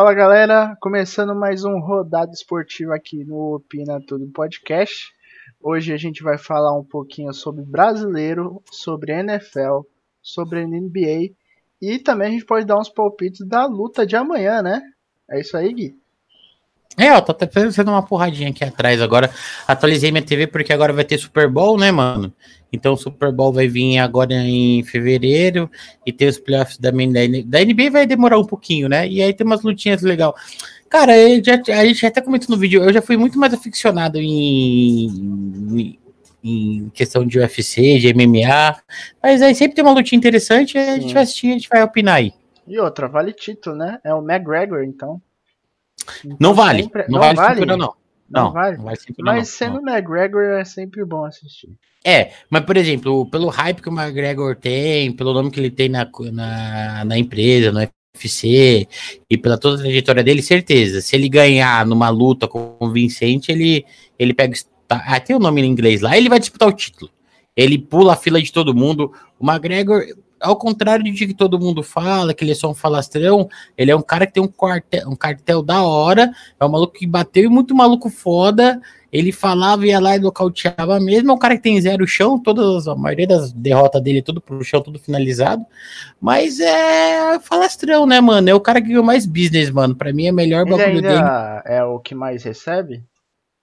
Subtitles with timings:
[0.00, 5.12] Fala galera, começando mais um rodado esportivo aqui no Opina Tudo Podcast.
[5.62, 9.80] Hoje a gente vai falar um pouquinho sobre brasileiro, sobre NFL,
[10.22, 11.34] sobre NBA
[11.82, 14.80] e também a gente pode dar uns palpites da luta de amanhã, né?
[15.30, 15.94] É isso aí, Gui.
[16.96, 19.30] É, ó, tô até fazendo uma porradinha aqui atrás agora.
[19.68, 22.32] Atualizei minha TV porque agora vai ter Super Bowl, né, mano?
[22.72, 25.70] Então o Super Bowl vai vir agora em fevereiro
[26.06, 29.08] e tem os playoffs da, da NBA vai demorar um pouquinho, né?
[29.08, 30.34] E aí tem umas lutinhas legal.
[30.88, 35.06] Cara, já, a gente até comentou no vídeo, eu já fui muito mais aficionado em,
[35.06, 35.98] em,
[36.42, 38.76] em questão de UFC, de MMA,
[39.22, 42.16] mas aí sempre tem uma lutinha interessante, a gente vai assistir, a gente vai opinar
[42.16, 42.32] aí.
[42.66, 43.98] E outra, vale título, né?
[44.04, 45.20] É o McGregor, então.
[46.24, 47.04] então não vale, sempre...
[47.08, 47.54] não, não, vale, vale?
[47.54, 47.99] Cintura, não.
[48.30, 48.76] Não, não vale.
[48.76, 48.84] Não
[49.18, 49.92] mas sendo não.
[49.92, 51.70] McGregor é sempre bom assistir.
[52.04, 55.88] É, mas por exemplo, pelo hype que o McGregor tem, pelo nome que ele tem
[55.88, 58.86] na, na, na empresa, no UFC,
[59.28, 61.00] e pela toda a trajetória dele, certeza.
[61.00, 63.84] Se ele ganhar numa luta convincente, ele,
[64.18, 64.54] ele pega.
[64.88, 67.10] Ah, tem o nome em inglês lá, ele vai disputar o título.
[67.56, 69.12] Ele pula a fila de todo mundo.
[69.38, 70.02] O McGregor,
[70.40, 73.96] ao contrário de que todo mundo fala, que ele é só um falastrão, ele é
[73.96, 77.44] um cara que tem um cartel, um cartel da hora, é um maluco que bateu
[77.44, 78.80] e muito maluco foda.
[79.12, 81.32] Ele falava, ia lá e nocauteava mesmo.
[81.32, 84.40] É um cara que tem zero chão, todas, a maioria das derrotas dele é tudo
[84.40, 85.66] pro chão, tudo finalizado.
[86.20, 88.48] Mas é falastrão, né, mano?
[88.48, 89.96] É o cara que ganhou mais business, mano.
[89.96, 91.24] Pra mim é melhor bagulho dele.
[91.64, 93.02] É o que mais recebe?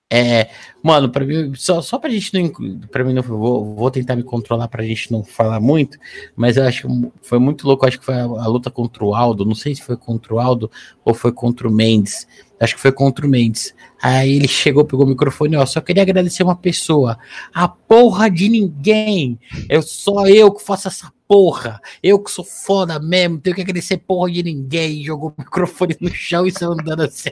[0.09, 0.49] É,
[0.81, 2.49] mano, para mim, só, só pra gente não.
[2.87, 5.97] Pra mim, não vou, vou tentar me controlar pra gente não falar muito,
[6.33, 7.85] mas eu acho que foi muito louco.
[7.85, 9.43] Acho que foi a, a, luta contra o Aldo.
[9.45, 10.71] Não sei se foi contra o Aldo
[11.03, 12.25] ou foi contra o Mendes.
[12.57, 13.75] Acho que foi contra o Mendes.
[14.01, 15.65] Aí ele chegou, pegou o microfone, ó.
[15.65, 17.17] Só queria agradecer uma pessoa.
[17.53, 19.37] A porra de ninguém.
[19.67, 21.81] Eu só eu que faço essa porra.
[22.01, 23.39] Eu que sou foda mesmo.
[23.39, 25.03] Tenho que agradecer porra de ninguém.
[25.03, 27.31] Jogou o microfone no chão e saiu andando assim.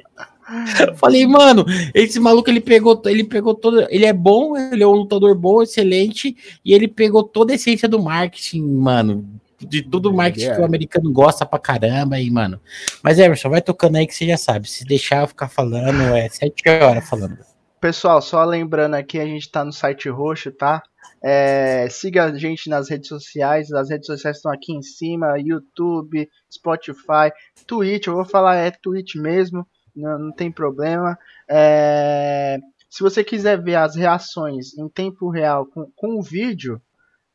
[0.95, 4.91] Falei, mano, esse maluco ele pegou, ele pegou todo, ele é bom, ele é um
[4.91, 9.27] lutador bom, excelente, e ele pegou toda a essência do marketing, mano,
[9.59, 12.59] de todo o marketing que o americano gosta pra caramba aí, mano.
[13.01, 16.29] Mas Emerson, vai tocando aí que você já sabe, se deixar eu ficar falando, é
[16.29, 17.37] sete horas falando.
[17.81, 20.81] Pessoal, só lembrando aqui, a gente tá no site roxo, tá?
[21.23, 26.29] É, siga a gente nas redes sociais, as redes sociais estão aqui em cima, YouTube,
[26.53, 27.31] Spotify,
[27.65, 31.17] Twitch, eu vou falar é Twitch mesmo, não, não tem problema.
[31.49, 36.81] É, se você quiser ver as reações em tempo real com, com o vídeo,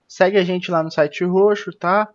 [0.09, 2.09] segue a gente lá no site roxo, tá?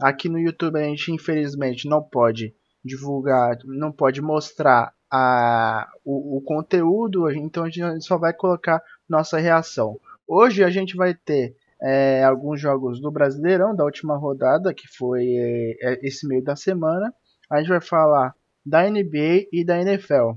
[0.00, 2.54] Aqui no YouTube a gente infelizmente não pode
[2.84, 9.38] divulgar, não pode mostrar a, o, o conteúdo, então a gente só vai colocar nossa
[9.38, 9.98] reação.
[10.26, 15.34] Hoje a gente vai ter é, alguns jogos do Brasileirão da última rodada, que foi
[15.80, 17.12] é, esse meio da semana.
[17.50, 18.34] A gente vai falar
[18.64, 20.32] da NBA e da NFL.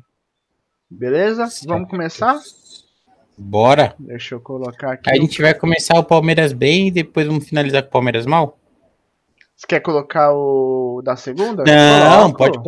[0.90, 1.47] Beleza?
[1.47, 1.68] Certo.
[1.68, 2.40] Vamos começar?
[3.38, 3.96] Bora!
[4.00, 5.09] Deixa eu colocar aqui.
[5.09, 8.58] A gente vai começar o Palmeiras bem e depois vamos finalizar com o Palmeiras mal?
[9.56, 11.64] Você quer colocar o da segunda?
[11.64, 12.59] Não, pode,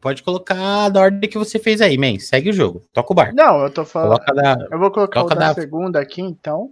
[0.00, 2.18] pode colocar da ordem que você fez aí, man.
[2.18, 2.82] Segue o jogo.
[2.92, 3.34] Toca o bar.
[3.34, 4.18] Não, eu tô falando.
[4.34, 6.70] Da, eu vou colocar o da, da segunda aqui, então.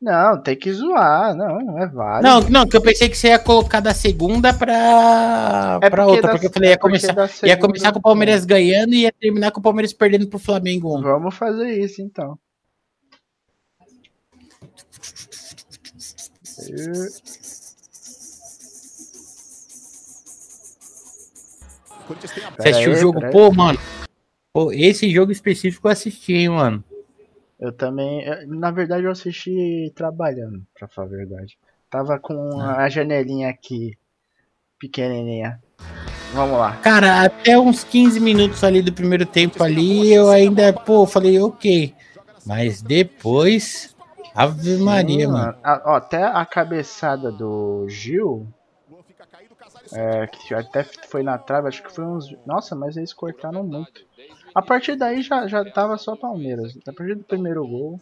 [0.00, 2.26] Não, tem que zoar, não, não é válido.
[2.26, 6.22] Não, não, que eu pensei que você ia colocar da segunda pra, é pra outra,
[6.22, 9.12] da, porque eu falei, ia é começar, ia começar com o Palmeiras ganhando e ia
[9.12, 11.02] terminar com o Palmeiras perdendo pro Flamengo.
[11.02, 12.38] Vamos fazer isso então.
[22.56, 23.20] Você assistiu o jogo?
[23.30, 23.78] Pô, mano.
[24.52, 26.82] Pô, esse jogo específico eu assisti, hein, mano.
[27.60, 28.24] Eu também.
[28.46, 31.58] Na verdade, eu assisti trabalhando, pra falar a verdade.
[31.90, 33.98] Tava com a janelinha aqui,
[34.78, 35.60] pequenininha.
[36.32, 36.76] Vamos lá.
[36.76, 41.92] Cara, até uns 15 minutos ali do primeiro tempo ali, eu ainda, pô, falei, ok.
[42.46, 43.94] Mas depois.
[44.34, 45.58] Ave Maria, Sim, mano.
[45.62, 48.46] A, ó, até a cabeçada do Gil.
[49.92, 52.32] É, que até foi na trave, acho que foi uns.
[52.46, 54.06] Nossa, mas eles cortaram muito.
[54.54, 56.76] A partir daí já, já tava só Palmeiras.
[56.86, 58.00] A partir do primeiro gol.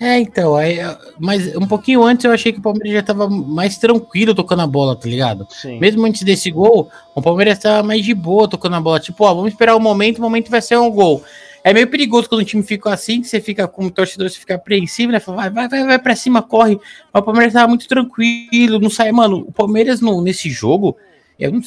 [0.00, 0.78] É, então, aí,
[1.16, 4.66] mas um pouquinho antes eu achei que o Palmeiras já tava mais tranquilo tocando a
[4.66, 5.46] bola, tá ligado?
[5.48, 5.78] Sim.
[5.78, 8.98] Mesmo antes desse gol, o Palmeiras tava mais de boa tocando a bola.
[8.98, 11.22] Tipo, ó, vamos esperar o momento, o momento vai ser um gol.
[11.62, 14.56] É meio perigoso quando o time fica assim, que você fica como torcedor, você fica
[14.56, 15.20] apreensivo, né?
[15.20, 16.80] Fala, vai, vai, vai, vai pra cima, corre.
[17.12, 19.12] Mas o Palmeiras tava muito tranquilo, não sai.
[19.12, 20.96] Mano, o Palmeiras no, nesse jogo,
[21.38, 21.60] eu não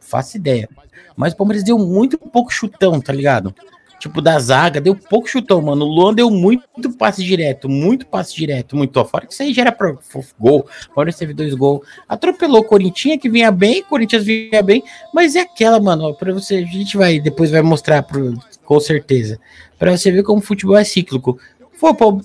[0.00, 0.68] faço ideia.
[1.16, 3.54] Mas o Palmeiras deu muito pouco chutão, tá ligado?
[4.00, 5.84] tipo, da zaga, deu pouco chutão, mano.
[5.84, 9.04] O Luan deu muito passe direto, muito passe direto, muito.
[9.04, 9.94] Fora que isso aí já era pra
[10.38, 10.66] gol.
[10.94, 11.86] Fora teve dois gols.
[12.08, 14.82] Atropelou o Corinthians, que vinha bem, Corinthians vinha bem,
[15.12, 18.34] mas é aquela, mano, ó, pra você, a gente vai, depois vai mostrar pro,
[18.64, 19.38] com certeza.
[19.78, 21.38] Pra você ver como o futebol é cíclico.
[21.78, 22.22] Pô, o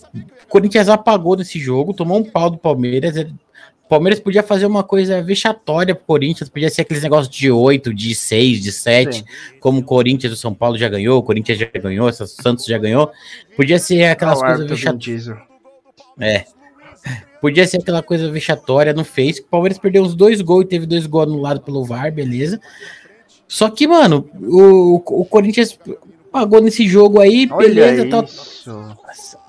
[0.47, 3.44] Corinthians apagou nesse jogo, tomou um pau do Palmeiras, o
[3.87, 8.15] Palmeiras podia fazer uma coisa vexatória pro Corinthians, podia ser aqueles negócios de 8, de
[8.15, 9.23] 6, de 7, Sim.
[9.59, 12.77] como o Corinthians o São Paulo já ganhou, o Corinthians já ganhou, o Santos já
[12.77, 13.11] ganhou.
[13.55, 15.29] Podia ser aquelas ah, coisas vexatórias.
[16.19, 16.45] É.
[17.39, 19.37] Podia ser aquela coisa vexatória, não fez.
[19.37, 22.59] O Palmeiras perdeu uns dois gols e teve dois gols anulados pelo VAR, beleza.
[23.47, 25.77] Só que, mano, o, o Corinthians
[26.35, 28.09] pagou nesse jogo aí, Olha beleza.
[28.09, 28.69] Tá- isso.
[28.69, 29.39] Nossa,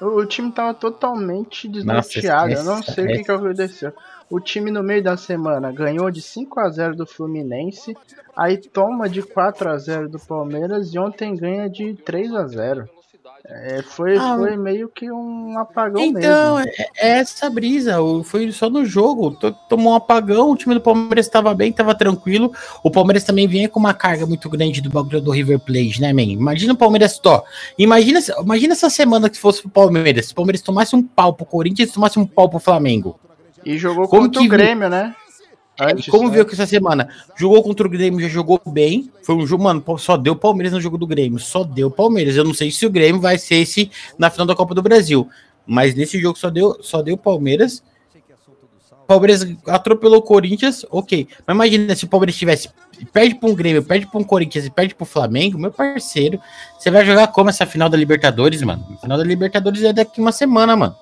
[0.00, 2.54] o time tava totalmente desnorteado.
[2.54, 3.92] Eu não sei o que, que aconteceu.
[4.30, 7.94] O time no meio da semana ganhou de 5 a 0 do Fluminense,
[8.34, 12.88] aí toma de 4 a 0 do Palmeiras e ontem ganha de 3 a 0.
[13.52, 16.70] É, foi, ah, foi meio que um apagão então, mesmo.
[16.72, 17.96] Então, é, essa brisa.
[18.24, 19.36] Foi só no jogo.
[19.68, 22.52] Tomou um apagão, o time do Palmeiras estava bem, estava tranquilo.
[22.84, 26.12] O Palmeiras também vinha com uma carga muito grande do bagulho do River Plate, né,
[26.12, 26.22] man?
[26.22, 27.42] Imagina o Palmeiras, ó.
[27.76, 30.26] Imagina, imagina essa semana que fosse pro Palmeiras.
[30.26, 33.18] Se o Palmeiras tomasse um pau pro Corinthians e tomasse um pau pro Flamengo.
[33.64, 34.46] E jogou Como contra que...
[34.46, 35.14] o Grêmio, né?
[35.80, 36.34] Antes, como né?
[36.34, 39.10] viu que essa semana jogou contra o Grêmio, já jogou bem.
[39.22, 41.38] Foi um jogo, mano, só deu Palmeiras no jogo do Grêmio.
[41.38, 42.36] Só deu Palmeiras.
[42.36, 45.28] Eu não sei se o Grêmio vai ser esse na final da Copa do Brasil.
[45.66, 47.82] Mas nesse jogo só deu, só deu Palmeiras.
[49.06, 51.26] Palmeiras atropelou o Corinthians, ok.
[51.44, 52.70] Mas imagina se o Palmeiras tivesse.
[53.12, 56.40] Perde para um Grêmio, perde para um Corinthians e perde para o Flamengo, meu parceiro.
[56.78, 58.86] Você vai jogar como essa final da Libertadores, mano?
[58.94, 60.94] A final da Libertadores é daqui uma semana, mano.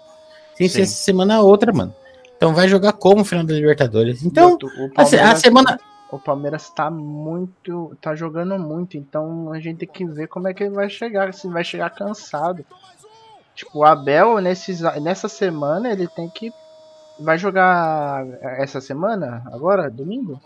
[0.57, 1.95] Sem ser essa semana outra, mano.
[2.39, 4.25] Então vai jogar como final da Libertadores.
[4.25, 4.57] Então,
[4.97, 5.79] a, a, semana.
[6.11, 7.97] O Palmeiras tá muito.
[8.01, 8.97] tá jogando muito.
[8.97, 11.35] Então a gente tem que ver como é que ele vai chegar.
[11.35, 12.65] Se vai chegar cansado.
[13.57, 16.53] Tipo, o Abel, nesses, nessa semana, ele tem que.
[17.19, 19.43] Vai jogar essa semana?
[19.53, 19.91] Agora?
[19.91, 20.41] Domingo?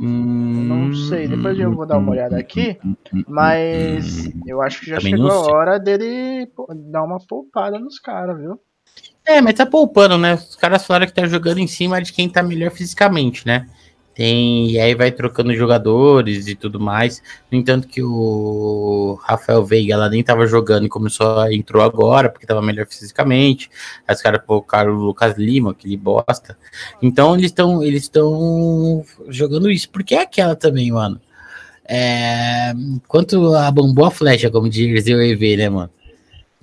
[0.00, 2.78] Hum, não sei, depois eu vou dar uma olhada aqui.
[3.28, 6.50] Mas eu acho que já chegou a hora dele
[6.90, 8.58] dar uma poupada nos caras, viu?
[9.26, 10.34] É, mas tá poupando, né?
[10.34, 13.66] Os caras falaram que tá jogando em cima de quem tá melhor fisicamente, né?
[14.14, 17.20] Tem, e aí vai trocando jogadores e tudo mais.
[17.50, 22.30] No entanto, que o Rafael Veiga lá nem tava jogando e começou a entrou agora,
[22.30, 23.68] porque tava melhor fisicamente.
[24.08, 26.56] Aí os caras colocaram o Lucas Lima, aquele bosta.
[27.02, 29.90] Então eles estão eles estão jogando isso.
[29.90, 31.20] Porque é aquela também, mano.
[31.88, 32.72] É,
[33.06, 35.90] quanto a bambu a flecha, como diz o EV, né, mano?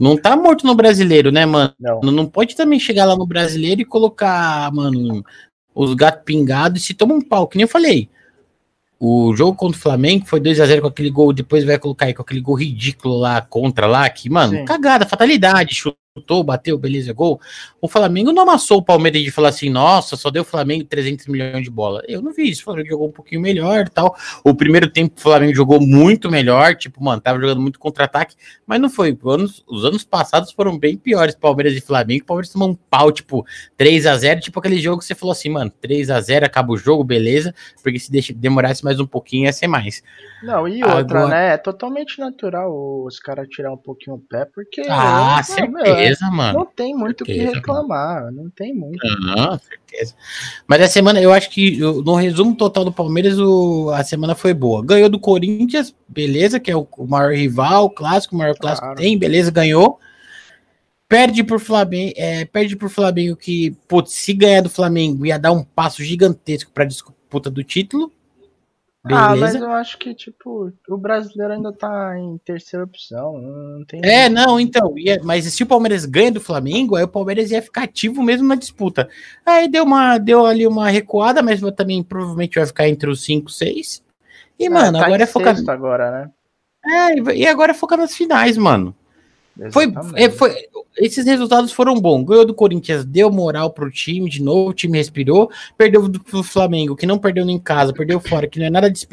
[0.04, 1.74] Não tá morto no brasileiro, né, mano?
[1.80, 2.02] Não.
[2.02, 5.24] não pode também chegar lá no brasileiro e colocar, mano,
[5.74, 8.10] os gatos pingados e se toma um pau, que nem eu falei.
[9.00, 12.08] O jogo contra o Flamengo foi 2 a 0 com aquele gol, depois vai colocar
[12.08, 14.66] aí com aquele gol ridículo lá contra lá, que, mano, Sim.
[14.66, 15.74] cagada, fatalidade,
[16.16, 17.42] chutou, bateu, beleza, gol.
[17.82, 21.26] O Flamengo não amassou o Palmeiras de falar assim, nossa, só deu o Flamengo 300
[21.26, 22.04] milhões de bola.
[22.08, 24.16] Eu não vi isso, o Flamengo jogou um pouquinho melhor tal.
[24.44, 28.80] O primeiro tempo o Flamengo jogou muito melhor, tipo, mano, tava jogando muito contra-ataque, mas
[28.80, 29.18] não foi.
[29.26, 32.24] Anos, os anos passados foram bem piores, Palmeiras e Flamengo.
[32.24, 33.44] O Palmeiras tomou um pau, tipo,
[33.76, 36.74] 3 a 0 tipo aquele jogo que você falou assim, mano, 3 a 0 acaba
[36.74, 40.04] o jogo, beleza, porque se deixa, demorasse mais um pouquinho ia ser mais.
[40.44, 41.28] Não, e outra, Agora...
[41.28, 41.54] né?
[41.54, 42.72] É totalmente natural
[43.04, 44.84] os caras tirar um pouquinho o pé, porque.
[44.90, 46.60] Ah, certeza, mano.
[46.60, 48.44] Não tem muito o que reclamar, mano.
[48.44, 49.00] não tem muito.
[49.22, 50.16] Não, certeza.
[50.68, 54.54] Mas a semana, eu acho que no resumo total do Palmeiras, o, a semana foi
[54.54, 54.86] boa.
[54.86, 58.80] Ganhou do Corinthians, beleza, que é o, maior rival, o clássico, o maior claro.
[58.80, 60.00] clássico tem, beleza, ganhou.
[61.08, 65.52] Perde por Flamengo, é, perde por Flamengo que, putz, se ganhar do Flamengo ia dar
[65.52, 68.12] um passo gigantesco para disputa do título.
[69.06, 69.26] Beleza.
[69.26, 73.38] Ah, mas eu acho que, tipo, o brasileiro ainda tá em terceira opção.
[73.38, 74.98] Não tem é, não, então.
[74.98, 78.48] Ia, mas se o Palmeiras ganha do Flamengo, aí o Palmeiras ia ficar ativo mesmo
[78.48, 79.10] na disputa.
[79.46, 83.50] Aí deu, uma, deu ali uma recuada, mas também provavelmente vai ficar entre os 5,
[83.50, 84.02] 6.
[84.58, 85.56] E, ah, mano, tá agora é focar.
[85.68, 86.32] agora, né?
[86.86, 88.96] É, e agora é focar nas finais, mano.
[89.72, 90.56] Foi, é, foi,
[90.98, 92.24] esses resultados foram bons.
[92.24, 95.50] Ganhou do Corinthians, deu moral pro time de novo, o time respirou.
[95.78, 99.08] Perdeu do Flamengo, que não perdeu em casa, perdeu fora, que não é nada de,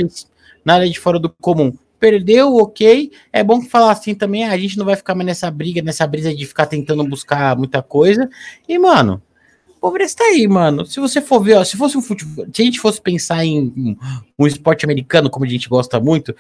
[0.65, 1.73] nada de fora do comum.
[1.99, 3.13] Perdeu, ok.
[3.31, 6.07] É bom que falar assim também, a gente não vai ficar mais nessa briga, nessa
[6.07, 8.29] brisa de ficar tentando buscar muita coisa.
[8.67, 9.23] E, mano,
[9.77, 10.87] o Palmeiras tá aí, mano.
[10.87, 13.61] Se você for ver, ó, se fosse um futebol, se a gente fosse pensar em
[13.77, 13.97] um,
[14.39, 16.35] um esporte americano, como a gente gosta muito,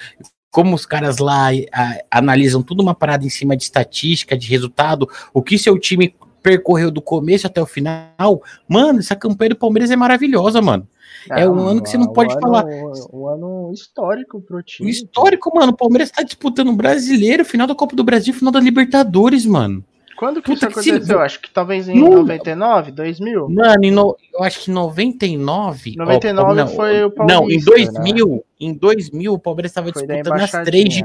[0.50, 5.08] como os caras lá a, analisam tudo uma parada em cima de estatística, de resultado,
[5.32, 9.90] o que seu time percorreu do começo até o final, mano, essa campanha do Palmeiras
[9.90, 10.86] é maravilhosa, mano.
[11.30, 12.64] É, um ano que você não pode ano, falar.
[13.12, 14.90] Um ano histórico pro time.
[14.90, 15.72] Histórico, mano.
[15.72, 19.84] O Palmeiras tá disputando o brasileiro, final da Copa do Brasil, final da Libertadores, mano.
[20.20, 21.16] Quando que Puta isso que aconteceu?
[21.18, 22.10] se- Acho que talvez em Não.
[22.16, 23.48] 99, 2000?
[23.48, 25.94] Mano, no- eu acho que em 99.
[25.98, 30.32] ó, 99 não, foi o Não, em Paulista, 2000, em 2000 o Palmeiras estava disputando
[30.34, 31.04] as três de.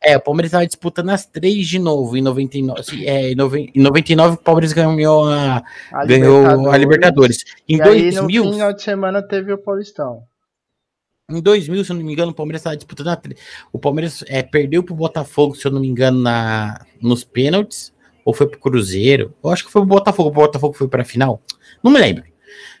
[0.00, 2.78] É, o Palmeiras estava disputando as três de novo em 99.
[2.80, 5.60] assim, É, em noven- em 99 o Palmeiras ganhou a,
[5.92, 7.44] A ganhou a Libertadores.
[7.68, 10.22] Em E aí, no 2000, final de semana teve o Paulistão.
[11.28, 13.20] em 2000, se eu não me engano, o Palmeiras estava disputando a
[13.72, 17.92] O Palmeiras é, perdeu pro Botafogo, se eu não me engano, na, nos pênaltis.
[18.28, 19.34] Ou foi pro Cruzeiro.
[19.42, 20.28] Eu acho que foi pro Botafogo.
[20.28, 21.40] O Botafogo foi pra final.
[21.82, 22.24] Não me lembro.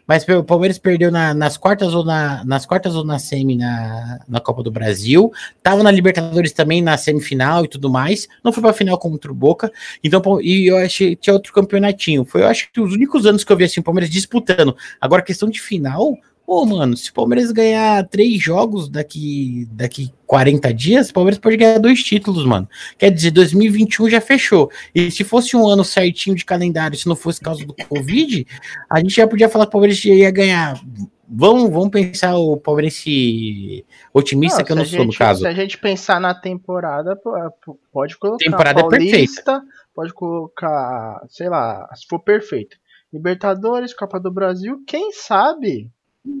[0.06, 4.20] Mas o Palmeiras perdeu na- nas quartas ou na, nas quartas ou na semi na,
[4.28, 5.32] na Copa do Brasil.
[5.62, 8.28] Tava na Libertadores também na semifinal e tudo mais.
[8.44, 9.72] Não foi pra final contra o Boca.
[10.04, 12.26] Então, e eu achei tinha outro campeonatinho.
[12.26, 14.76] Foi, eu acho que os únicos anos que eu vi assim o Palmeiras disputando.
[15.00, 16.14] Agora, questão de final,
[16.48, 21.58] Pô, mano, se o Palmeiras ganhar três jogos daqui, daqui 40 dias, o Palmeiras pode
[21.58, 22.66] ganhar dois títulos, mano.
[22.96, 24.70] Quer dizer, 2021 já fechou.
[24.94, 28.46] E se fosse um ano certinho de calendário, se não fosse causa do Covid,
[28.88, 30.80] a gente já podia falar que o Palmeiras ia ganhar.
[31.28, 35.40] Vamos, vamos pensar o palmeirense otimista, Não, que eu não sou, no gente- caso.
[35.42, 39.62] Se a gente pensar na temporada, é, pode colocar Temporada é Paulista,
[39.94, 42.78] pode colocar, sei lá, se for perfeito.
[43.12, 45.90] Libertadores, Copa do Brasil, quem sabe?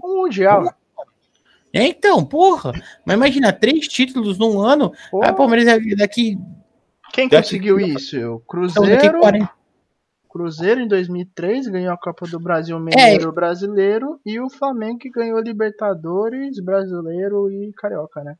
[0.02, 0.74] Um Mundial.
[1.72, 2.72] É, então, porra.
[3.04, 4.92] Mas imagina, três títulos num ano.
[5.22, 5.66] Aí o Palmeiras
[5.96, 6.38] daqui.
[7.12, 8.16] quem daqui- conseguiu isso?
[8.16, 9.50] O Então, daqui Cruzeiro, 40.
[10.30, 12.80] Cruzeiro em 2003 ganhou a Copa do Brasil É.
[12.80, 18.34] Mineiro Brasileiro e o Flamengo que ganhou Libertadores, Brasileiro e Carioca, né?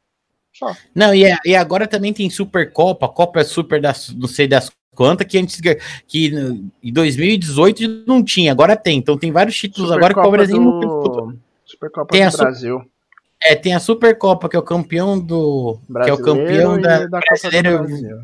[0.55, 0.75] Só.
[0.95, 5.25] Não, e, é- e agora também tem Supercopa, Copa Super das, não sei das quantas,
[5.28, 5.61] que antes
[6.09, 6.35] que
[6.83, 8.99] em 2018 não tinha, agora tem.
[8.99, 11.26] Então tem vários títulos agora que o disputou.
[11.28, 11.38] do...
[11.64, 12.83] Supercopa Tem a do Su- Brasil.
[13.40, 15.78] É, tem a Supercopa, que é o campeão do.
[16.02, 18.19] que é o campeão da, Copa do brasileiro, Brasil.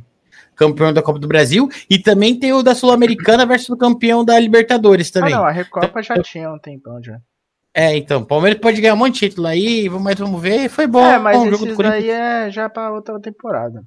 [0.56, 1.68] campeão da Copa do Brasil.
[1.88, 5.32] E também tem o da Sul-Americana versus o campeão da Libertadores Ah, também.
[5.34, 7.20] não, a Recopa já tinha um tempão já.
[7.72, 10.68] É, então, o Palmeiras pode ganhar um monte de título aí, mas vamos ver.
[10.68, 12.04] Foi bom, é, mas bom o jogo do esses Corinthians.
[12.04, 13.84] aí é já pra outra temporada.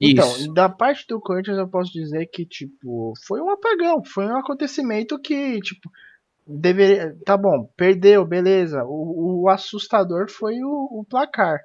[0.00, 0.52] Então, Isso.
[0.52, 5.18] da parte do Corinthians eu posso dizer que, tipo, foi um apagão, foi um acontecimento
[5.18, 5.90] que, tipo,
[6.46, 7.16] deveria.
[7.24, 8.84] Tá bom, perdeu, beleza.
[8.84, 11.60] O, o assustador foi o, o placar.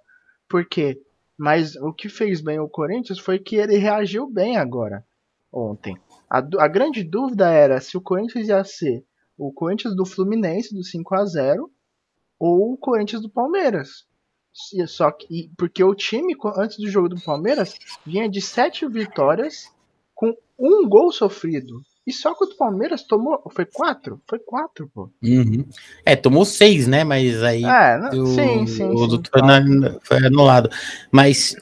[0.48, 1.02] Por quê?
[1.38, 5.06] Mas o que fez bem o Corinthians foi que ele reagiu bem agora,
[5.52, 5.98] ontem.
[6.30, 9.04] A, a grande dúvida era se o Corinthians ia ser
[9.38, 11.72] o Corinthians do Fluminense, do 5 a 0
[12.38, 14.06] ou o Corinthians do Palmeiras.
[14.88, 19.72] Só que, porque o time, antes do jogo do Palmeiras, vinha de sete vitórias
[20.14, 21.82] com um gol sofrido.
[22.06, 23.40] E só que o Palmeiras tomou.
[23.52, 24.20] Foi quatro?
[24.28, 25.12] Foi quatro, pô.
[25.22, 25.64] Uhum.
[26.04, 27.04] É, tomou seis, né?
[27.04, 28.90] Mas aí É, não- o, sim, sim.
[28.90, 29.64] o sim, do claro.
[29.64, 30.70] Tuano foi anulado.
[31.12, 31.56] Mas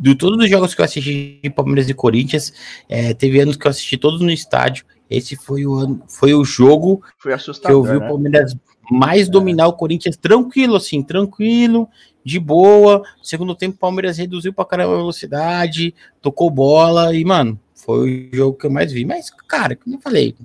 [0.00, 2.52] de todos os jogos que eu assisti de Palmeiras e Corinthians,
[2.88, 4.84] é, teve anos que eu assisti todos no estádio.
[5.08, 8.44] Esse foi o ano, foi o jogo Foi que eu vi o né?
[8.90, 11.88] Mais dominar o Corinthians tranquilo, assim, tranquilo,
[12.24, 13.02] de boa.
[13.22, 18.36] Segundo tempo, o Palmeiras reduziu pra caramba a velocidade, tocou bola e, mano, foi o
[18.36, 19.04] jogo que eu mais vi.
[19.04, 20.36] Mas, cara, como eu falei,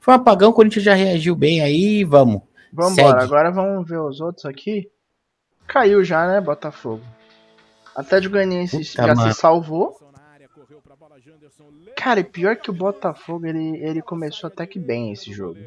[0.00, 2.42] foi um apagão, o Corinthians já reagiu bem aí, vamos.
[2.72, 4.88] Vamos embora, agora vamos ver os outros aqui.
[5.66, 7.02] Caiu já, né, Botafogo?
[7.94, 9.32] Atlético Goianiense Puta, já mano.
[9.32, 9.98] se salvou.
[11.96, 15.58] Cara, e pior que o Botafogo, ele, ele começou até que bem esse jogo.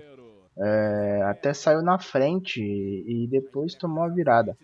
[0.57, 4.57] É, até saiu na frente e, e depois tomou a virada.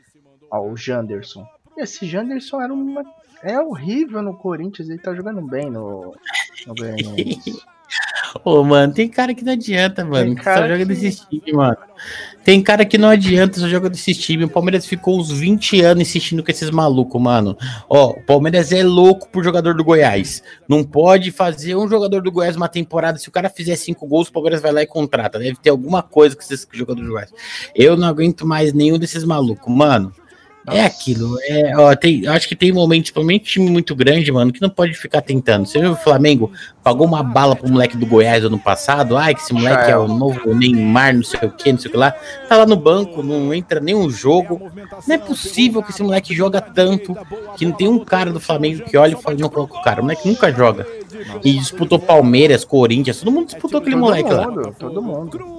[0.51, 1.45] Ó, o Janderson.
[1.77, 3.03] Esse Janderson era uma.
[3.41, 6.15] É horrível no Corinthians, ele tá jogando bem no,
[6.67, 6.73] no.
[8.43, 10.27] Ô, mano, tem cara que não adianta, mano.
[10.27, 11.77] Tem que só joga que- desses times, mano.
[12.43, 14.47] Tem cara que não adianta, só joga desses times.
[14.47, 17.57] O Palmeiras ficou uns 20 anos insistindo com esses malucos, mano.
[17.89, 20.41] Ó, o Palmeiras é louco por jogador do Goiás.
[20.67, 23.17] Não pode fazer um jogador do Goiás uma temporada.
[23.17, 25.37] Se o cara fizer cinco gols, o Palmeiras vai lá e contrata.
[25.37, 27.33] Deve ter alguma coisa com esses jogadores do Goiás.
[27.75, 30.13] Eu não aguento mais nenhum desses malucos, mano.
[30.67, 34.51] É aquilo, é, ó, tem, eu acho que tem momentos, principalmente time muito grande, mano,
[34.51, 35.65] que não pode ficar tentando.
[35.65, 36.51] Você viu o Flamengo
[36.83, 39.17] pagou uma bala pro moleque do Goiás ano passado?
[39.17, 41.91] Ai, que esse moleque é o novo Neymar, não sei o que, não sei o
[41.91, 42.11] que lá.
[42.47, 44.71] Tá lá no banco, não entra nenhum jogo.
[45.07, 47.15] Não é possível que esse moleque joga tanto
[47.55, 50.01] que não tem um cara do Flamengo que olha e fala, não coloca o cara.
[50.01, 50.85] O moleque nunca joga.
[51.43, 54.47] E disputou Palmeiras, Corinthians, todo mundo disputou aquele todo moleque lá.
[54.77, 55.58] todo mundo.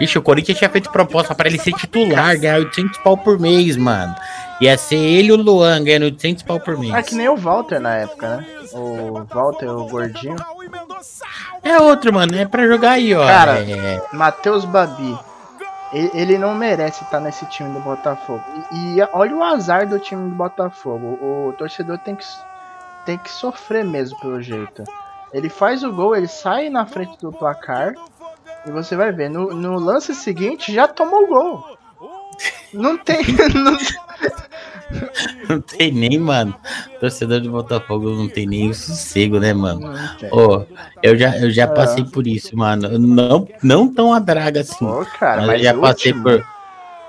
[0.00, 3.76] Ixi, o Corinthians tinha feito proposta pra ele ser titular, ganhar 800 pau por mês,
[3.76, 4.14] mano.
[4.60, 6.94] Ia ser ele e o Luan ganhando 800 pau por mês.
[6.94, 8.46] É que nem o Walter na época, né?
[8.72, 10.36] O Walter, o gordinho.
[11.62, 12.34] É outro, mano.
[12.36, 13.26] É pra jogar aí, ó.
[13.26, 15.18] Cara, É, Matheus Babi.
[15.92, 18.42] ele não merece estar nesse time do Botafogo.
[18.72, 21.18] E, e, olha o azar do time do Botafogo.
[21.20, 22.24] O, o, torcedor tem que,
[23.04, 24.84] tem que sofrer mesmo pelo jeito.
[25.32, 27.94] Ele faz o gol, ele sai na frente do placar.
[28.66, 31.78] E você vai ver, no, no lance seguinte já tomou o gol.
[32.72, 33.20] Não tem.
[33.54, 33.78] Não,
[35.48, 36.54] não tem nem, mano.
[36.98, 39.92] Torcedor do Botafogo não tem nem o sossego, né, mano?
[40.32, 40.66] Ó, oh,
[41.00, 42.98] eu já, eu já passei por isso, mano.
[42.98, 44.84] Não, não tão a draga assim.
[44.84, 46.24] Oh, cara, mas, eu já passei último.
[46.24, 46.46] por.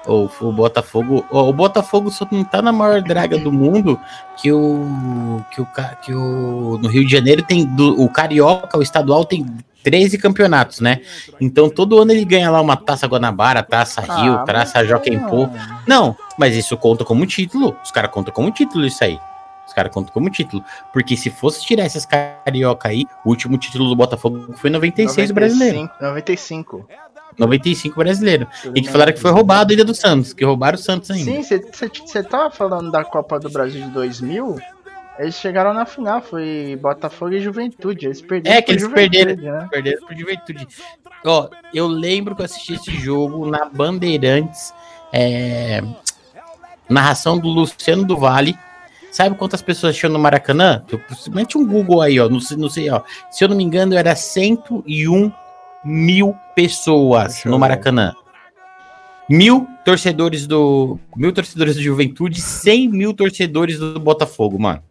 [0.06, 1.26] O, o Botafogo.
[1.32, 4.00] Oh, o Botafogo só não tá na maior draga do mundo
[4.38, 5.44] que o.
[5.52, 5.68] Que o,
[6.04, 7.66] que o no Rio de Janeiro tem.
[7.66, 9.46] Do, o Carioca, o estadual, tem
[9.84, 11.02] 13 campeonatos, né?
[11.40, 15.50] Então todo ano ele ganha lá uma taça Guanabara, taça ah, Rio, taça Joaquim Pô.
[15.88, 17.76] Não, mas isso conta como título.
[17.84, 19.20] Os caras contam como título isso aí.
[19.68, 20.64] Os caras contam como título.
[20.92, 25.34] Porque se fosse tirar esses carioca aí, o último título do Botafogo foi 96 95,
[25.34, 25.90] brasileiro.
[26.02, 26.88] 95.
[27.38, 28.48] 95 brasileiro.
[28.76, 31.42] E que falaram que foi roubado ainda do Santos, que roubaram o Santos ainda.
[31.44, 31.60] Sim,
[32.06, 34.60] você tava falando da Copa do Brasil de 2000?
[35.20, 38.06] Eles chegaram na final, foi Botafogo e Juventude.
[38.06, 38.56] Eles perderam.
[38.56, 39.68] É que eles perderam, né?
[39.70, 40.68] perderam por Juventude.
[41.26, 44.74] Ó, eu lembro que eu assisti esse jogo na Bandeirantes,
[45.14, 45.84] é,
[46.90, 48.58] narração do Luciano do Vale.
[49.12, 50.84] Sabe quantas pessoas tinham no Maracanã?
[51.30, 52.30] Mete um Google aí, ó.
[52.30, 53.02] Não sei, não sei, ó.
[53.30, 55.32] Se eu não me engano, era 101
[55.84, 58.14] mil pessoas no Maracanã.
[59.30, 60.98] Mil torcedores do.
[61.16, 64.82] Mil torcedores do Juventude, 100 mil torcedores do Botafogo, mano.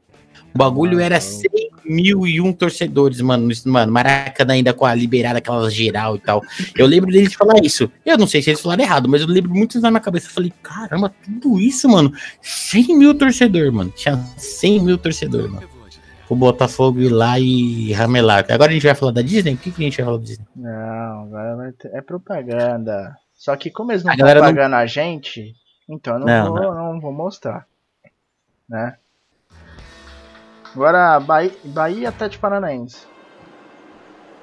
[0.55, 1.49] O bagulho era 100
[1.85, 3.49] mil e um torcedores, mano.
[3.67, 6.43] Mano, Maracanã ainda com a liberada, aquela geral e tal.
[6.77, 7.91] Eu lembro deles falar isso.
[8.05, 10.29] Eu não sei se eles falaram errado, mas eu lembro muito na minha cabeça.
[10.29, 12.13] Eu falei, caramba, tudo isso, mano.
[12.41, 13.91] 100 mil torcedores, mano.
[13.91, 15.69] Tinha 100 mil torcedores, mano.
[16.29, 18.47] O Botafogo ir lá e ramelar.
[18.49, 19.55] Agora a gente vai falar da Disney?
[19.55, 20.47] O que, que a gente vai falar da Disney?
[20.55, 23.17] Não, agora é propaganda.
[23.35, 24.79] Só que como eles não estão pagando não...
[24.79, 25.57] a gente,
[25.89, 27.67] então eu não, não, vou, não vou mostrar.
[28.69, 28.97] Né?
[30.75, 33.07] Agora, Bahia, Bahia Atlético Paranaense.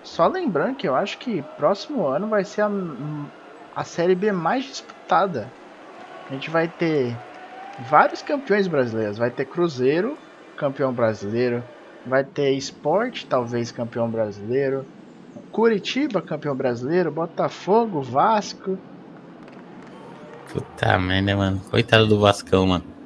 [0.03, 2.71] Só lembrando que eu acho que próximo ano vai ser a,
[3.75, 5.49] a Série B mais disputada.
[6.29, 7.15] A gente vai ter
[7.89, 9.17] vários campeões brasileiros.
[9.17, 10.17] Vai ter Cruzeiro,
[10.57, 11.63] campeão brasileiro.
[12.05, 14.85] Vai ter Esporte, talvez campeão brasileiro.
[15.51, 17.11] Curitiba, campeão brasileiro.
[17.11, 18.77] Botafogo, Vasco.
[20.51, 21.61] Puta merda, mano.
[21.69, 22.96] Coitado do Vascão, mano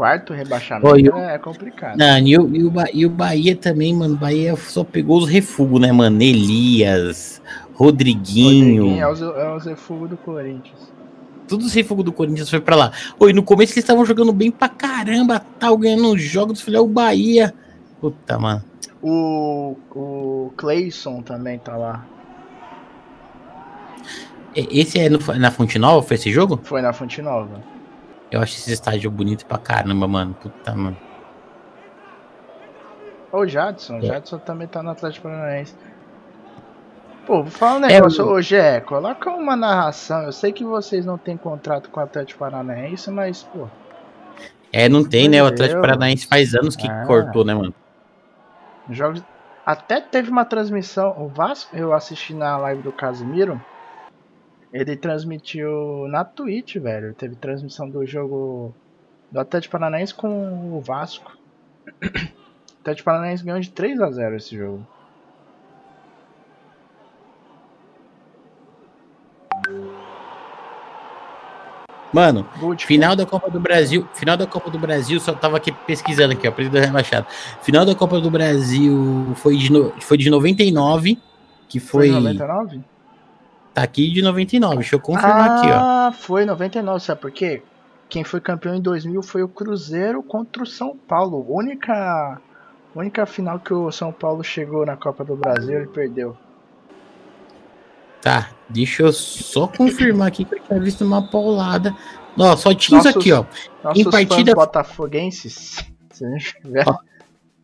[0.00, 1.98] quarto rebaixamento Oi, é complicado.
[1.98, 4.16] Não, e o, e, o, e o Bahia também, mano.
[4.16, 6.22] Bahia só pegou os refugos, né, mano?
[6.22, 7.42] Elias,
[7.74, 8.84] Rodriguinho.
[8.84, 10.90] Rodriguinho é os, é os refugos do Corinthians.
[11.46, 12.92] Todos os refugos do Corinthians foi pra lá.
[13.18, 16.62] Oi, no começo eles estavam jogando bem pra caramba, tal, ganhando jogos.
[16.62, 17.52] Falei, é o Bahia.
[18.00, 18.64] Puta, mano.
[19.02, 22.06] O, o Clayson também tá lá.
[24.56, 26.02] Esse é no, na Fonte Nova?
[26.02, 26.58] Foi esse jogo?
[26.62, 27.60] Foi na Fonte Nova.
[28.30, 30.34] Eu acho esse estádio bonito pra caramba, mano.
[30.34, 30.96] Puta, mano.
[33.32, 33.98] Ô, Jadson.
[33.98, 34.02] É.
[34.02, 35.74] Jadson também tá no Atlético Paranaense.
[37.26, 38.22] Pô, vou falar um negócio.
[38.22, 38.24] É.
[38.24, 40.22] Ô, Gé, coloca uma narração.
[40.22, 43.68] Eu sei que vocês não têm contrato com o Atlético Paranaense, mas, pô.
[44.72, 45.42] É, não tem, né?
[45.42, 47.04] O Atlético Paranaense faz anos que ah.
[47.06, 47.74] cortou, né, mano?
[48.88, 49.22] Jogos.
[49.64, 51.14] Até teve uma transmissão.
[51.18, 53.60] O Vasco, eu assisti na live do Casimiro.
[54.72, 57.12] Ele transmitiu na Twitch, velho.
[57.14, 58.74] Teve transmissão do jogo
[59.30, 61.36] do Atlético Paranaense com o Vasco.
[61.86, 62.06] O
[62.80, 64.86] Atlético Paranaense ganhou de 3 a 0 esse jogo.
[72.12, 72.44] Mano,
[72.78, 76.48] final da Copa do Brasil, final da Copa do Brasil, só tava aqui pesquisando aqui,
[76.48, 77.26] ó, presidente rebaixado.
[77.62, 81.18] Final da Copa do Brasil foi de, no, foi de 99,
[81.68, 82.08] que foi...
[82.08, 82.80] Foi 99?
[83.72, 85.74] Tá aqui de 99, deixa eu confirmar ah, aqui, ó.
[85.74, 87.62] Ah, foi 99, sabe por quê?
[88.08, 91.46] Quem foi campeão em 2000 foi o Cruzeiro contra o São Paulo.
[91.48, 92.40] Única
[92.94, 96.36] única final que o São Paulo chegou na Copa do Brasil, ele perdeu.
[98.20, 101.94] Tá, deixa eu só confirmar aqui que eu tinha visto uma paulada.
[102.36, 103.44] Ó, só tinha isso aqui, ó.
[103.94, 105.76] Em partida botafoguenses.
[106.86, 106.98] Ó,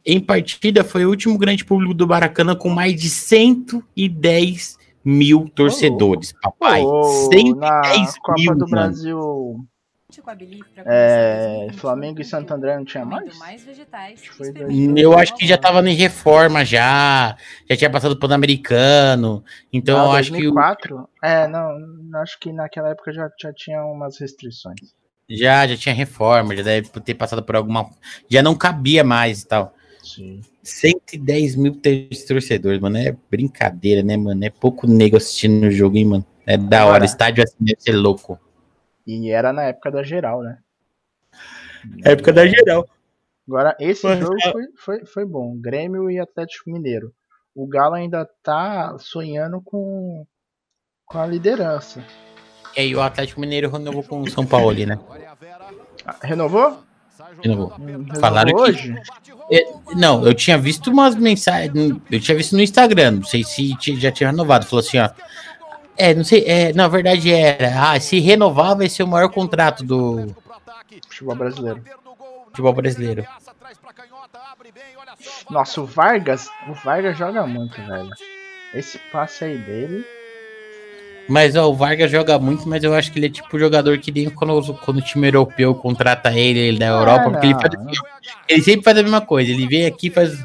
[0.05, 6.35] em partida foi o último grande público do Baracanã com mais de 110 mil torcedores,
[6.35, 6.83] oh, papai.
[6.83, 9.67] Oh, 110 Copa mil, do Brasil.
[10.85, 13.39] É, Flamengo e Santo André não tinha mais?
[14.97, 17.37] eu acho que já tava em reforma já,
[17.69, 19.45] já tinha passado pro americano.
[19.73, 21.09] Então ah, eu acho 2004?
[21.21, 21.77] que É, não,
[22.21, 24.95] acho que naquela época já, já tinha umas restrições.
[25.29, 27.91] Já, já tinha reforma, já deve ter passado por alguma,
[28.31, 29.75] já não cabia mais e tal.
[30.07, 30.41] Sim.
[30.63, 32.97] 110 mil torcedores, mano.
[32.97, 34.45] É brincadeira, né, mano?
[34.45, 36.27] É pouco nego assistindo o jogo, hein, mano?
[36.47, 36.91] É da hora.
[36.91, 38.39] Agora- Estádio assim deve ser louco.
[39.05, 40.59] E era na época da geral, né?
[42.05, 42.89] Época da geral.
[43.49, 45.57] Agora, esse Mas, jogo ah, foi, foi, foi bom.
[45.57, 47.13] Grêmio e Atlético Mineiro.
[47.55, 50.25] O Galo ainda tá sonhando com,
[51.05, 52.05] com a liderança.
[52.77, 54.99] E aí o Atlético Mineiro renovou com o São Paulo ali, né?
[56.05, 56.86] Ah, Renovou?
[57.43, 57.73] Renovou.
[57.79, 58.95] Hum, renovou Falaram que- hoje?
[59.53, 61.97] É, Não, eu tinha visto umas mensagens.
[62.11, 64.67] Eu tinha visto no Instagram, não sei se já tinha renovado.
[64.67, 65.09] Falou assim, ó.
[65.97, 67.91] É, não sei, é, na verdade era.
[67.93, 70.35] Ah, se renovar vai ser o maior contrato do
[71.09, 71.83] Futebol brasileiro.
[72.49, 73.25] futebol brasileiro.
[75.51, 78.11] Nossa, o Vargas, o Vargas joga muito, velho.
[78.75, 80.05] Esse passe aí dele.
[81.29, 83.99] Mas ó, o Vargas joga muito, mas eu acho que ele é tipo o jogador
[83.99, 87.75] que nem quando, quando o time europeu contrata ele, ele da Europa, porque ele, faz
[87.75, 87.99] assim,
[88.49, 89.51] ele sempre faz a mesma coisa.
[89.51, 90.39] Ele vem aqui, faz,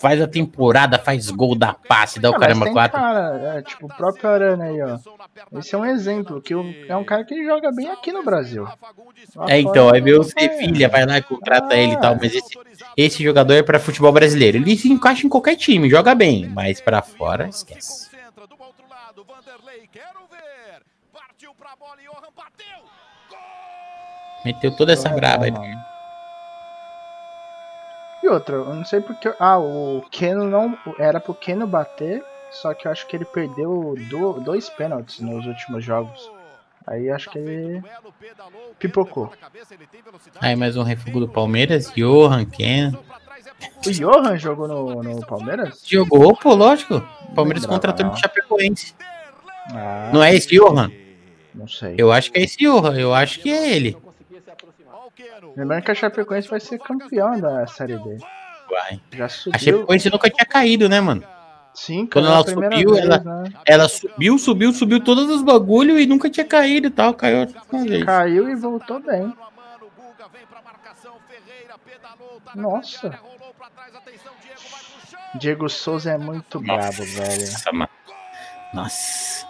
[0.00, 2.98] faz a temporada, faz gol, dá passe, dá o Ah, caramba quatro.
[3.00, 4.98] cara, é, tipo o próprio Arana aí, ó.
[5.58, 6.54] Esse é um exemplo, que
[6.88, 8.64] é um cara que joga bem aqui no Brasil.
[9.34, 10.24] Lá É, então, aí veio o é.
[10.24, 11.76] Sevilha, vai lá e contrata Ah.
[11.78, 12.58] ele e tal, mas esse,
[12.96, 14.56] esse jogador é pra futebol brasileiro.
[14.58, 18.06] Ele se encaixa em qualquer time, joga bem, mas pra fora, esquece.
[24.44, 25.50] Meteu toda essa brava aí.
[25.50, 25.84] Mano.
[28.22, 29.32] E outra, eu não sei porque.
[29.38, 30.76] Ah, o Keno não.
[30.98, 35.46] Era pro Keno bater, só que eu acho que ele perdeu do- dois pênaltis nos
[35.46, 36.30] últimos jogos.
[36.86, 37.82] Aí acho que ele
[38.78, 39.32] pipocou.
[40.40, 42.92] Aí mais um refugo do Palmeiras, Johan, Ken.
[43.84, 45.82] O Johan jogou no, no Palmeiras?
[45.84, 46.96] Jogou, pô, lógico.
[47.28, 48.94] O Palmeiras contratou no Chapecoense.
[49.72, 50.90] Ah, Não é esse Johan?
[51.54, 51.94] não sei.
[51.98, 53.96] Eu acho que é esse Johan, eu acho que é ele.
[55.56, 58.18] Lembrando que a Chapecoense vai ser campeão da Série B.
[58.70, 59.00] Vai.
[59.12, 59.58] Já A subiu.
[59.60, 61.22] Chapecoense nunca tinha caído, né, mano?
[61.72, 63.52] Sim, Quando ela a subiu, vez, ela- né?
[63.66, 67.12] Ela subiu, subiu, subiu todos os bagulho e nunca tinha caído e tal.
[67.14, 67.46] Caiu.
[68.04, 69.32] Caiu e voltou bem.
[72.54, 73.18] Nossa.
[75.38, 77.40] Diego Souza é muito brabo, velho.
[77.40, 77.90] Nossa, mano.
[78.72, 79.46] Nossa.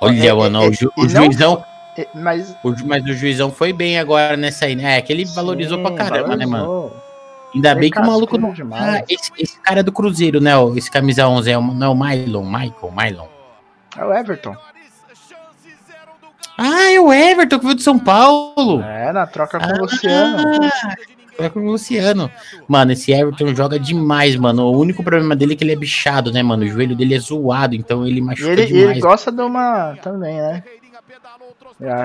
[0.00, 1.64] Olha, É, mano, é, o, ju- o juizão.
[1.96, 2.54] É, Mas.
[2.62, 4.98] o mas o juizão foi bem agora nessa aí, né?
[4.98, 6.66] É que ele valorizou sim, pra caramba, né, mano?
[6.66, 7.02] valorizou.
[7.54, 8.52] Ainda bem que o maluco não.
[8.72, 10.52] Ah, esse, esse cara é do Cruzeiro, né?
[10.76, 13.26] Esse camisa 11 é o, não é o Mylon, Michael, Mylon.
[13.96, 14.54] É o Everton.
[16.58, 18.82] Ah, é o Everton que veio de São Paulo.
[18.82, 20.42] É, na troca com Ah, o Luciano.
[21.38, 22.30] É com o Luciano.
[22.66, 24.64] Mano, esse Everton joga demais, mano.
[24.66, 26.64] O único problema dele é que ele é bichado, né, mano?
[26.64, 28.90] O joelho dele é zoado, então ele machuca ele, demais.
[28.90, 29.96] ele gosta de uma.
[30.02, 30.62] também, né?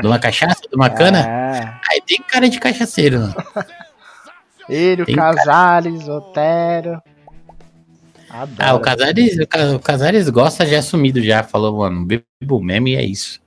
[0.02, 1.20] De uma cachaça, de uma cana?
[1.20, 1.80] É.
[1.90, 3.36] Aí tem cara de cachaceiro, mano.
[4.70, 7.02] Ele, o Tem Casares, Otero.
[8.30, 8.56] Adoro.
[8.60, 11.44] Ah, o Casares, o Ca- o Casares gosta já assumido já.
[11.44, 13.42] Falou, mano, bebo mesmo e é isso.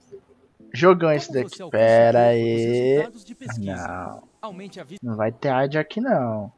[0.72, 1.58] Jogão esse daqui.
[1.70, 3.06] Pera aí.
[3.58, 4.22] Não.
[4.44, 6.52] Aumente a Não vai ter ad aqui não.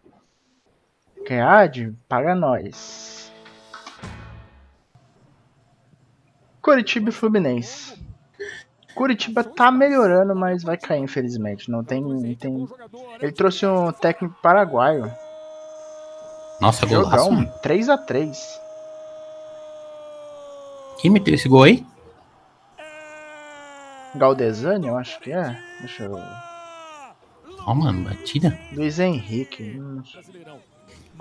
[1.24, 1.96] Quer ad?
[2.08, 3.32] Paga nós.
[6.60, 7.96] Curitiba e Fluminense.
[8.92, 11.70] Curitiba tá melhorando, mas vai cair, infelizmente.
[11.70, 12.02] Não tem.
[12.02, 12.68] não tem...
[13.20, 15.08] Ele trouxe um técnico paraguaio.
[16.60, 17.52] Nossa, golaço, Jogão, mano.
[17.62, 18.36] 3x3.
[21.00, 21.86] Quem meteu esse gol aí?
[24.16, 25.56] Galdesani, eu acho que é.
[25.82, 26.55] Deixa eu.
[27.66, 28.56] Ó, mano, batida.
[28.72, 29.76] Luiz Henrique.
[29.78, 30.00] hum,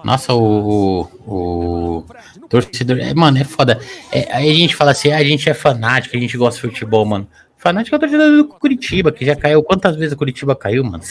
[0.04, 3.00] Nossa, o, o, o torcedor.
[3.00, 3.80] É, mano, é foda.
[4.12, 6.68] É, aí a gente fala assim, ah, a gente é fanático, a gente gosta de
[6.74, 7.28] futebol, mano.
[7.58, 9.64] Fanático é o torcedor do Curitiba, que já caiu.
[9.64, 11.02] Quantas vezes o Curitiba caiu, mano?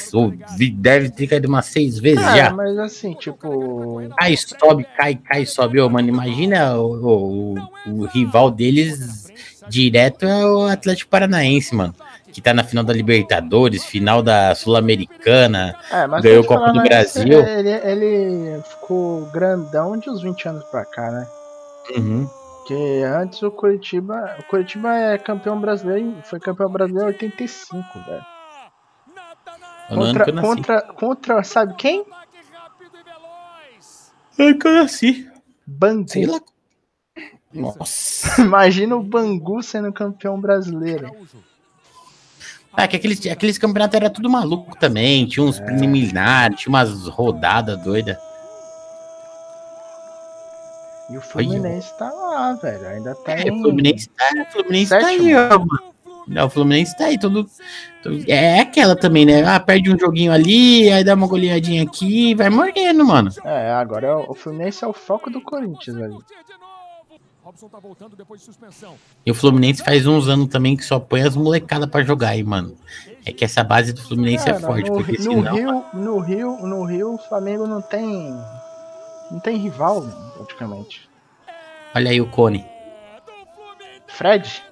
[0.74, 2.50] Deve ter caído umas seis vezes Ah, já.
[2.52, 4.00] mas assim, tipo.
[4.16, 5.80] Cai, sobe, cai, cai, sobe.
[5.80, 9.32] Ô, mano, imagina o, o- o rival deles
[9.68, 11.92] direto é o Atlético Paranaense, mano.
[12.34, 15.78] Que tá na final da Libertadores, final da Sul-Americana.
[15.88, 17.40] É, Ganhou a Copa do Brasil.
[17.40, 21.28] Ele, ele ficou grandão de uns 20 anos pra cá, né?
[21.96, 22.28] Uhum.
[22.58, 24.36] Porque antes o Curitiba.
[24.40, 26.16] O Curitiba é campeão brasileiro.
[26.24, 28.26] Foi campeão brasileiro em 85, velho.
[29.88, 32.04] Contra, contra, contra, sabe quem?
[34.36, 35.30] Ano que eu nasci.
[35.64, 36.08] Bangu.
[36.08, 36.40] Sei lá.
[37.52, 38.40] Nossa.
[38.42, 41.14] Imagina o Bangu sendo campeão brasileiro.
[42.76, 45.26] Ah, que aqueles, aqueles campeonatos era tudo maluco também.
[45.26, 45.48] Tinha É.
[45.48, 48.16] uns preliminares, tinha umas rodadas doidas.
[51.10, 52.88] E o Fluminense tá lá, velho.
[52.88, 55.94] Ainda tá É, em Fluminense tá, Fluminense tá aí, ó, mano.
[56.26, 57.46] Não, o Fluminense tá aí, todo,
[58.02, 59.44] todo, É aquela também, né?
[59.44, 63.30] Ah, perde um joguinho ali, aí dá uma goleadinha aqui, vai morrendo, mano.
[63.44, 66.24] É, agora é o Fluminense é o foco do Corinthians, velho.
[69.24, 72.42] E o Fluminense faz uns anos também que só põe as molecadas pra jogar aí,
[72.42, 72.76] mano.
[73.24, 74.90] É que essa base do Fluminense é forte.
[74.90, 78.30] No, porque no senão, Rio, no Rio, no Rio, o Flamengo não tem.
[79.30, 80.02] Não tem rival,
[80.36, 81.08] praticamente.
[81.94, 82.64] Olha aí o Cone.
[84.08, 84.62] Fred?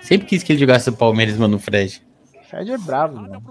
[0.00, 2.02] Sempre quis que ele jogasse o Palmeiras, mano, o Fred.
[2.48, 3.42] Fred é bravo, mano.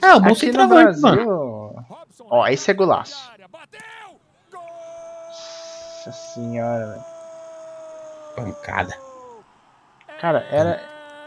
[0.00, 1.02] Ah, o bom Aqui no centroavante, Brasil.
[1.02, 1.86] mano.
[2.30, 3.30] Ó, esse é golaço.
[6.04, 7.04] Nossa senhora, velho.
[8.34, 8.92] Pancada.
[10.20, 10.80] Cara, era.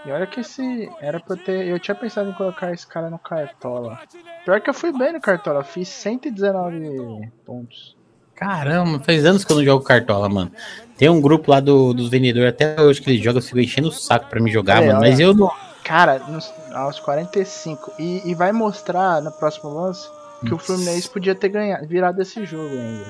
[0.05, 0.89] E olha que esse.
[0.99, 1.67] Era pra eu ter.
[1.67, 3.99] Eu tinha pensado em colocar esse cara no Cartola.
[4.43, 7.95] Pior que eu fui bem no Cartola, fiz 119 pontos.
[8.35, 10.51] Caramba, faz anos que eu não jogo cartola, mano.
[10.97, 13.87] Tem um grupo lá do, dos vendedores até hoje que eles jogam, eu fico enchendo
[13.87, 14.99] o saco pra me jogar, É, mano.
[14.99, 15.09] olha.
[15.09, 15.49] Mas eu não.
[15.85, 17.93] Cara, nos, aos 45.
[17.97, 20.09] E, e vai mostrar no próximo lance
[20.45, 23.05] que o Fluminense podia ter ganhado, virado esse jogo ainda.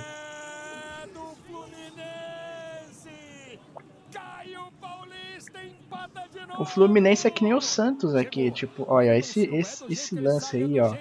[6.59, 10.79] O Fluminense é que nem o Santos aqui, tipo, olha, esse, esse, esse lance aí,
[10.79, 10.95] ó.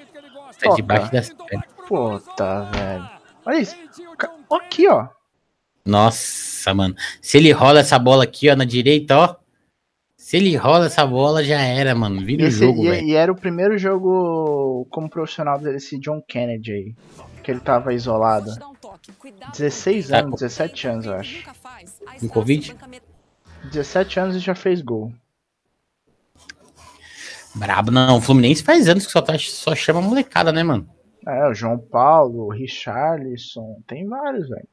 [0.60, 1.66] Tá debaixo das pernas.
[1.88, 3.10] Puta, velho.
[3.44, 3.76] Olha isso.
[4.50, 5.08] Aqui, ó.
[5.84, 6.94] Nossa, mano.
[7.20, 9.36] Se ele rola essa bola aqui, ó, na direita, ó.
[10.16, 12.24] Se ele rola essa bola, já era, mano.
[12.24, 13.06] Vira o Esse- jogo, e, velho.
[13.06, 16.94] e era o primeiro jogo como profissional desse John Kennedy aí.
[17.42, 18.50] Que ele tava isolado.
[19.52, 21.44] 16 Tá anos, com- 17 anos, eu acho.
[22.20, 22.74] Com Covid?
[23.70, 25.12] 17 anos e já fez gol.
[27.54, 28.18] Brabo, não.
[28.18, 30.88] O Fluminense faz anos que só, tá, só chama molecada, né, mano?
[31.26, 34.68] É, o João Paulo, o Richarlison, tem vários, velho.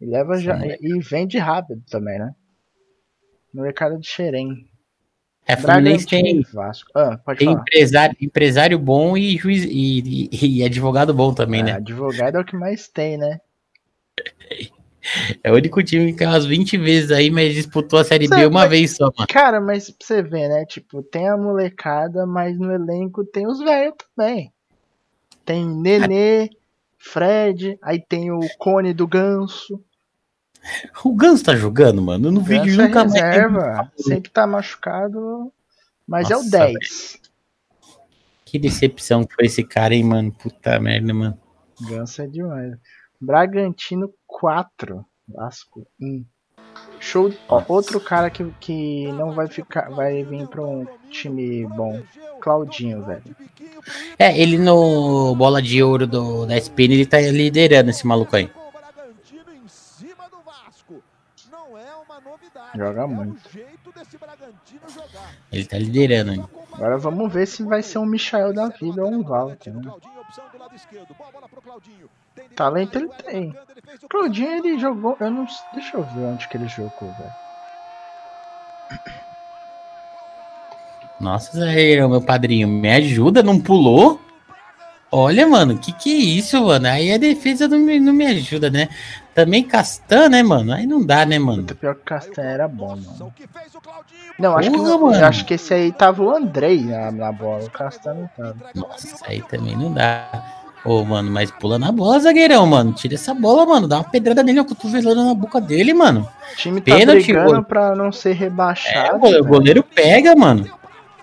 [0.00, 0.58] E leva já.
[0.60, 0.76] Sim.
[0.80, 2.34] E vende rápido também, né?
[3.52, 4.68] No mercado de Xerém.
[5.46, 6.90] É, Fluminense tem, Vasco.
[6.94, 7.60] Ah, pode tem falar.
[7.62, 11.72] empresário, empresário bom e juiz e, e- e advogado bom também, É, né?
[11.72, 13.40] advogado é o que mais tem, né?
[15.44, 18.46] É o único time que umas 20 vezes aí, mas disputou a Série B Sabe,
[18.46, 19.26] uma mas- vez só, mano.
[19.28, 20.64] Cara, mas pra você ver, né?
[20.66, 24.52] Tipo, tem a molecada, mas no elenco tem os velhos também.
[25.44, 26.50] Tem Nenê,
[26.98, 29.82] Fred, aí tem o Cone do Ganso.
[31.04, 32.28] O Ganso tá jogando, mano.
[32.28, 33.14] Eu não O vi Ganso é nunca mais.
[33.14, 35.52] reserva, sempre tá machucado,
[36.06, 37.20] mas é o Nossa, 10.
[38.44, 40.32] Que decepção que foi esse cara, hein, mano.
[40.32, 41.38] Puta merda, mano.
[41.82, 42.74] Ganso é demais.
[43.20, 46.24] Bragantino 4, Vasco 1.
[47.00, 47.32] Show.
[47.48, 52.00] Ó, outro cara que, que não vai ficar, vai vir pra um time bom.
[52.40, 53.36] Claudinho, velho.
[54.18, 58.50] É, ele no bola de ouro do, da SPN, ele tá liderando esse maluco aí.
[62.74, 63.40] Joga muito.
[65.50, 66.44] Ele tá liderando, hein?
[66.72, 69.74] Agora vamos ver se vai ser um Michael da vida ou um Walter.
[69.74, 69.90] Né?
[72.54, 73.54] Talento ele tem.
[74.08, 75.16] Claudinho ele jogou.
[75.20, 75.46] Eu não.
[75.72, 77.32] Deixa eu ver onde que ele jogou, velho.
[81.20, 84.20] Nossa, Zé, meu padrinho, me ajuda, não pulou?
[85.10, 86.86] Olha, mano, que que é isso, mano?
[86.86, 88.88] Aí a defesa não me, não me ajuda, né?
[89.34, 90.72] Também Castan, né, mano?
[90.72, 91.62] Aí não dá, né, mano?
[91.62, 93.32] Puta, pior que o Castanha era bom, mano.
[94.38, 95.16] Não, acho que, Porra, não, mano.
[95.16, 97.64] eu acho que esse aí tava o Andrei na, na bola.
[97.64, 98.70] O Castanha não tava.
[98.74, 100.57] Nossa, aí também não dá.
[100.84, 102.92] Ô, mano, mas pula na bola, zagueirão, mano.
[102.92, 103.86] Tira essa bola, mano.
[103.88, 106.26] Dá uma pedrada nele, uma cotovelada na boca dele, mano.
[106.52, 107.62] O time tá Pênalti, brigando gol.
[107.64, 109.16] pra não ser É, rebaixado.
[109.16, 110.70] o goleiro, o goleiro pega, mano.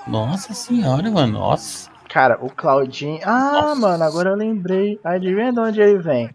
[0.07, 1.39] Nossa senhora, mano.
[1.39, 1.89] Nossa.
[2.09, 3.19] Cara, o Claudinho.
[3.25, 3.75] Ah, Nossa.
[3.75, 4.99] mano, agora eu lembrei.
[5.03, 6.29] Adivinha de onde ele vem?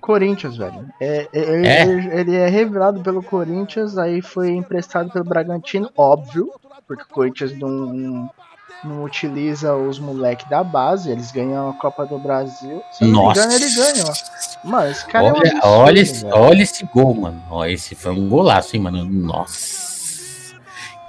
[0.00, 0.86] Corinthians, velho.
[1.00, 2.20] É, é, ele, É?
[2.20, 6.50] ele é revelado pelo Corinthians, aí foi emprestado pelo Bragantino, óbvio,
[6.86, 8.28] porque o Corinthians não,
[8.84, 12.82] não utiliza os moleques da base, eles ganham a Copa do Brasil.
[12.92, 13.40] Se eu não me Nossa.
[13.40, 14.12] engano, ele ganhou.
[14.64, 17.42] Mano, esse cara é um Olha, absurdo, olha, esse, olha esse gol, mano.
[17.50, 19.04] Ó, esse foi um golaço, hein, mano.
[19.04, 20.56] Nossa.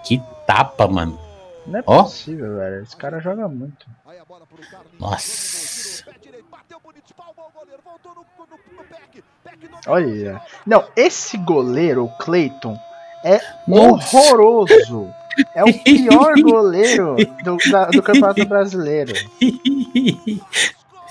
[0.03, 1.19] Que tapa, mano.
[1.65, 2.03] Não é Ó.
[2.03, 2.83] possível, velho.
[2.83, 3.85] Esse cara joga muito.
[4.99, 6.03] Nossa.
[9.87, 10.41] Olha.
[10.65, 12.77] Não, esse goleiro, o Cleiton,
[13.23, 14.17] é Nossa.
[14.17, 15.13] horroroso.
[15.55, 19.13] É o pior goleiro do, da- do Campeonato Brasileiro.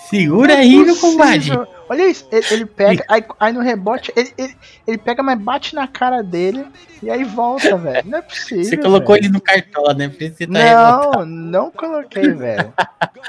[0.08, 1.50] Segura é aí, meu combate.
[1.88, 4.56] Olha isso, ele, ele pega, aí, aí no rebote, ele, ele,
[4.86, 6.66] ele pega, mas bate na cara dele
[7.02, 8.08] e aí volta, velho.
[8.08, 8.64] Não é possível.
[8.64, 9.26] Você colocou velho.
[9.26, 10.08] ele no cartola, né?
[10.08, 11.26] Tá revoltado.
[11.26, 12.72] Não, não coloquei, velho.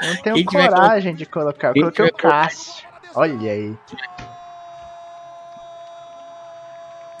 [0.02, 1.68] Não tenho Quem coragem de colocar.
[1.68, 2.84] Eu Quem coloquei o Cássio.
[3.14, 3.74] Olha aí.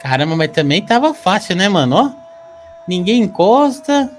[0.00, 1.96] Caramba, mas também tava fácil, né, mano?
[1.96, 2.21] Ó.
[2.88, 4.10] ninguém encosta,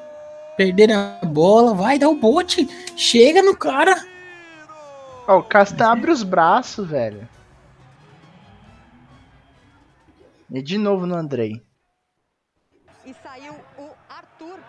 [0.58, 3.96] perderam a bola, vai dar o bote, chega no cara.
[5.28, 7.28] Ó, o Castan abre os braços, velho.
[10.52, 11.62] E de novo no Andrei.
[13.06, 14.60] E saiu o Arthur.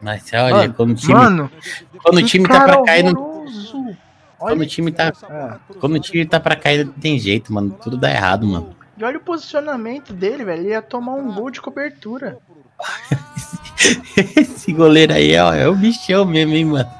[0.00, 1.50] Mas olha, Mano, quando o time, Mano,
[2.02, 3.94] quando o que time tá pra cair, não,
[4.38, 5.58] quando o time tá, Ah.
[5.78, 7.78] quando o time tá pra cair, não tem jeito, mano.
[7.82, 8.74] Tudo dá errado, mano.
[8.96, 10.62] e olha o posicionamento dele, velho.
[10.62, 12.38] Ele ia tomar um gol de cobertura.
[14.36, 16.90] Esse goleiro aí ó, é o bichão mesmo, hein, mano.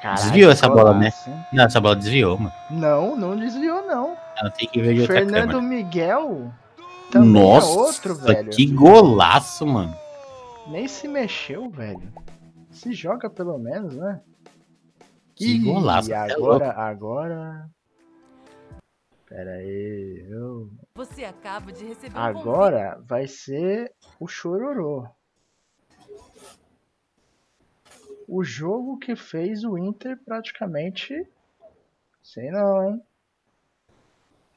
[0.00, 1.12] Caralho, desviou essa bola, né?
[1.52, 2.52] Não, essa bola desviou, mano.
[2.70, 4.16] Não, não desviou, não.
[4.36, 5.62] Ela tem que ver de outra Fernando câmera.
[5.62, 6.52] Miguel
[7.10, 8.50] também Nossa, é outro, velho.
[8.50, 9.94] que golaço, mano.
[10.66, 12.12] Nem se mexeu, velho.
[12.70, 14.20] Se joga pelo menos, né?
[15.34, 16.10] Que Ih, golaço.
[16.10, 16.64] E é louco.
[16.64, 17.70] agora, agora.
[19.26, 20.26] Pera aí.
[20.28, 20.70] Eu...
[20.96, 25.06] Você acaba de receber um Agora vai ser o chororô.
[28.28, 31.26] O jogo que fez o Inter praticamente.
[32.22, 33.02] Sei não, hein?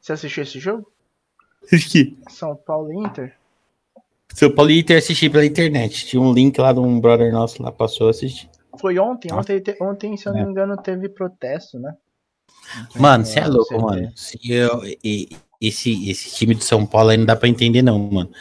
[0.02, 0.92] Você assistiu esse jogo?
[1.64, 2.18] Assisti.
[2.30, 3.38] São Paulo e Inter?
[4.34, 6.06] Seu Paulo Inter assisti pela internet.
[6.06, 8.50] Tinha um link lá de um brother nosso lá, passou a assistir.
[8.80, 9.32] Foi ontem.
[9.32, 10.46] Ontem, te- ontem se eu não É.
[10.46, 11.96] me engano, teve protesto, né?
[12.96, 14.12] Mano, você é louco, mano.
[14.18, 15.30] Se eu- e-
[15.62, 18.32] esse, esse time do São Paulo aí não dá pra entender, não, mano.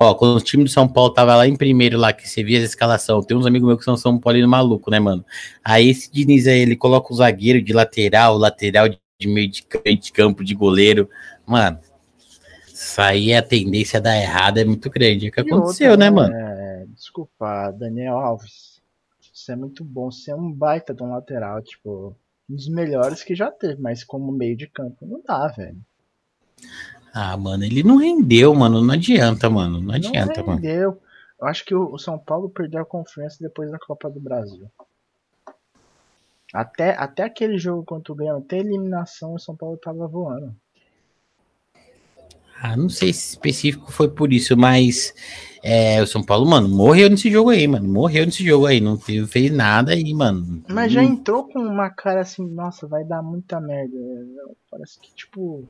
[0.00, 2.58] Ó, quando o time do São Paulo tava lá em primeiro, lá, que você via
[2.58, 5.24] a escalação, tem uns amigos meus que são São Paulino maluco, né, mano?
[5.64, 9.62] Aí esse Diniz aí, ele coloca o zagueiro de lateral, lateral de meio de
[9.96, 11.08] de campo, de goleiro.
[11.46, 11.78] Mano,
[12.72, 15.26] isso aí é a tendência a dar errado, é muito grande.
[15.26, 16.34] É o que E aconteceu, outra, né, mano?
[16.34, 18.80] É, desculpa, Daniel Alves.
[19.32, 20.10] Você é muito bom.
[20.10, 22.16] Você é um baita de um lateral, tipo,
[22.48, 25.80] um dos melhores que já teve, mas como meio de campo não dá, velho.
[27.12, 28.82] Ah, mano, ele não rendeu, mano.
[28.82, 29.80] Não adianta, mano.
[29.80, 30.62] Não adianta, não mano.
[30.62, 31.00] rendeu.
[31.40, 34.70] Eu acho que o São Paulo perdeu a confiança depois da Copa do Brasil.
[36.54, 40.54] Até, até aquele jogo contra o Grêmio, até a eliminação, o São Paulo tava voando.
[42.62, 45.14] Ah, não sei se específico foi por isso, mas
[45.62, 47.88] é, o São Paulo, mano, morreu nesse jogo aí, mano.
[47.88, 48.80] Morreu nesse jogo aí.
[48.80, 50.62] Não teve, fez nada aí, mano.
[50.66, 53.96] Mas já Hum, entrou com uma cara assim, nossa, vai dar muita merda.
[54.70, 55.68] Parece que, tipo,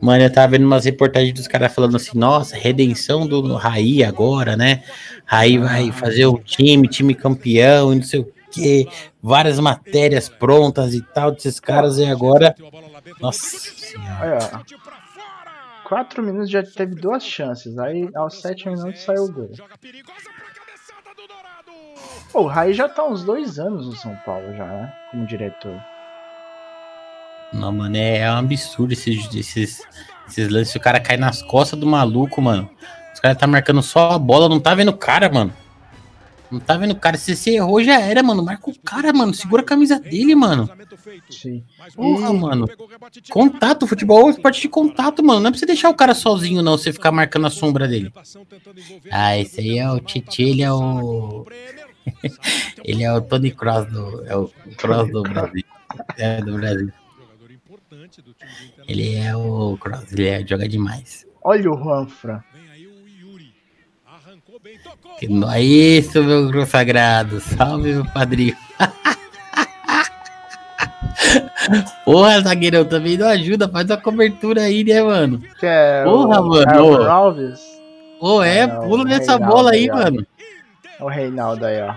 [0.00, 4.56] Mano, eu tava vendo umas reportagens dos caras falando assim, nossa, redenção do Raí agora,
[4.56, 4.84] né?
[5.24, 8.86] Raí vai fazer o time, time campeão e não sei o quê.
[9.20, 12.54] Várias matérias prontas e tal desses caras e agora.
[13.20, 14.62] Nossa senhora.
[15.84, 17.76] Quatro minutos já teve duas chances.
[17.78, 19.50] Aí aos sete minutos saiu o gol.
[22.30, 24.94] Pô, o Raí já tá uns dois anos no São Paulo já, né?
[25.10, 25.82] Como diretor.
[27.52, 29.82] Não, mano, é, é um absurdo esses, esses,
[30.28, 30.74] esses lances.
[30.74, 32.68] O cara cai nas costas do maluco, mano.
[33.12, 35.52] Os caras tá marcando só a bola, não tá vendo o cara, mano.
[36.50, 37.16] Não tá vendo o cara.
[37.16, 38.42] Se você errou, já era, mano.
[38.42, 39.34] Marca o cara, mano.
[39.34, 40.70] Segura a camisa dele, mano.
[41.28, 41.62] Sim.
[41.94, 42.68] Porra, mano.
[43.28, 45.40] Contato, futebol é um esporte de contato, mano.
[45.40, 46.78] Não é pra você deixar o cara sozinho, não.
[46.78, 48.12] Você ficar marcando a sombra dele.
[49.10, 51.44] Ah, esse aí é o Titi, ele é o.
[52.82, 54.24] ele é o Tony Cross do.
[54.24, 55.64] É o Cross do Brasil.
[56.16, 56.92] É, do Brasil.
[58.86, 61.26] Ele é o Cross, ele é, joga demais.
[61.42, 62.42] Olha o Juanfran.
[65.20, 67.40] É Isso, meu consagrado.
[67.40, 68.56] Salve, meu padrinho.
[72.04, 73.68] Porra, zagueirão, também não ajuda.
[73.68, 75.40] Faz a cobertura aí, né, mano?
[75.58, 76.68] Que é Porra, o mano.
[76.68, 77.60] Aaron Alves.
[78.20, 80.26] Ô, é, não, pula nessa Reinaldo bola aí, aí, mano.
[81.00, 81.94] O Reinaldo aí, ó.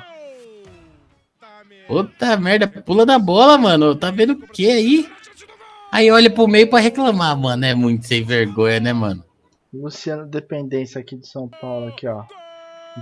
[1.87, 3.95] Puta merda, pula na bola, mano.
[3.95, 5.09] Tá vendo o que aí?
[5.91, 7.65] Aí olha pro meio pra reclamar, mano.
[7.65, 9.23] É muito sem vergonha, né, mano?
[9.73, 12.23] Luciano Dependência aqui de São Paulo, aqui, ó.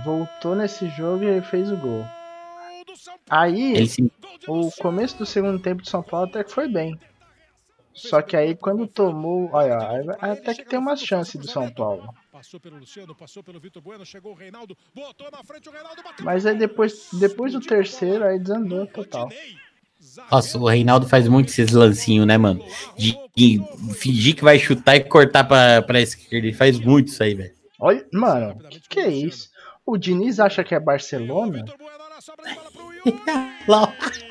[0.04, 2.04] Voltou nesse jogo e fez o gol.
[3.28, 3.74] Aí,
[4.48, 6.98] o começo do segundo tempo de São Paulo até que foi bem.
[7.92, 9.50] Só que aí quando tomou.
[9.52, 9.76] Olha,
[10.20, 12.14] até que tem uma chance do São Paulo.
[12.32, 16.02] Passou pelo Luciano, passou pelo Vitor Bueno, chegou o Reinaldo, botou na frente o Reinaldo,
[16.02, 16.24] bateu.
[16.24, 19.28] Mas aí depois, depois do terceiro, aí desandou total.
[20.30, 22.64] Nossa, o Reinaldo faz muito esses lancinhos, né, mano?
[22.96, 23.62] De, de
[23.94, 26.46] fingir que vai chutar e cortar pra, pra esquerda.
[26.46, 27.52] Ele faz muito isso aí, velho.
[27.78, 29.48] Olha, mano, que que é isso?
[29.86, 31.64] O Diniz acha que é Barcelona?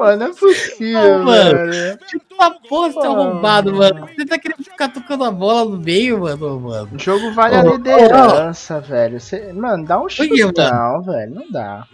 [0.00, 1.50] Pô, não é possível, Não, mano.
[1.70, 1.98] velho.
[2.00, 3.06] Essa porra tá Pô.
[3.06, 4.06] arrombado, mano.
[4.16, 6.88] Você tá querendo ficar tocando a bola no meio, mano, mano.
[6.94, 9.20] O jogo vale a Ô, ô, liderança, velho.
[9.20, 10.52] Cê- mano, dá um chute, mano.
[10.56, 11.34] não, velho.
[11.34, 11.86] Não dá.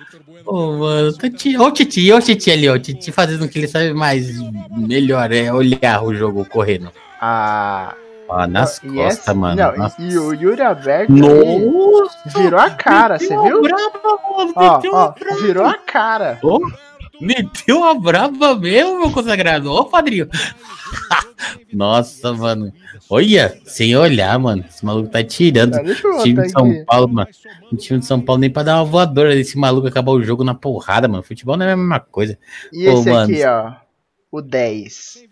[0.44, 1.56] Ô, mano, tá ti...
[1.58, 2.74] Ó o Titi, ó o Titi ali, ó.
[2.74, 4.28] O Titi fazendo o que ele sabe mais
[4.70, 6.92] melhor, é olhar o jogo correndo.
[7.20, 7.92] Ah.
[8.28, 9.56] Ó, nas costas, essa- mano.
[9.60, 10.00] Não, Nossa.
[10.00, 12.38] e o Yuri aberto Nossa!
[12.38, 13.62] virou a cara, você uma viu?
[13.62, 14.00] brava,
[14.36, 16.38] mano, Ó, meteu ó, uma virou a cara.
[16.42, 16.58] Ó,
[17.20, 19.72] meteu a brava mesmo, meu consagrado.
[19.72, 20.28] Ô, padrinho.
[21.72, 22.72] Nossa, mano.
[23.08, 24.64] Olha, sem olhar, mano.
[24.68, 25.74] Esse maluco tá tirando.
[25.76, 26.84] O time de São aqui.
[26.84, 27.28] Paulo, mano.
[27.72, 30.44] O time de São Paulo nem pra dar uma voadora desse maluco acabar o jogo
[30.44, 31.22] na porrada, mano.
[31.22, 32.38] Futebol não é a mesma coisa.
[32.72, 33.32] E Ô, esse mano.
[33.32, 33.72] aqui, ó.
[34.30, 35.24] O 10.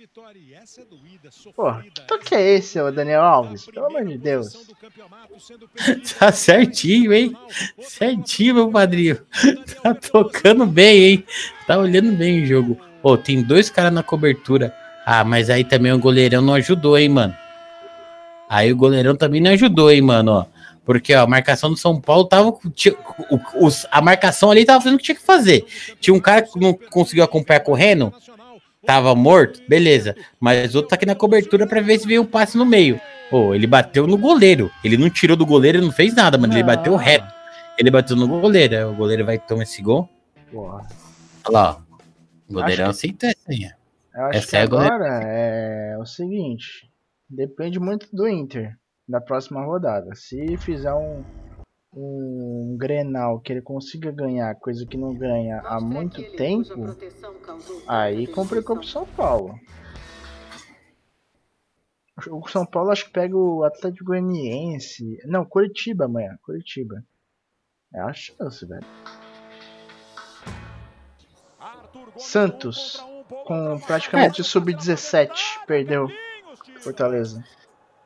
[1.55, 3.67] Pô, que toque é esse, ô Daniel Alves?
[3.67, 4.67] Pelo amor de Deus.
[6.19, 7.37] Tá certinho, hein?
[7.81, 9.19] Certinho, meu padrinho.
[9.83, 11.25] Tá tocando bem, hein?
[11.67, 12.79] Tá olhando bem o jogo.
[13.03, 14.75] Ô, tem dois caras na cobertura.
[15.05, 17.37] Ah, mas aí também o goleirão não ajudou, hein, mano?
[18.49, 20.47] Aí o goleirão também não ajudou, hein, mano, ó.
[20.85, 22.53] Porque ó, a marcação do São Paulo tava.
[22.75, 22.95] tinha-
[23.31, 25.65] o- os- a marcação ali tava fazendo o que tinha que fazer.
[26.01, 28.13] Tinha um cara que não conseguiu acompanhar correndo,
[28.85, 30.15] tava morto, beleza.
[30.41, 33.01] Mas o outro tá aqui na cobertura pra ver se veio um passe no meio.
[33.31, 34.71] Pô, ele bateu no goleiro.
[34.85, 36.53] Ele não tirou do goleiro, ele não fez nada, mano.
[36.53, 37.33] Ele bateu reto.
[37.79, 38.91] Ele bateu no goleiro.
[38.91, 40.09] O goleiro vai tomar esse gol.
[40.53, 40.87] Porra.
[41.47, 41.95] Olha lá, ó.
[42.49, 43.71] O goleirão aceitou essa aí.
[44.33, 46.89] Essa é agora é o seguinte.
[47.29, 48.77] Depende muito do Inter
[49.09, 50.15] da próxima rodada.
[50.15, 51.25] Se fizer um,
[51.97, 56.97] um Grenal que ele consiga ganhar, coisa que não ganha há muito tempo,
[57.87, 59.55] aí complicou pro São Paulo.
[62.31, 65.19] O São Paulo acho que pega o Atlético Goianiense.
[65.27, 66.39] Não, Curitiba amanhã.
[66.43, 67.05] Curitiba.
[67.93, 68.87] É a chance, velho.
[72.17, 73.03] Santos,
[73.47, 75.31] com praticamente sub-17,
[75.67, 76.09] perdeu
[76.81, 77.45] Fortaleza.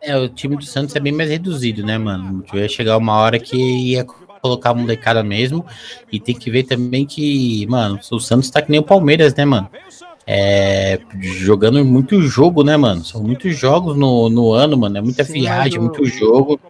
[0.01, 2.45] É, o time do Santos é bem mais reduzido, né, mano?
[2.53, 4.05] Vai chegar uma hora que ia
[4.41, 5.67] colocar a molecada mesmo.
[6.11, 9.45] E tem que ver também que, mano, o Santos tá que nem o Palmeiras, né,
[9.45, 9.69] mano?
[10.27, 13.05] É, jogando muito jogo, né, mano?
[13.05, 14.99] São muitos jogos no, no ano, mano.
[14.99, 16.61] É muita Sim, viagem, muito jogo.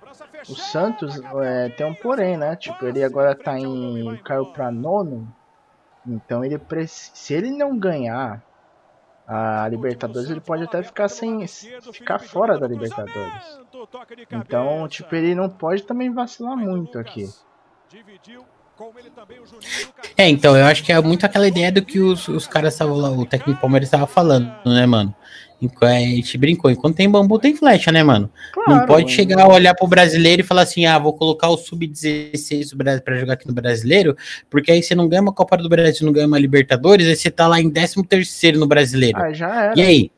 [0.48, 2.56] O Santos é, tem um porém, né?
[2.56, 4.16] Tipo, ele agora tá em.
[4.24, 5.28] caiu pra nono.
[6.06, 8.42] Então ele preci- se ele não ganhar
[9.28, 11.46] a Libertadores, ele pode até ficar sem.
[11.92, 13.60] ficar fora da Libertadores.
[14.30, 17.28] Então, tipo, ele não pode também vacilar muito aqui.
[20.16, 22.96] É, então, eu acho que é muito aquela ideia do que os, os caras estavam
[22.96, 25.14] lá, o técnico Palmeiras estava falando, né, mano?
[25.82, 28.30] A gente brincou, enquanto tem bambu, tem flecha, né, mano?
[28.56, 31.56] não Claro, pode chegar a olhar pro brasileiro e falar assim: ah, vou colocar o
[31.56, 34.16] sub-16 do Brasil pra jogar aqui no brasileiro,
[34.48, 37.30] porque aí você não ganha uma Copa do Brasil, não ganha uma Libertadores, aí você
[37.30, 39.18] tá lá em 13 terceiro no brasileiro.
[39.18, 39.74] Ah, já era.
[39.76, 40.10] E aí?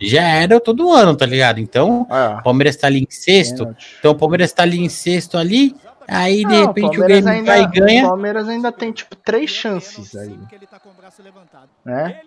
[0.00, 1.60] Já era todo ano, tá ligado?
[1.60, 5.38] Então, Olha, o Palmeiras tá ali em sexto, então o Palmeiras tá ali em sexto
[5.38, 5.76] ali,
[6.08, 8.02] aí de Não, repente o Palmeiras Grêmio vai e O ganha.
[8.08, 10.38] Palmeiras ainda tem, tipo, três chances aí,
[11.84, 12.20] né?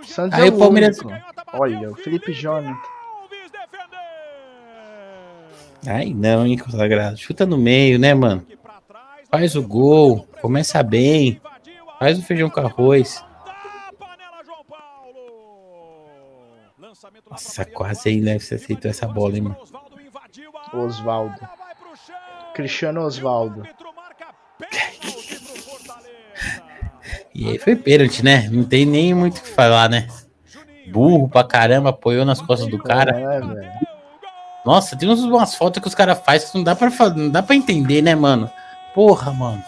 [0.00, 1.20] O Santos Aí é o Palmeiras- único.
[1.52, 2.76] Olha, o Felipe Jonathan.
[5.86, 7.16] Ai, não, hein, consagrado.
[7.18, 8.46] Chuta no meio, né, mano?
[9.30, 11.40] Faz o gol, começa bem,
[11.98, 13.22] faz o feijão com arroz.
[17.30, 18.38] Nossa, quase aí, né?
[18.38, 19.56] Você aceitou essa bola, hein, mano?
[20.72, 21.36] Osvaldo.
[22.54, 23.62] Cristiano Osvaldo.
[27.34, 28.48] E aí foi pênalti, né?
[28.48, 30.06] Não tem nem muito o que falar, né?
[30.86, 33.10] Burro pra caramba, apoiou nas costas do cara.
[33.18, 33.94] É.
[34.64, 37.56] Nossa, tem umas fotos que os caras fazem que não dá, pra, não dá pra
[37.56, 38.48] entender, né, mano?
[38.94, 39.62] Porra, mano.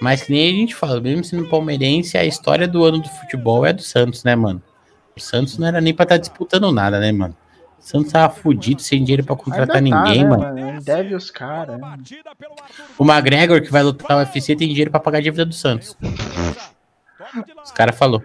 [0.00, 3.66] Mas que nem a gente fala, mesmo sendo palmeirense, a história do ano do futebol
[3.66, 4.62] é do Santos, né, mano?
[5.14, 7.36] O Santos não era nem pra estar disputando nada, né, mano?
[7.80, 10.80] O Santos tava fudido, sem dinheiro pra contratar tá, ninguém, né, mano.
[10.82, 11.80] Deve os caras.
[11.80, 11.94] né?
[12.98, 15.96] O McGregor, que vai lutar o UFC, tem dinheiro pra pagar a dívida do Santos.
[17.64, 18.22] Os caras falou.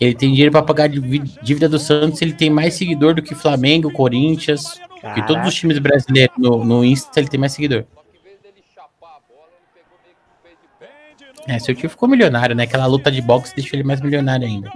[0.00, 3.34] Ele tem dinheiro pra pagar a dívida do Santos, ele tem mais seguidor do que
[3.34, 4.80] Flamengo, Corinthians,
[5.14, 7.84] que todos os times brasileiros no, no Insta ele tem mais seguidor.
[11.46, 12.64] É, seu tio ficou milionário, né?
[12.64, 14.70] Aquela luta de boxe deixou ele mais milionário ainda.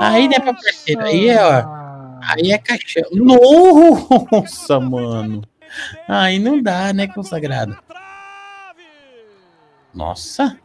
[0.00, 1.00] Aí, né, pra parceiro?
[1.02, 1.79] Aí é, ó.
[2.28, 3.04] Aí é caixão.
[3.12, 5.42] Nossa, mano.
[6.08, 7.78] Aí não dá, né, consagrado?
[9.94, 10.58] Nossa.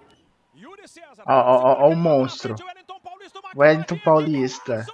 [1.26, 2.56] Ó, ó, ó, ó o monstro.
[3.56, 4.86] O Wellington Paulista.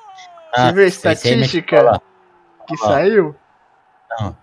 [0.54, 2.02] Ah, viu a estatística?
[2.68, 3.36] Que saiu?
[4.10, 4.38] Não.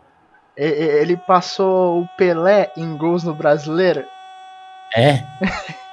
[0.57, 4.05] Ele passou o Pelé em gols no brasileiro.
[4.97, 5.25] É?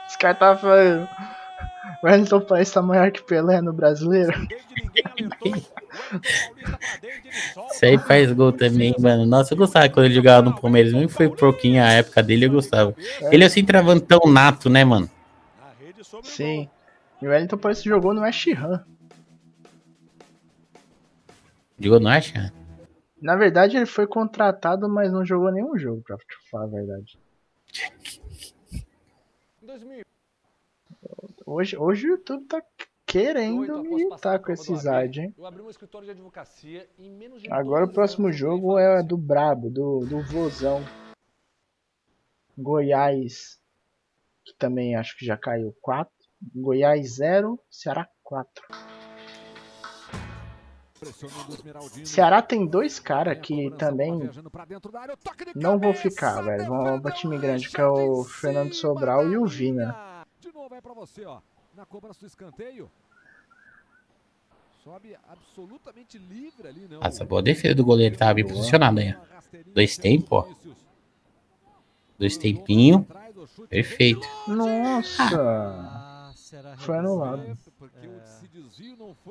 [0.07, 1.09] Os caras estavam falando.
[2.01, 4.33] O Wellington Paes tá maior que Pelé no brasileiro.
[7.71, 9.25] Isso aí faz gol também, mano.
[9.25, 10.93] Nossa, eu gostava quando ele jogava no Palmeiras.
[10.93, 12.95] Que foi pouquinho a época dele, eu gostava.
[13.31, 15.09] Ele é assim travantão nato, né, mano?
[16.23, 16.69] Sim.
[17.21, 18.83] E o Wellington Paes jogou no West Ham.
[21.79, 22.53] Jogou no Acha?
[23.21, 27.17] Na verdade, ele foi contratado, mas não jogou nenhum jogo, pra te falar a verdade.
[31.45, 32.61] Hoje, hoje o YouTube tá
[33.05, 35.35] querendo me irritar com esse Zard, hein?
[35.37, 39.17] Eu abri um escritório de advocacia em menos de Agora o próximo jogo é do
[39.17, 40.83] Brabo, do, do Vozão.
[42.57, 43.59] Goiás,
[44.43, 46.11] que também acho que já caiu 4.
[46.55, 48.65] Goiás 0, Ceará 4.
[52.03, 54.29] Ceará tem dois caras que também
[55.55, 56.65] não vou ficar, velho.
[56.65, 60.25] Vão pra time grande, que é o Fernando Sobral e o Vina.
[61.75, 61.79] É.
[61.79, 62.89] Na cobrança do escanteio.
[64.83, 66.99] Sobe absolutamente livre ali, não.
[66.99, 68.15] Nossa, boa defesa do goleiro.
[68.15, 69.15] Tava bem posicionado aí.
[69.73, 70.47] Dois tempos, ó.
[72.17, 73.03] Dois tempinhos.
[73.67, 74.25] Perfeito.
[74.47, 76.33] Nossa!
[76.77, 77.57] Foi anulado.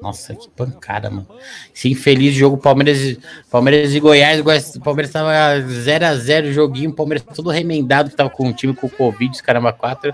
[0.01, 1.27] Nossa, que pancada, mano.
[1.75, 3.17] Esse infeliz jogo Palmeiras,
[3.51, 4.41] Palmeiras e Goiás.
[4.41, 6.91] Goiás- O Palmeiras tava 0x0 joguinho.
[6.91, 10.13] O Palmeiras todo remendado, que tava com o time com o Covid, os caramba 4.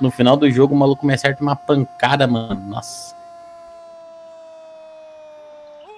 [0.00, 2.60] No final do jogo, o maluco começa a acertar uma pancada, mano.
[2.68, 3.14] Nossa.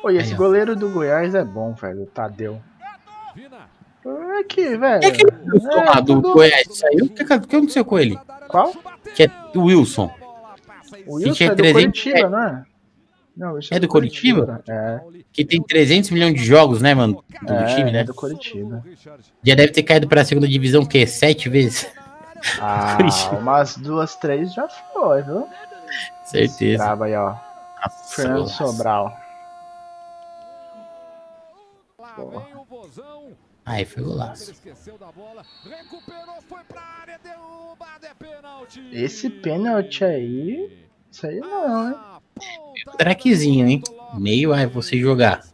[0.02, 2.60] Pô, e esse Aí, goleiro do Goiás é bom, velho, o Tadeu.
[4.06, 5.02] É que, velho.
[5.02, 7.06] E aquele Wilson É, lá do tudo- Goiás saiu?
[7.06, 8.18] O que, o que aconteceu com ele?
[8.48, 8.72] Qual?
[9.14, 10.12] Que é o Wilson.
[11.06, 12.64] O Que Wilson tinha é do 300 Curitiba, não é?
[13.36, 14.64] Não, o Wilson É do Curitiba?
[14.68, 15.00] É,
[15.32, 17.24] Que tem 300 milhões de jogos, né, mano?
[17.42, 18.04] Do é, time, é né?
[18.04, 18.84] do Curitiba.
[19.42, 21.06] Já deve ter caído pra segunda divisão, o quê?
[21.06, 21.86] Sete vezes?
[22.60, 22.98] Ah,
[23.38, 25.48] umas duas, três já foi, viu?
[26.24, 26.84] Certeza.
[26.84, 27.34] Brava aí, ó.
[27.82, 28.66] Nossa, Fernando nossa.
[28.66, 29.16] Sobral.
[32.16, 32.46] Porra.
[32.68, 33.32] o.
[33.66, 34.52] Aí foi golaço.
[38.92, 39.00] é.
[39.04, 40.83] Esse pênalti aí.
[41.14, 41.94] Isso aí não, hein?
[42.98, 43.80] Traquezinho, hein?
[44.14, 45.44] Meio, aí você jogar.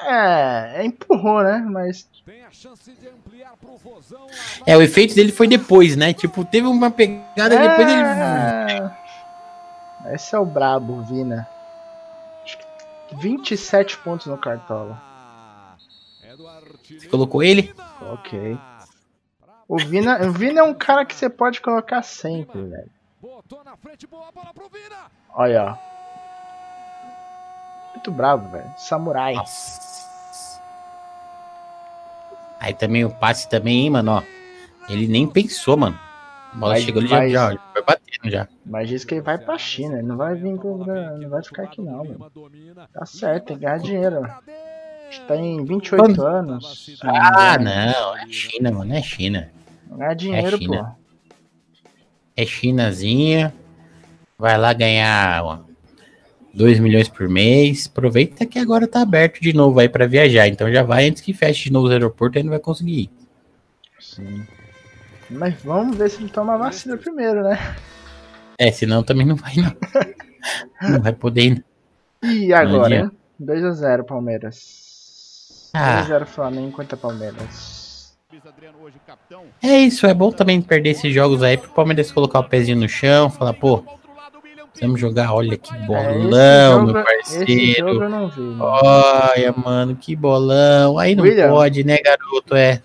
[0.00, 1.58] É, é empurrou, né?
[1.58, 2.08] Mas.
[4.66, 6.14] É, o efeito dele foi depois, né?
[6.14, 8.02] Tipo, teve uma pegada e depois ele.
[8.02, 8.90] É...
[10.14, 11.46] Esse é o brabo, Vina.
[12.44, 12.64] Acho que
[13.16, 14.98] 27 pontos no Cartola.
[16.22, 16.34] É.
[16.34, 17.74] Você colocou ele?
[18.00, 18.56] Ok.
[19.68, 22.90] O Vina, o Vina é um cara que você pode colocar sempre, velho.
[25.34, 25.76] Olha, ó.
[27.94, 28.72] Muito bravo, velho.
[28.78, 29.34] Samurai.
[29.34, 30.58] Nossa.
[32.60, 34.22] Aí também o passe também, hein, mano, ó.
[34.88, 35.98] Ele nem pensou, mano.
[36.52, 38.48] A bola Vai- chegou, ele já, vai- já, já foi batendo já.
[38.64, 39.98] Mas diz que ele vai pra China.
[39.98, 42.32] Ele não vai vir pro, não vai ficar aqui não, mano.
[42.92, 44.22] Tá certo, tem que ganhar dinheiro.
[45.10, 46.84] Que tá em 28 anos.
[46.84, 48.16] se não me Ah, não.
[48.16, 48.94] É China, mano.
[48.94, 49.50] É China.
[49.96, 50.84] Ganhar dinheiro, É China.
[50.84, 51.18] pô.
[52.36, 53.54] É Chinazinha.
[54.38, 55.60] Vai lá ganhar
[56.54, 57.86] 2 milhões por mês.
[57.86, 60.46] Aproveita que agora tá aberto de novo aí pra viajar.
[60.48, 63.10] Então já vai antes que feche de novo os aeroportos, aí não vai conseguir ir.
[64.00, 64.46] Sim.
[65.30, 67.58] Mas vamos ver se ele toma a vacina primeiro, né?
[68.58, 69.76] É, senão também não vai, não.
[70.90, 71.64] não vai poder ir.
[72.22, 73.14] E agora, adianta.
[73.40, 73.46] hein?
[73.46, 75.70] 2x0 Palmeiras.
[75.74, 76.02] Ah.
[76.04, 77.77] 2x0 Flamengo contra Palmeiras.
[79.62, 82.88] É isso, é bom também perder esses jogos aí pro Palmeiras colocar o pezinho no
[82.88, 83.82] chão, falar, pô,
[84.80, 88.02] vamos jogar, olha que É, bolão, meu jogo parceiro.
[88.02, 88.40] eu não vi.
[88.40, 88.64] mano.
[88.64, 90.98] Olha, mano, que bolão.
[90.98, 91.50] Aí não William.
[91.50, 92.54] pode, né, garoto?
[92.54, 92.82] É.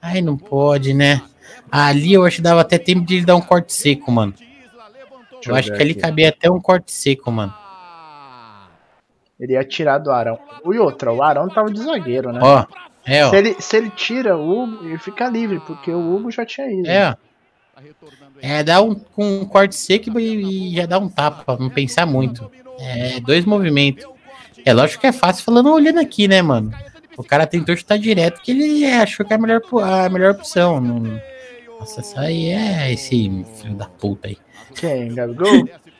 [0.00, 1.22] Aí não pode, né?
[1.70, 4.34] Ali eu acho que dava até tempo de ele dar um corte seco, mano.
[5.46, 7.52] Eu acho que ali cabia até um corte seco, mano.
[9.40, 10.38] Ele ia tirar do Arão.
[10.64, 12.38] E outra, o Arão tava de zagueiro, né?
[12.42, 12.64] Ó,
[13.04, 13.28] é.
[13.28, 16.70] Se ele, se ele tira o Hugo, ele fica livre, porque o Hugo já tinha
[16.70, 16.88] ido.
[16.88, 17.16] É.
[18.40, 21.70] É, dá um, com um corte seco e, e já dá um tapa, pra não
[21.70, 22.50] pensar muito.
[22.78, 24.04] É, dois movimentos.
[24.64, 26.72] É lógico que é fácil falando olhando aqui, né, mano?
[27.16, 30.80] O cara tentou chutar direto, que ele achou que é a melhor, a melhor opção.
[30.80, 31.20] Não-
[31.80, 34.38] Nossa, isso aí é esse filho da puta aí.
[34.74, 35.14] Quem?
[35.14, 35.68] Gabigol?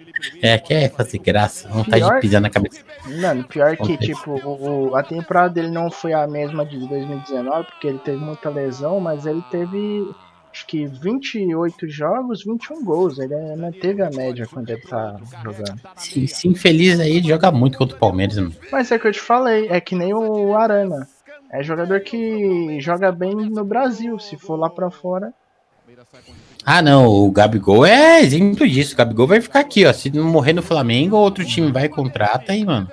[0.42, 2.80] É, quer fazer graça, vontade Pior- de pisar na cabeça.
[3.20, 7.86] Mano, pior que, tipo, o, a temporada dele não foi a mesma de 2019, porque
[7.88, 10.08] ele teve muita lesão, mas ele teve,
[10.52, 13.18] acho que 28 jogos, 21 gols.
[13.18, 15.80] Ele é, manteve a média quando ele tá jogando.
[15.96, 18.54] Se, se infeliz aí, ele joga muito contra o Palmeiras, mano.
[18.70, 21.08] Mas é que eu te falei, é que nem o Arana.
[21.50, 24.18] É jogador que joga bem no Brasil.
[24.18, 25.34] Se for lá pra fora,
[26.64, 28.94] Ah, não, o Gabigol é exemplo disso.
[28.94, 29.92] O Gabigol vai ficar aqui, ó.
[29.92, 32.88] Se não morrer no Flamengo, outro time vai e contrata aí, mano.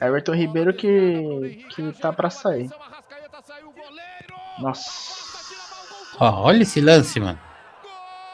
[0.00, 2.68] Everton Ribeiro que, que tá pra sair.
[4.58, 4.90] Nossa.
[6.20, 7.38] Ó, olha esse lance, mano.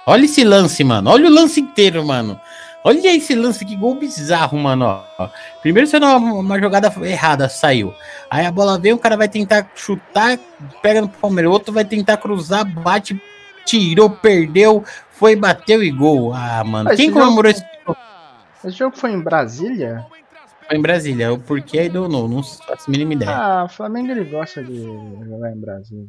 [0.06, 1.10] Olha esse lance, mano.
[1.10, 2.40] Olha o lance inteiro, mano.
[2.85, 5.03] Olha esse lance, que gol bizarro, mano.
[5.18, 5.28] Ó.
[5.61, 7.95] Primeiro sendo uma, uma jogada errada, saiu.
[8.28, 10.39] Aí a bola vem, o cara vai tentar chutar,
[10.83, 11.51] pega no Palmeiras.
[11.51, 13.20] O outro vai tentar cruzar, bate,
[13.64, 16.35] tirou, perdeu, foi, bateu e gol.
[16.35, 16.85] Ah, mano.
[16.87, 17.64] Mas Quem esse comemorou esse
[18.64, 20.05] Esse jogo foi em Brasília?
[20.72, 21.30] Foi em Brasília?
[21.30, 23.30] O porquê aí do não, não faço a mínima ideia.
[23.30, 26.06] Ah, o Flamengo ele gosta de jogar em Brasília.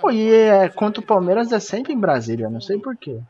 [0.00, 3.20] Pô, e é, contra o Palmeiras é sempre em Brasília, não sei porquê.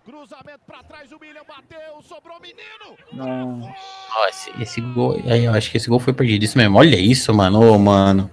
[3.13, 3.75] Não.
[4.17, 5.21] Ó, esse, esse gol.
[5.27, 6.45] Aí, eu acho que esse gol foi perdido.
[6.45, 6.79] Isso mesmo.
[6.79, 7.61] Olha isso, mano.
[7.61, 8.31] Ô, mano.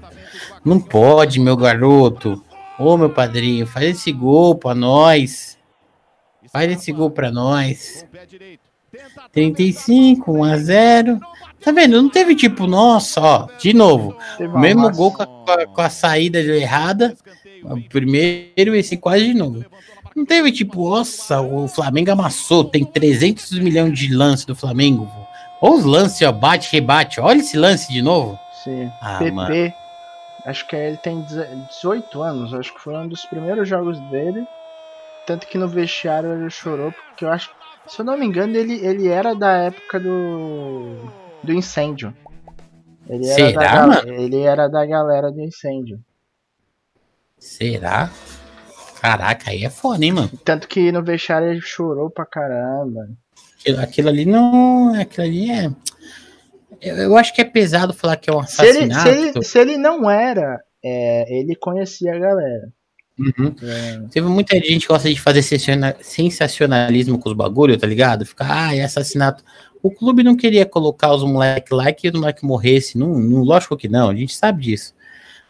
[0.63, 2.43] Não pode, meu garoto.
[2.77, 5.57] Ô, meu padrinho, faz esse gol pra nós.
[6.53, 8.05] Faz esse gol pra nós.
[9.31, 11.19] 35, 1 a 0.
[11.63, 12.01] Tá vendo?
[12.01, 14.15] Não teve tipo, nossa, ó, de novo.
[14.39, 14.97] Mesmo massa.
[14.97, 17.15] gol com a, com a- saída errada.
[17.63, 19.63] O primeiro esse quase de novo.
[20.15, 22.63] Não teve tipo, nossa, o Flamengo amassou.
[22.63, 25.09] Tem 300 milhões de lance do Flamengo.
[25.61, 27.19] Olha os lances, ó, bate, rebate.
[27.19, 28.39] Olha esse lance de novo.
[28.63, 28.89] Sim.
[29.01, 29.31] Ah, PP.
[29.31, 29.73] mano.
[30.45, 32.53] Acho que ele tem 18 anos.
[32.53, 34.45] Acho que foi um dos primeiros jogos dele.
[35.27, 36.93] Tanto que no vestiário ele chorou.
[37.09, 37.49] Porque eu acho.
[37.87, 40.95] Se eu não me engano, ele, ele era da época do.
[41.43, 42.13] Do incêndio.
[43.07, 44.13] Ele era, Será, da, gal- mano?
[44.21, 45.99] ele era da galera do incêndio.
[47.37, 48.11] Será?
[49.01, 50.29] Caraca, aí é foda, hein, mano.
[50.43, 53.09] Tanto que no vestiário ele chorou pra caramba.
[53.59, 54.93] Aquilo, aquilo ali não.
[54.99, 55.71] Aquilo ali é.
[56.81, 59.01] Eu, eu acho que é pesado falar que é um Se ele, assassinato.
[59.01, 62.69] se ele, se ele não era, é, ele conhecia a galera.
[63.17, 63.53] Uhum.
[63.61, 68.25] É, Teve muita gente que gosta de fazer sensaciona- sensacionalismo com os bagulho, tá ligado?
[68.25, 69.43] Ficar, ah, é assassinato.
[69.81, 72.97] O clube não queria colocar os moleques lá e que o moleque morresse.
[72.97, 74.93] Não, não, lógico que não, a gente sabe disso.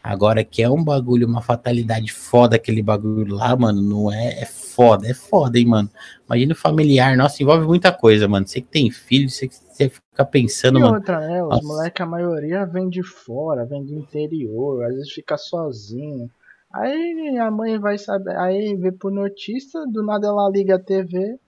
[0.03, 4.45] Agora que é um bagulho, uma fatalidade foda aquele bagulho lá, mano, não é, é
[4.45, 5.89] foda, é foda, hein, mano.
[6.25, 8.47] Imagina o familiar, nossa, envolve muita coisa, mano.
[8.47, 10.93] Você que tem filho, você, que- você fica pensando, E mano.
[10.93, 11.43] outra, né?
[11.43, 16.29] Os moleques, a maioria vem de fora, vem do interior, às vezes fica sozinho.
[16.73, 21.39] Aí a mãe vai saber, aí vê por notícia, do nada ela liga a TV,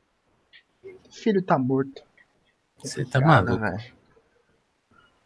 [1.11, 2.01] filho tá morto.
[2.83, 3.57] Você tá maluco.
[3.59, 3.83] velho.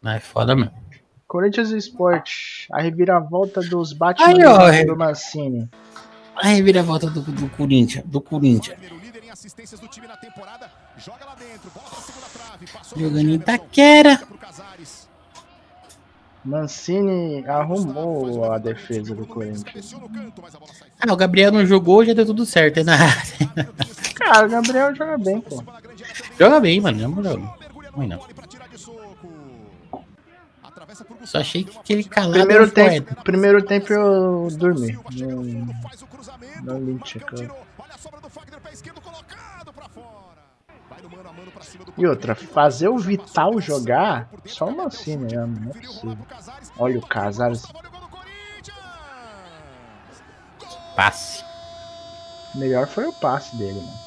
[0.02, 0.72] Não, é foda mesmo.
[1.26, 5.68] Corinthians Esporte, a reviravolta dos Aí, Batman ó, do, Mancini.
[6.36, 8.78] A reviravolta do, do Corinthians, do Corinthians.
[8.78, 10.70] Primeiro líder em assistências do time na temporada.
[10.96, 14.20] Joga lá dentro, bola pra segunda trave, passou Jogando em Itaquera.
[16.44, 19.96] Mancini arrumou a defesa do Corinthians.
[21.00, 22.78] Ah, o Gabriel não jogou, já deu tudo certo.
[22.78, 22.96] É na...
[24.14, 25.62] Cara, o Gabriel joga bem, pô.
[26.38, 26.98] Joga bem, mano.
[27.00, 27.38] Na moral.
[27.60, 28.20] Mergulha no Ruim não.
[31.24, 33.22] Só achei que uma aquele calado Primeiro tempo, poeta.
[33.22, 34.98] primeiro tempo eu dormi.
[35.12, 35.42] Não-
[36.62, 36.98] não
[41.96, 45.46] E outra, fazer o Vital jogar, só o Mancini, né?
[45.46, 46.18] Não é possível.
[46.78, 47.64] Olha o Casares.
[47.64, 47.72] O.
[50.94, 51.44] Passe.
[52.54, 54.05] Melhor foi o passe dele, mano.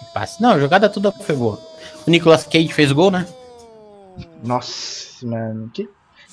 [0.00, 0.42] Que passe.
[0.42, 1.60] Não, a jogada toda foi boa.
[2.06, 3.26] O Nicolas Cage fez gol, né?
[4.42, 5.70] Nossa, mano.
[5.70, 5.88] Que,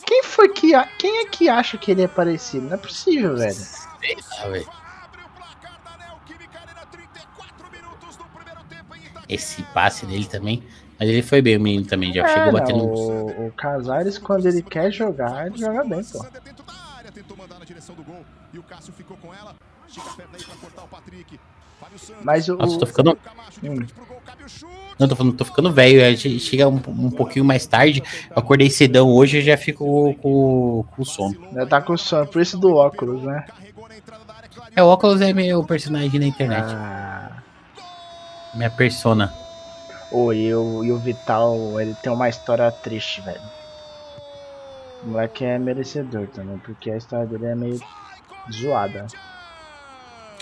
[0.05, 0.74] quem foi que.
[0.74, 2.65] a- Quem é que acha que ele é parecido?
[2.68, 3.53] Não é possível, velho.
[3.53, 4.68] Sei lá, velho.
[5.03, 9.26] Abre o placar da Neoquímica Arena, 34 minutos do primeiro tempo em Itaquera.
[9.30, 10.63] Esse passe dele também.
[10.99, 12.11] Mas ele foi bem, o menino também.
[12.13, 12.84] Já É, chegou não, batendo.
[12.86, 16.18] o, o Casares, quando ele quer jogar, ele joga bem, pô.
[16.24, 18.26] Sander dentro da área, tentou mandar na direção do gol.
[18.53, 19.55] E o Cássio ficou com ela.
[19.88, 21.39] Estica a perna aí pra cortar o Patrick.
[22.23, 22.55] Mas o.
[22.57, 23.17] Nossa, tô ficando.
[23.63, 23.86] Hum.
[24.99, 26.01] Não, tô falando, tô ficando velho.
[26.01, 28.01] é, che- Chega um, um pouquinho mais tarde.
[28.30, 31.38] Eu acordei cedão hoje e já fico com, com sono.
[31.53, 33.45] Já tá com sono, por isso do óculos, né?
[34.75, 36.65] É, o óculos é meu personagem na internet.
[36.67, 37.32] Ah.
[38.55, 39.32] Minha persona.
[40.11, 43.41] Ô, e o, e o Vital, ele tem uma história triste, velho.
[45.03, 47.80] O moleque é merecedor também, porque a história dele é meio
[48.51, 49.05] zoada.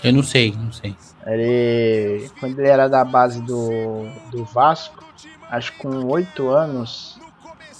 [0.06, 0.94] Eu não sei, não sei.
[1.26, 5.04] Ele, quando ele era da base do, do Vasco,
[5.50, 7.18] acho que com 8 anos,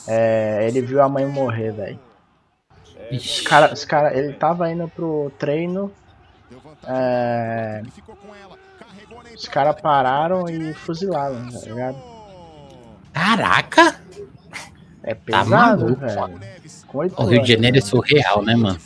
[0.08, 1.98] é, ele viu a mãe morrer, velho.
[3.12, 5.92] Os cara, os cara, ele tava indo pro treino,
[6.84, 7.82] é,
[9.34, 11.96] os caras pararam e fuzilaram, tá ligado?
[13.12, 14.00] Caraca!
[15.02, 16.40] É Tá pesado, maluco, velho.
[16.88, 17.52] Com 8 O Rio de.
[17.52, 18.78] Janeiro é surreal, né, mano?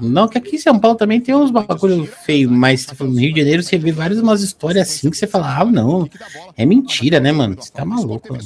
[0.00, 3.32] Não, que aqui em São Paulo também tem uns bagulho feio, mas tá no Rio
[3.32, 6.08] de Janeiro você vê várias umas histórias assim que você fala, ah, não,
[6.56, 7.56] é mentira, né, mano?
[7.60, 8.44] Você tá maluco, mano.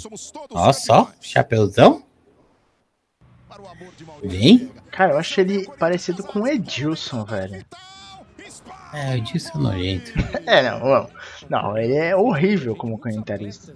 [0.50, 2.02] Ó só, chapeuzão.
[4.22, 4.70] Vem.
[4.90, 7.64] Cara, eu acho ele parecido com o Edilson, velho.
[8.92, 10.12] É, eu disse é nojento.
[10.46, 11.10] É, não, não,
[11.50, 13.74] não, ele é horrível como comentarista.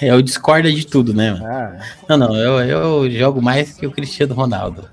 [0.00, 1.46] Eu discordo de tudo, né, mano?
[1.46, 1.78] Ah.
[2.08, 4.88] Não, não, eu, eu jogo mais que o Cristiano Ronaldo.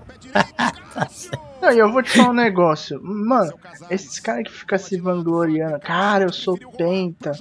[1.61, 2.99] Não, e eu vou te falar um negócio.
[3.03, 3.53] Mano,
[3.89, 5.79] esses caras que ficam se vangloriando.
[5.79, 7.33] Cara, eu sou penta.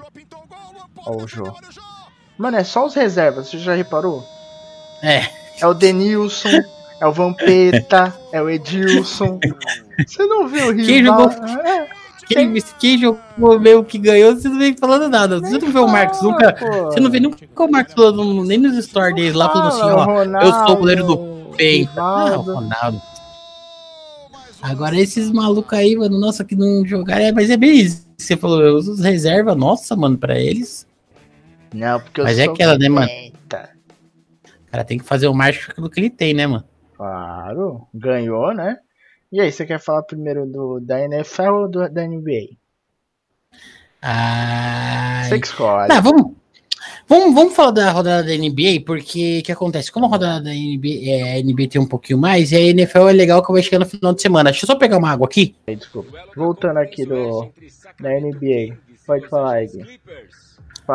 [1.07, 1.57] Ó o jogo.
[2.37, 4.23] Mano, é só os reservas, você já reparou?
[5.03, 5.23] É,
[5.61, 6.49] É o Denilson,
[7.01, 9.39] é o Vampeta, é o Edilson.
[10.07, 10.87] Você não viu o rival?
[10.87, 11.31] Quem jogou-
[11.67, 11.89] É,
[12.27, 15.39] quem, quem jogou meio que ganhou, você não vem falando nada.
[15.41, 16.53] Você não vê o Marcos nunca.
[16.55, 16.85] pô.
[16.85, 20.23] Você não vê nunca o Marcos falando, nem nos stories deles lá, falando assim, ó.
[20.43, 21.30] eu sou o goleiro do
[21.61, 22.01] Peito.
[22.01, 22.55] Ah, o Rivaldo.
[22.55, 23.03] Ronaldo.
[24.63, 27.23] Agora esses malucos aí, mano, nossa, que não jogaram.
[27.23, 28.07] É, mas é bem isso.
[28.17, 30.87] que Você falou, eu uso reserva, nossa, mano, pra eles.
[31.75, 33.09] Não, porque eu Mas é sou aquela, né, mano?
[33.09, 36.65] O cara tem que fazer o com aquilo que ele tem, né, mano?
[36.97, 38.79] Claro, ganhou, né?
[39.33, 42.57] E aí, você quer falar primeiro do, da NFL ou do, da NBA?
[44.01, 45.29] Ai.
[45.29, 45.89] Você que escolhe.
[45.89, 46.37] Não, vamos,
[47.11, 49.91] vamos, vamos falar da rodada da NBA, porque o que acontece?
[49.91, 53.09] Como a rodada da NBA, é, a NBA tem um pouquinho mais, e a NFL
[53.09, 54.51] é legal que vai chegar no final de semana.
[54.51, 55.57] Deixa eu só pegar uma água aqui.
[55.67, 56.17] Desculpa.
[56.37, 57.51] Voltando aqui do,
[58.01, 58.79] da NBA.
[59.05, 59.69] Pode falar aí.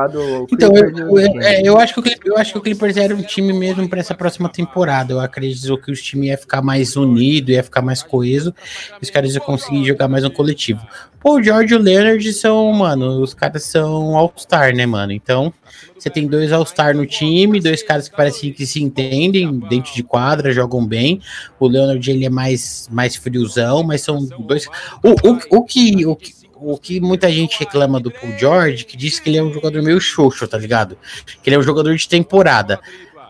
[0.08, 2.98] Do Então, eu, eu, é, eu acho que o Clippers, eu acho que o Clippers
[2.98, 5.14] era um time mesmo para essa próxima temporada.
[5.14, 8.54] Eu acredito que os times ia ficar mais unido, ia ficar mais coeso.
[9.02, 10.86] Os caras iam conseguir jogar mais no coletivo.
[11.20, 15.12] Pô, o George e o Leonard são, mano, os caras são All-Star, né, mano?
[15.12, 15.52] Então,
[15.98, 20.04] você tem dois All-Star no time, dois caras que parecem que se entendem dentro de
[20.04, 21.20] quadra, jogam bem.
[21.60, 24.68] O Leonard, ele é mais, mais friozão, mas são dois.
[25.04, 26.06] O, o, o que.
[26.06, 29.44] O que o que muita gente reclama do Paul George, que diz que ele é
[29.44, 30.98] um jogador meio xoxo, tá ligado?
[31.44, 32.80] Que ele é um jogador de temporada.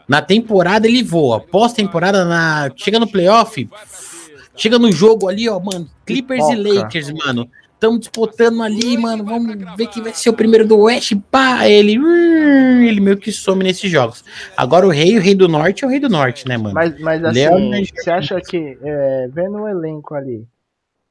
[0.07, 2.71] Na temporada ele voa, pós-temporada, na...
[2.75, 3.67] chega no playoff,
[4.55, 6.55] chega no jogo ali, ó, mano, Clippers e.
[6.55, 7.49] Lakers, mano.
[7.73, 9.23] Estamos disputando ali, mano.
[9.23, 11.15] Vamos ver quem vai ser o primeiro do Oeste.
[11.15, 14.23] Pá, ele, hum, ele meio que some nesses jogos.
[14.55, 16.73] Agora o rei, o rei do norte é o rei do norte, né, mano?
[16.73, 20.47] Mas, mas assim, Leonard- você acha que, é, vendo o elenco ali,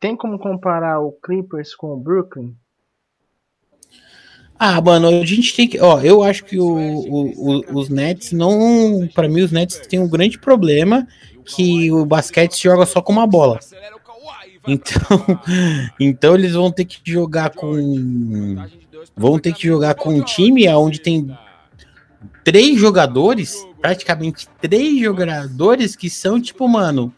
[0.04, 2.54] tem como comparar o Clippers com o Brooklyn?
[4.58, 5.80] Ah, mano, a gente tem que.
[5.80, 7.30] Ó, eu acho que o, o-
[7.70, 9.08] o- os Nets não.
[9.14, 11.08] Pra mim, os Nets têm um grande problema
[11.46, 13.58] que o basquete se joga só com uma bola.
[14.68, 15.18] Então,
[15.98, 17.74] então eles vão ter que jogar com.
[19.16, 21.34] Vão ter que jogar com um time onde tem
[22.44, 27.10] três jogadores, praticamente três jogadores que são tipo, mano,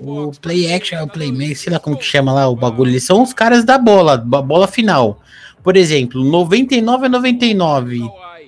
[0.00, 3.22] o play action, o playmaker, sei lá como que chama lá o bagulho, eles são
[3.22, 5.20] os caras da bola, da bola final.
[5.62, 8.00] Por exemplo, 99 a 99,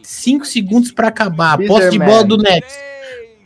[0.02, 2.74] 5 segundos pra acabar, posse de bola do Nets.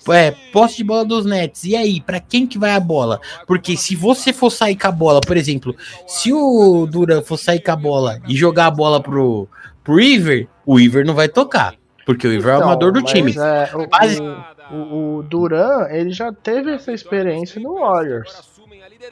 [0.09, 1.65] É, posse de bola dos Nets.
[1.65, 3.21] E aí, pra quem que vai a bola?
[3.45, 5.75] Porque se você for sair com a bola, por exemplo,
[6.07, 9.49] se o Duran for sair com a bola e jogar a bola pro,
[9.83, 11.75] pro Iver, o Iver não vai tocar.
[12.07, 13.33] Porque o Iver é o Então, amador do mas, time.
[13.37, 18.33] é, o, Base- o, o, o Duran, ele já teve essa experiência no Warriors.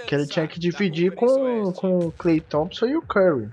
[0.06, 3.48] Que ele tinha que dividir com, com o Clay Thompson e o Curry.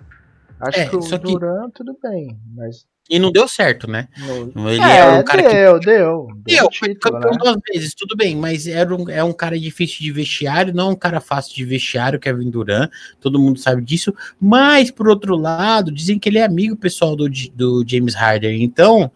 [0.60, 2.38] Acho É, que o que- Duran, tudo bem.
[2.56, 2.86] Mas.
[3.10, 4.08] E não deu certo, né?
[4.56, 6.28] no- Ele é, é um cara que deu, deu.
[6.28, 7.38] Deu Deu, foi título, campeão né?
[7.42, 10.92] duas vezes, tudo bem, mas era um, é um cara difícil de vestiário, não é
[10.94, 12.90] um cara fácil de vestiário, Kevin Durant,
[13.20, 17.28] todo mundo sabe disso, mas por outro lado, dizem que ele é amigo pessoal do,
[17.54, 19.12] do James Harden, então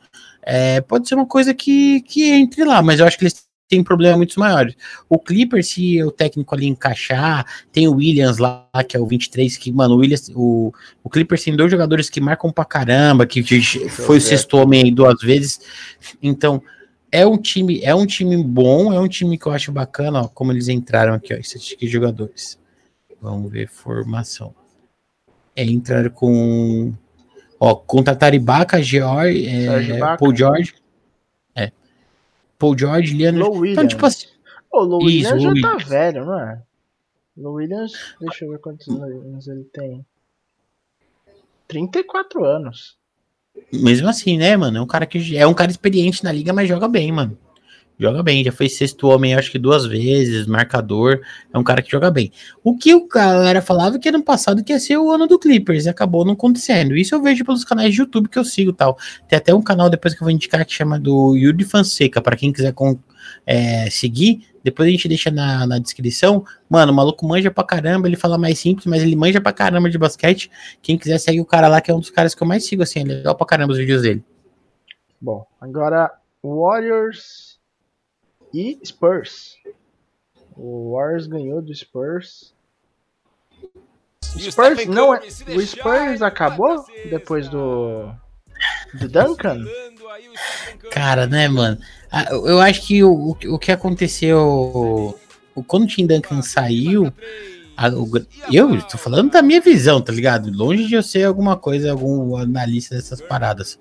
[0.45, 3.83] é, pode ser uma coisa que, que entre lá, mas eu acho que eles têm
[3.83, 4.75] problemas muito maiores.
[5.09, 9.57] O Clipper, se o técnico ali encaixar, tem o Williams lá, que é o 23,
[9.57, 10.71] que, mano, o Williams, o,
[11.03, 13.43] o Clippers tem dois jogadores que marcam pra caramba, que
[13.89, 15.59] foi o sexto homem aí duas vezes,
[16.21, 16.61] então
[17.11, 20.27] é um time, é um time bom, é um time que eu acho bacana, ó,
[20.27, 22.59] como eles entraram aqui, ó, de jogadores.
[23.21, 24.53] Vamos ver formação.
[25.55, 26.93] É, entraram com
[27.59, 30.17] ó, contrataram Ibaka, George, é, Serge Ibaka.
[30.17, 30.75] Paul George.
[31.55, 31.71] É.
[32.59, 33.49] Paul George, Leandro.
[33.49, 34.27] Low Então, tipo assim,
[34.71, 35.83] O Isso, Williams já tá Williams.
[35.89, 36.61] velho, não é?
[37.37, 40.05] Lou Williams, deixa eu ver quantos anos ele tem.
[41.67, 42.97] 34 anos.
[43.71, 44.77] mesmo assim, né, mano?
[44.77, 47.37] É um cara que é um cara experiente na liga, mas joga bem, mano.
[47.97, 51.21] Joga bem, já foi sexto homem, acho que duas vezes, marcador.
[51.53, 52.29] É um cara que joga bem.
[52.61, 55.85] O que o galera falava que ano passado que ia ser o ano do Clippers
[55.85, 56.95] e acabou não acontecendo.
[56.95, 58.97] Isso eu vejo pelos canais de YouTube que eu sigo tal.
[59.29, 62.35] Tem até um canal depois que eu vou indicar que chama do Yuri Fonseca, para
[62.35, 62.99] quem quiser com,
[63.45, 64.45] é, seguir.
[64.61, 66.43] Depois a gente deixa na, na descrição.
[66.69, 69.89] Mano, o maluco manja pra caramba, ele fala mais simples, mas ele manja pra caramba
[69.89, 70.51] de basquete.
[70.81, 72.83] Quem quiser segue o cara lá, que é um dos caras que eu mais sigo,
[72.83, 74.23] assim, é legal pra caramba os vídeos dele.
[75.21, 76.11] Bom, agora
[76.43, 77.44] Warriors
[78.55, 79.57] e Spurs.
[80.55, 82.53] O Warriors ganhou do Spurs.
[84.33, 85.19] O Spurs não é.
[85.19, 88.13] O Spurs acabou depois do.
[88.93, 89.65] Do Duncan?
[90.89, 91.77] Cara, né, mano?
[92.09, 95.19] Ah, Eu acho que o, o, que aconteceu.
[95.67, 97.11] Quando o Tim Duncan saiu.
[97.77, 98.09] A- o
[98.51, 100.51] eu tô falando da minha visão, tá ligado?
[100.51, 103.77] Longe de eu ser alguma coisa, algum analista dessas paradas.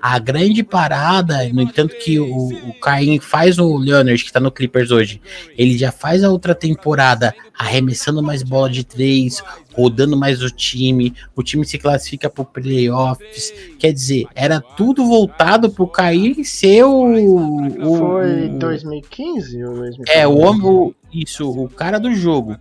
[0.00, 4.50] A grande parada, no entanto, que o, o Caim faz o Leonard, que tá no
[4.50, 5.20] Clippers hoje,
[5.56, 9.42] ele já faz a outra temporada arremessando mais bola de três,
[9.74, 13.52] rodando mais o time, o time se classifica pro playoffs.
[13.78, 17.04] Quer dizer, era tudo voltado pro Caim ser o.
[17.04, 20.18] o- Foi o- 2015 ou 2015?
[20.18, 22.56] é, o homem, isso, o cara do jogo.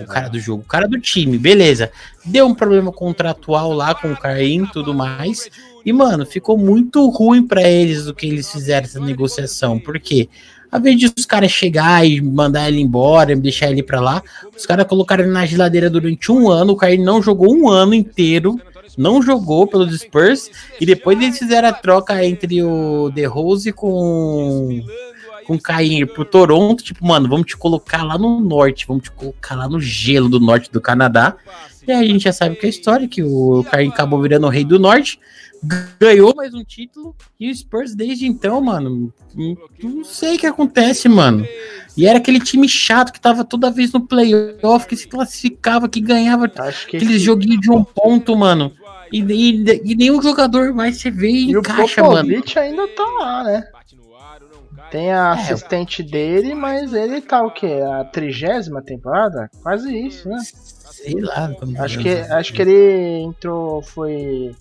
[0.00, 1.90] O cara do jogo, o cara do time, beleza.
[2.24, 5.48] Deu um problema contratual lá com o Caim e tudo mais.
[5.84, 9.78] E, mano, ficou muito ruim pra eles do que eles fizeram essa negociação.
[9.78, 10.28] Por quê?
[10.70, 14.22] Ao invés de os caras chegar e mandar ele embora, deixar ele pra lá,
[14.56, 16.72] os caras colocaram ele na geladeira durante um ano.
[16.72, 18.58] O Caim não jogou um ano inteiro.
[18.96, 20.50] Não jogou pelos Spurs.
[20.80, 24.82] E depois eles fizeram a troca entre o The Rose com
[25.46, 29.54] com Caim pro Toronto, tipo, mano, vamos te colocar lá no norte, vamos te colocar
[29.54, 31.36] lá no gelo do norte do Canadá.
[31.86, 34.46] E aí a gente já sabe que é a história, que o Caim acabou virando
[34.46, 35.18] o rei do norte,
[35.98, 41.08] ganhou mais um título, e o Spurs desde então, mano, não- sei o que acontece,
[41.08, 41.46] mano.
[41.96, 46.00] E era aquele time chato que tava toda vez no playoff, que se classificava, que
[46.00, 48.72] ganhava Acho que aqueles joguinhos de um ponto, mano.
[49.12, 51.62] E, e, e nenhum jogador mais você vê e E o
[52.08, 52.42] mano.
[52.56, 53.64] Ainda tá lá, né?
[54.92, 57.80] Tem a É, assistente dele, mas ele tá o quê?
[57.82, 59.50] A trigésima temporada?
[59.62, 60.38] Quase isso, né?
[60.44, 61.50] Sei lá.
[61.78, 64.54] Acho que, acho que ele entrou, foi...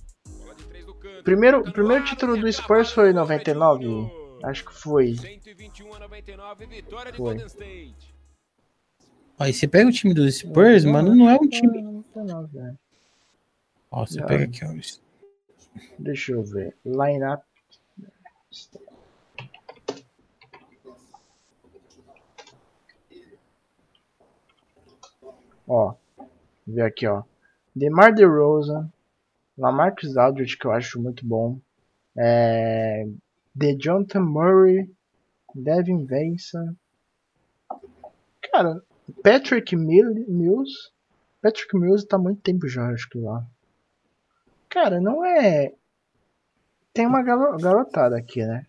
[1.26, 4.10] Primeiro, o primeiro título do Spurs foi em 99?
[4.42, 5.16] Acho que foi.
[5.18, 7.38] 121 a 99, vitória de Foi.
[9.38, 11.82] Ó, e você pega o time dos Spurs, mano, não é um time.
[12.16, 12.74] 99, é.
[13.92, 14.70] Ó, você pega aqui, ó.
[16.00, 16.74] Deixa eu ver.
[16.86, 17.44] Lineup.
[25.74, 25.96] Ó,
[26.68, 27.24] ver aqui, ó.
[27.74, 28.92] DeMar DeRozan,
[29.58, 31.60] Lamarcus Aldridge, que eu acho muito bom.
[32.18, 33.08] É,
[33.56, 34.94] DeJounte Murray,
[35.56, 36.76] Devin Vassell.
[38.52, 38.82] Cara,
[39.24, 40.92] Patrick Mill- Mills.
[41.42, 43.46] Patrick Mills tá há muito tempo já, acho que lá.
[44.68, 45.74] Cara, não é.
[46.94, 48.66] Tem uma garo- garotada aqui, né?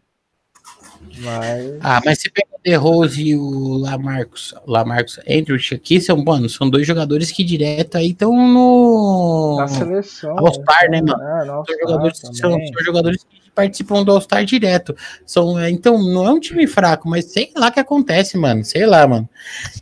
[1.19, 1.79] Mas.
[1.81, 6.49] Ah, mas você pega o The Rose e o Lamarcus, Lamarcus Andrews aqui, são, mano,
[6.49, 9.57] são dois jogadores que direto aí estão no.
[9.59, 10.39] Na seleção.
[10.39, 11.23] All-Star, né, mano?
[11.23, 14.97] É, São jogadores, são, são jogadores que participam do All-Star direto.
[15.27, 18.65] São, é, então, não é um time fraco, mas sei lá o que acontece, mano.
[18.65, 19.29] Sei lá, mano.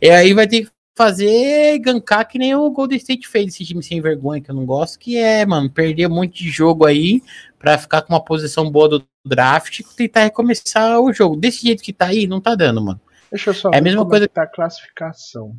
[0.01, 3.81] E aí vai ter que fazer gankar que nem o Golden State fez, esse time
[3.81, 7.23] sem vergonha que eu não gosto, que é, mano, perder um monte de jogo aí
[7.57, 11.35] pra ficar com uma posição boa do draft e tentar recomeçar o jogo.
[11.35, 12.99] Desse jeito que tá aí, não tá dando, mano.
[13.31, 15.55] Deixa eu só É a mesma como coisa- que tá a classificação.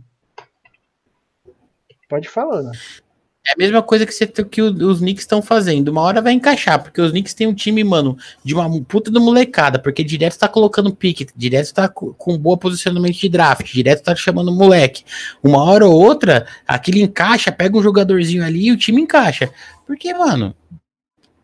[2.09, 2.73] Pode falar, né?
[3.45, 5.89] É a mesma coisa que, você, que os Knicks estão fazendo.
[5.89, 9.19] Uma hora vai encaixar, porque os Knicks têm um time, mano, de uma puta de
[9.19, 14.05] molecada, porque direto tá colocando pique, direto tá co- com bom posicionamento de draft, direto
[14.05, 15.03] tá chamando moleque.
[15.43, 19.51] Uma hora ou outra, aquilo encaixa, pega um jogadorzinho ali e o time encaixa.
[19.87, 20.55] Porque, mano,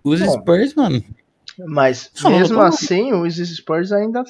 [0.04, 0.20] os.
[0.20, 1.02] Spurs, mano,
[1.66, 4.22] Mas mesmo assim, os Spurs ainda,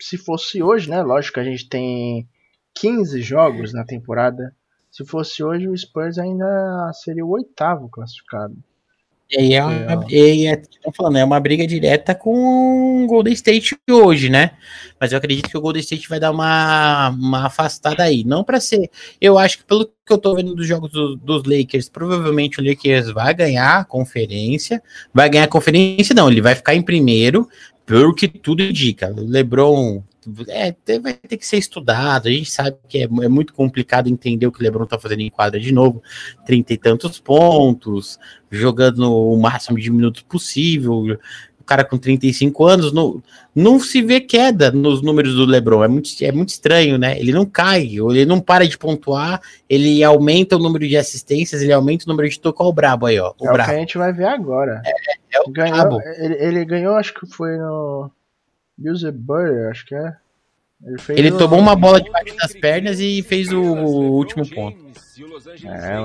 [0.00, 1.02] se fosse hoje, né?
[1.02, 2.28] Lógico que a gente tem
[2.74, 4.54] 15 jogos na temporada.
[4.90, 8.56] Se fosse hoje, o Spurs ainda seria o oitavo classificado.
[9.28, 10.62] E aí é, uma, e é,
[10.96, 14.52] falando, é uma briga direta com o Golden State hoje, né?
[15.00, 18.22] Mas eu acredito que o Golden State vai dar uma, uma afastada aí.
[18.22, 18.88] Não para ser.
[19.20, 22.64] Eu acho que pelo que eu tô vendo dos jogos do- dos Lakers, provavelmente o
[22.64, 24.80] Lakers vai ganhar a conferência.
[25.12, 27.48] Vai ganhar a conferência, não, ele vai ficar em primeiro,
[27.84, 29.12] pelo que tudo indica.
[29.16, 30.02] LeBron.
[30.48, 32.28] É, vai ter que ser estudado.
[32.28, 35.20] A gente sabe que é, é muito complicado entender o que o LeBron tá fazendo
[35.20, 36.02] em quadra de novo.
[36.44, 38.18] Trinta e tantos pontos,
[38.50, 41.18] jogando o máximo de minutos possível,
[41.66, 43.20] cara com 35 anos, não,
[43.54, 45.84] não se vê queda nos números do LeBron.
[45.84, 47.18] É muito, é muito estranho, né?
[47.18, 51.60] Ele não cai, ou ele não para de pontuar, ele aumenta o número de assistências,
[51.60, 53.34] ele aumenta o número de toco ao brabo aí, ó.
[53.38, 53.70] O é o brabo.
[53.70, 54.80] que a gente vai ver agora.
[55.34, 58.10] É o ganhou, ele, ele ganhou, acho que foi no
[58.78, 60.14] User Burger, acho que é.
[60.84, 64.48] Ele, fez Ele o- tomou uma bola debaixo das pernas e fez o, o último
[64.48, 64.78] ponto.
[65.64, 66.04] É, o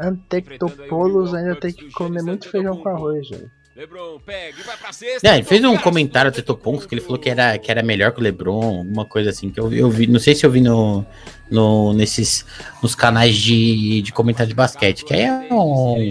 [0.00, 3.50] Antetokounmpo- ainda tem que comer muito feijão com arroz, velho.
[3.76, 5.28] LeBron pega e vai pra sexta.
[5.28, 8.12] É, ele fez um comentário do Tetoponks que ele falou que era, que era melhor
[8.12, 10.60] que o LeBron, alguma coisa assim, que eu, eu vi, não sei se eu vi
[10.60, 11.04] no,
[11.50, 12.46] no, nesses,
[12.80, 16.08] nos canais de, de comentário de basquete, que aí é um,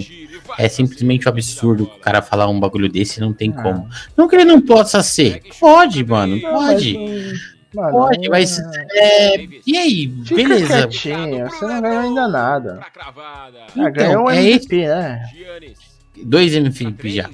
[0.58, 3.62] é simplesmente um absurdo o cara falar um bagulho desse, não tem Ah.
[3.62, 3.90] como.
[4.18, 6.98] Não que ele não possa ser, pode, mano, pode,
[7.74, 8.60] mano, pode, mas
[8.92, 10.88] é, e aí, Fica beleza.
[10.88, 12.80] quietinho, você não ganhou ainda nada.
[13.00, 15.26] Ah, Então, ganhou um é MVP, né?
[15.34, 15.78] Giannis.
[16.26, 17.30] Dois MVP já.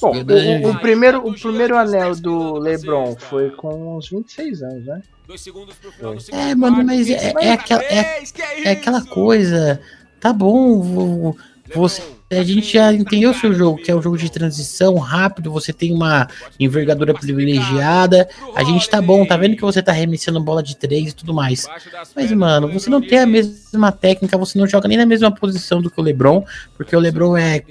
[0.00, 5.02] Bom, o, o- primeiro, o primeiro anel do LeBron foi com uns 26 anos, né?
[5.26, 8.42] Dois segundos pro final do segundo É, mano, mas é- 25 é aquela- é- que
[8.42, 9.80] É aquela coisa,
[10.26, 11.36] tá bom, vo-
[11.74, 15.52] você, a gente já entendeu o seu jogo, que é um jogo de transição rápido,
[15.52, 20.40] você tem uma envergadura privilegiada, a gente tá bom, tá vendo que você tá arremessando
[20.40, 21.66] bola de três e tudo mais.
[22.14, 25.80] Mas, mano, você não tem a mesma técnica, você não joga nem na mesma posição
[25.80, 26.44] do que o LeBron,
[26.76, 27.62] porque o LeBron é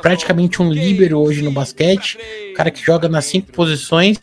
[0.00, 2.18] praticamente um líbero hoje no basquete,
[2.50, 4.18] o cara que joga nas cinco posições.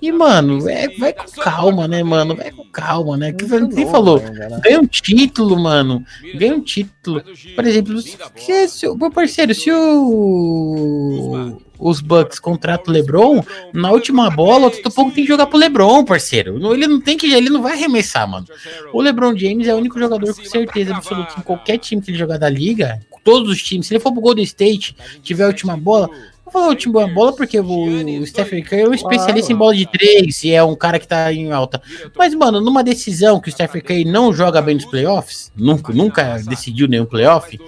[0.00, 2.36] E, mano, é, vai com calma, né, mano?
[2.36, 3.32] Vai com calma, né?
[3.32, 4.22] Que novo falou?
[4.62, 6.04] Ganha um título, mano.
[6.34, 7.22] Ganha um título.
[7.54, 13.42] Por exemplo, se, se, meu parceiro, se o, os Bucks contratam o LeBron,
[13.72, 16.74] na última bola, o Totopouco tem que jogar pro LeBron, parceiro.
[16.74, 18.46] Ele não tem que, ele não vai arremessar, mano.
[18.92, 22.18] O LeBron James é o único jogador com certeza absoluta em qualquer time que ele
[22.18, 23.86] jogar da liga, todos os times.
[23.86, 26.08] Se ele for pro Golden State, tiver a última bola,
[26.46, 29.74] vou falar a última bola porque o, o Stephen Curry é um especialista em bola
[29.74, 31.82] de três e é um cara que tá em alta.
[32.16, 36.38] Mas, mano, numa decisão que o Stephen Curry não joga bem nos playoffs, nunca, nunca
[36.38, 37.58] decidiu nenhum playoff,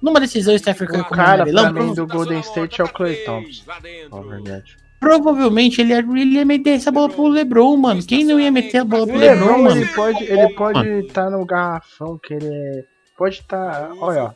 [0.00, 2.84] numa decisão o Stephen Curry O como cara, amarelão, pra mim, do Golden State é
[2.84, 3.64] o Clay Thompson.
[4.28, 4.76] Verdade.
[5.00, 8.02] provavelmente ele ia, ele ia meter essa bola pro LeBron, mano.
[8.04, 9.80] Quem não ia meter a bola O pro LeBron, LeBron, mano?
[9.80, 12.84] ele pode ele pode estar no garrafão que ele é-
[13.18, 14.32] pode estar, olha, ó,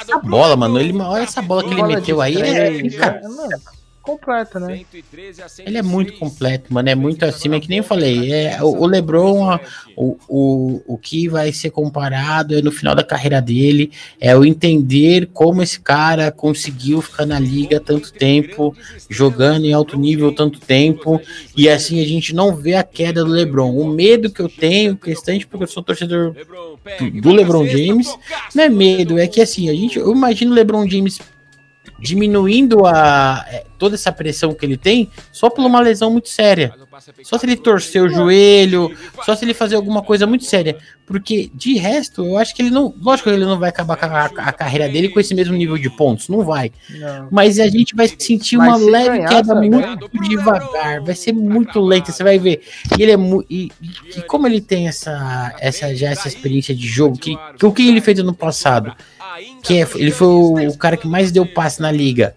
[0.00, 2.40] Essa bola, mano, ele, olha essa bola que ele meteu aí.
[2.40, 3.60] É, três, cara, é, mano,
[4.02, 4.84] completa, né?
[5.64, 6.88] Ele é muito completo, mano.
[6.88, 8.32] É muito acima, é que nem eu falei.
[8.32, 9.58] É, o, o LeBron,
[9.96, 14.44] o, o, o que vai ser comparado é no final da carreira dele, é o
[14.44, 18.76] entender como esse cara conseguiu ficar na liga tanto tempo,
[19.08, 21.20] jogando em alto nível tanto tempo,
[21.56, 23.76] e assim a gente não vê a queda do LeBron.
[23.76, 26.34] O medo que eu tenho, questante, porque eu sou torcedor
[27.22, 28.12] do LeBron James,
[28.54, 31.20] não é medo, é que assim, a gente, eu imagino o LeBron James
[32.02, 36.74] diminuindo a é, toda essa pressão que ele tem só por uma lesão muito séria.
[37.22, 38.94] Só se ele torcer o joelho,
[39.24, 40.76] só se ele fazer alguma coisa muito séria.
[41.06, 42.94] Porque, de resto, eu acho que ele não.
[43.00, 45.76] Lógico que ele não vai acabar com a, a carreira dele com esse mesmo nível
[45.76, 46.28] de pontos.
[46.28, 46.72] Não vai.
[46.90, 47.28] Não.
[47.30, 49.70] Mas a gente vai sentir uma se leve ganhar queda também.
[49.70, 51.02] muito devagar.
[51.02, 52.12] Vai ser muito lenta.
[52.12, 52.62] Você vai ver.
[52.98, 53.46] E ele é muito.
[53.50, 53.70] E,
[54.16, 57.86] e- como ele tem essa, essa, já essa experiência de jogo, que, que o que
[57.86, 58.94] ele fez ano passado?
[59.62, 62.34] Que é, ele foi o, o cara que mais deu passe na liga.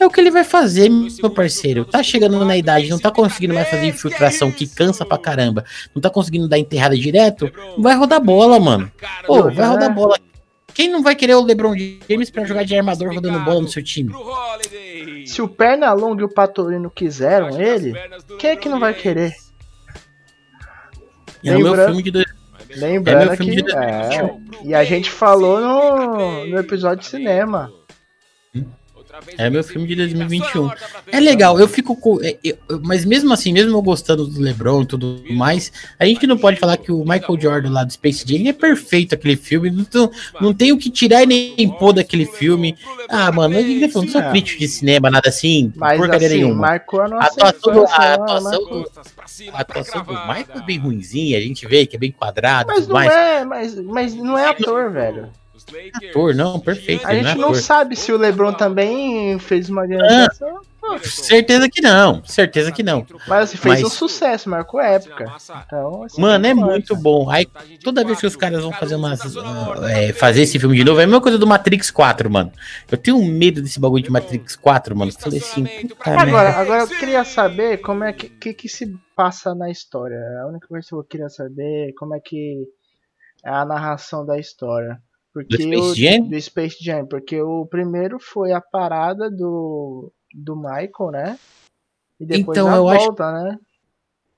[0.00, 1.84] É o que ele vai fazer, meu parceiro.
[1.84, 5.64] Tá chegando na idade, não tá conseguindo mais fazer infiltração, que cansa pra caramba.
[5.92, 7.50] Não tá conseguindo dar enterrada direto.
[7.76, 8.90] Vai rodar bola, mano.
[9.26, 10.16] Pô, vai rodar bola.
[10.72, 11.74] Quem não vai querer o LeBron
[12.08, 14.12] James pra jogar de armador rodando bola no seu time?
[15.26, 17.94] Se o Pernalonga e o Patorino quiseram ele,
[18.38, 19.34] quem é que não vai querer?
[21.44, 22.37] É o meu filme de dois.
[22.78, 27.72] Lembrando É que é, e a gente falou no, no episódio de cinema.
[29.36, 30.70] É meu filme de 2021.
[31.12, 32.20] É legal, eu fico com.
[32.22, 36.04] é, eu- eu- mas mesmo assim, mesmo eu gostando do LeBron e tudo mais, a
[36.04, 39.36] gente não pode falar que o Michael Jordan lá do Space Jam é perfeito aquele
[39.36, 39.70] filme.
[39.70, 40.10] Não, tem-
[40.40, 42.76] não tem o que tirar e nem pôr daquele filme.
[43.08, 44.30] Ah, mano, gente não sou É.
[44.30, 46.54] crítico de cinema, nada assim, Mas porcaria assim, nenhuma.
[46.68, 48.90] marcou a atuação, do, a né, atuação, do,
[49.52, 52.74] a atuação do Michael é bem ruimzinha, a gente vê que é bem quadrado e
[52.74, 53.12] Mas tudo não mais.
[53.12, 55.28] é, mas, mas não é ator, velho.
[55.94, 57.06] Ator, não, perfeito.
[57.06, 60.24] A ele gente é não sabe se o LeBron também fez uma grande Ah.
[60.24, 60.60] atuação.
[61.02, 63.04] Certeza que não, certeza que não.
[63.26, 65.30] Mas assim, fez Mas- um sucesso, marcou época.
[65.66, 67.28] Então, assim, Mano, é muito bom.
[67.28, 67.46] Aí
[67.84, 69.36] toda vez que os caras vão fazer umas.
[69.36, 72.50] ah, é, fazer esse filme de novo, é a mesma coisa do Matrix 4, mano.
[72.90, 75.10] Eu tenho medo desse bagulho de Matrix 4, mano.
[75.10, 78.96] Eu falei assim, puta Agora, agora eu queria saber como é que, que, que se
[79.14, 80.18] passa na história.
[80.42, 82.64] A única coisa que eu queria saber é como é que
[83.44, 84.98] é a narração da história.
[85.32, 86.28] Porque Do Space o, Jam?
[86.28, 91.38] do Space Jam, porque o primeiro foi a parada do, do Michael, né?
[92.18, 93.58] E depois Então, a eu acho- volta, né?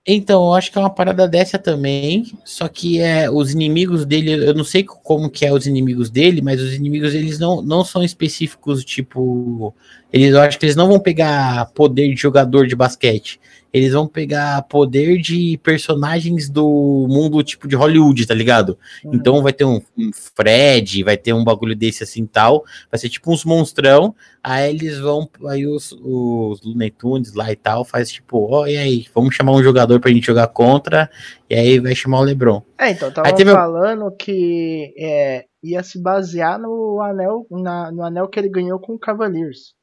[0.07, 4.33] Então, eu acho que é uma parada dessa também, só que é os inimigos dele,
[4.49, 7.85] eu não sei como que é os inimigos dele, mas os inimigos eles não, não
[7.85, 9.75] são específicos, tipo,
[10.13, 13.41] eles eu acho que eles não vão pegar poder de jogador de basquete.
[13.73, 18.77] Eles vão pegar poder de personagens do mundo tipo de Hollywood, tá ligado?
[19.05, 19.13] Uhum.
[19.15, 23.09] Então vai ter um, um Fred, vai ter um bagulho desse assim tal, vai ser
[23.09, 28.11] tipo uns monstrão, aí eles vão, aí os, os Looney Tunes lá e tal, faz
[28.11, 31.09] tipo, ó, e aí, vamos chamar um jogador pra gente jogar contra,
[31.49, 32.63] e aí vai chamar o LeBron.
[32.77, 38.27] É, então, tava teve- falando que é, ia se basear no anel, na- no anel
[38.27, 39.79] que ele ganhou com o Cavaliers.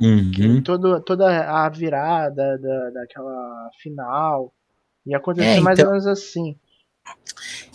[0.00, 0.62] Uhum.
[0.62, 1.26] Todo, toda
[1.64, 4.52] a virada da, daquela final.
[5.06, 6.56] Ia acontecer É, mais então- ou menos assim.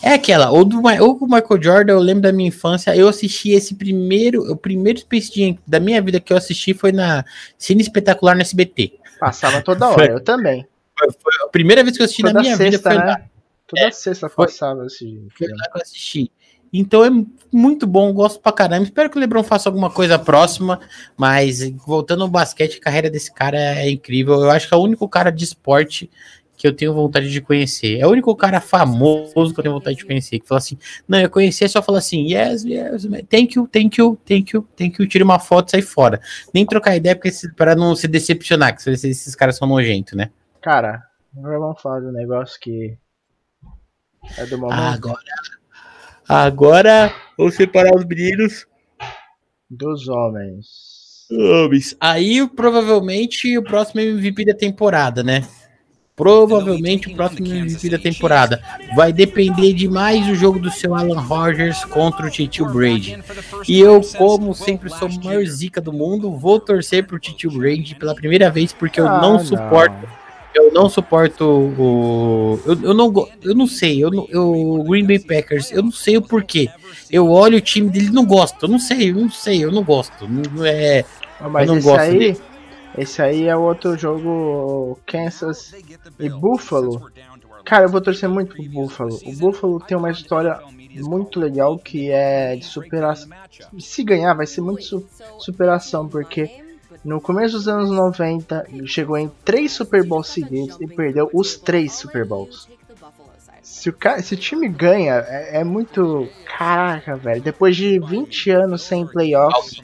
[0.02, 3.08] É aquela, ou do, ou com o Michael Jordan, eu lembro da minha infância, eu
[3.08, 7.24] assisti esse primeiro, o primeiro Space Jam da minha vida que eu assisti foi na
[7.56, 8.98] Cine Espetacular no SBT.
[9.18, 10.02] Passava toda Foi.
[10.04, 10.66] hora, eu também.
[10.98, 13.04] Foi, foi a primeira vez que eu assisti Toda na minha vida sexta, foi né?
[13.06, 13.22] lá.
[13.66, 14.46] Toda sexta foi.
[14.46, 16.30] passava esse Foi lá que eu assisti.
[16.72, 17.10] Então é
[17.52, 18.84] muito bom, gosto pra caramba.
[18.84, 20.80] Espero que o Lebron faça alguma coisa próxima,
[21.16, 24.34] mas voltando ao basquete, a carreira desse cara é incrível.
[24.40, 26.10] Eu acho que é o único cara de esporte
[26.56, 27.98] que eu tenho vontade de conhecer.
[27.98, 30.38] É o único cara famoso que eu tenho vontade de conhecer.
[30.38, 34.00] Que fala assim: Não, eu conheci é só falar assim: Yes, yes, thank you, thank
[34.00, 35.08] you, thank you, thank you.
[35.08, 36.20] Tira uma foto e sai fora.
[36.54, 37.18] Nem trocar ideia
[37.56, 40.30] pra não se decepcionar, que esses, caras são nojentos, né?
[40.62, 41.02] Cara,
[41.34, 42.96] vamos falar do negócio que
[44.38, 45.18] é do momento Agora.
[46.28, 48.66] Agora, vou separar os meninos.
[49.68, 51.26] dos homens.
[51.30, 51.96] Homens.
[52.00, 55.46] Aí, provavelmente, o próximo MVP da temporada, né?
[56.14, 58.62] Provavelmente o próximo MVP da temporada.
[58.94, 63.18] Vai depender demais do jogo do seu Alan Rodgers contra o Titio Brady.
[63.66, 67.94] E eu, como sempre sou a maior zica do mundo, vou torcer pro Titio Brady
[67.94, 69.96] pela primeira vez, porque eu Ah, não suporto.
[70.54, 72.58] Eu não suporto o.
[72.66, 74.02] Eu, eu, não, eu não sei.
[74.04, 76.68] Eu, não- eu, o Green Bay Packers, eu não sei o porquê.
[77.10, 78.64] Eu olho o time dele e não gosto.
[78.64, 80.28] Eu não sei, eu não sei, eu não gosto.
[80.28, 81.04] Não, não é.
[81.40, 82.36] Ah, Mas não esse gosto aí,
[82.98, 85.74] esse aí é outro jogo Kansas
[86.18, 87.10] e Buffalo.
[87.64, 89.18] Cara, eu vou torcer muito pro Buffalo.
[89.24, 90.58] O Buffalo tem uma história
[90.96, 93.28] muito legal que é de superação.
[93.78, 95.06] Se ganhar, vai ser muito su-
[95.38, 96.50] superação, porque
[97.04, 101.92] no começo dos anos 90 chegou em três Super Bowls seguidos e perdeu os três
[101.92, 102.68] Super Bowls.
[103.62, 106.28] Se o, cara, se o time ganha, é, é muito.
[106.44, 107.42] Caraca, velho.
[107.42, 109.80] Depois de 20 anos sem playoffs.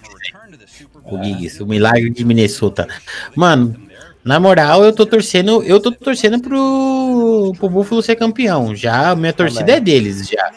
[1.05, 2.87] O Giggs, o milagre de Minnesota.
[3.35, 3.75] Mano,
[4.25, 8.75] na moral, eu tô torcendo, eu tô torcendo pro, pro Buffalo ser campeão.
[8.75, 10.53] Já, minha torcida é deles, já.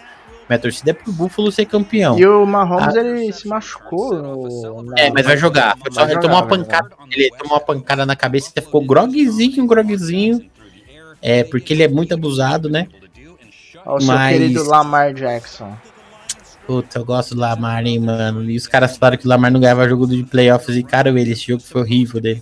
[0.51, 2.19] Minha torcida é pro Buffalo ser campeão.
[2.19, 4.13] E o Mahomes ele se machucou.
[4.13, 5.77] no- É, mas vai jogar.
[5.93, 9.65] Vai ele tomou uma jogar, pancada, ele tomou uma pancada na cabeça e ficou groguezinho,
[9.65, 10.51] groguezinho.
[11.21, 12.87] É, porque ele é muito abusado, né?
[13.85, 15.73] Ó, o seu mas- querido Lamar Jackson.
[16.67, 18.43] Puta, eu gosto do Lamar, hein, mano.
[18.51, 21.31] E os caras falaram que o Lamar não ganhava jogo de playoffs e, cara, ele,
[21.31, 22.41] esse jogo foi horrível dele.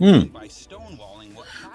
[0.00, 0.30] Hum.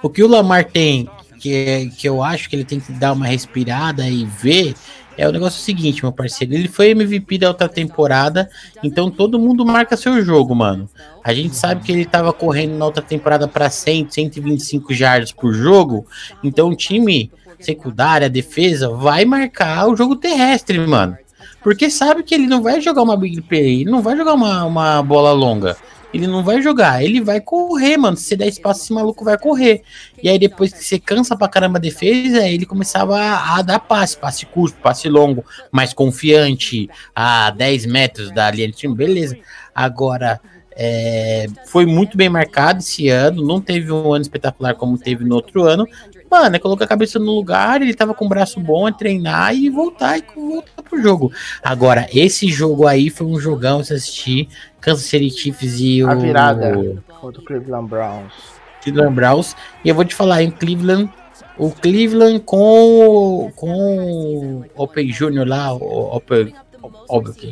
[0.01, 1.09] O que o Lamar tem,
[1.39, 4.75] que, é- que eu acho que ele tem que dar uma respirada e ver,
[5.17, 6.53] é o negócio seguinte, meu parceiro.
[6.53, 8.49] Ele foi MVP da outra temporada,
[8.83, 10.89] então todo mundo marca seu jogo, mano.
[11.23, 15.53] A gente sabe que ele tava correndo na outra temporada para 100, 125 jardas por
[15.53, 16.05] jogo,
[16.43, 21.17] então o time secundária, defesa, vai marcar o jogo terrestre, mano.
[21.65, 24.63] Porque sabe que ele não vai jogar uma big play, ele não vai jogar uma,
[24.65, 25.75] uma bola longa.
[26.13, 28.15] Ele não vai jogar, ele vai correr, mano.
[28.15, 29.81] Se você der espaço, esse maluco vai correr.
[30.21, 34.15] E aí, depois que você cansa pra caramba a defesa, ele começava a, dar passe,
[34.15, 39.35] passe curto, passe longo, mais confiante, a 10 metros da linha de time, beleza.
[39.73, 40.39] Agora,
[40.77, 45.33] é, foi muito bem marcado esse ano, não teve um ano espetacular como teve no
[45.33, 45.87] outro ano.
[46.29, 49.55] Mano, é colocar a cabeça no lugar, ele tava com um braço bom, é treinar
[49.55, 51.31] e voltar e voltar pro jogo.
[51.63, 54.47] Agora, esse jogo aí foi um jogão, você assistir
[54.81, 58.33] Kansas City Chiefs e o A virada contra o Cleveland Browns.
[58.81, 59.55] Cleveland Browns.
[59.83, 61.09] E eu vou te falar, em Cleveland,
[61.57, 65.45] o Cleveland com com o Open Jr.
[65.45, 66.53] lá, o Open,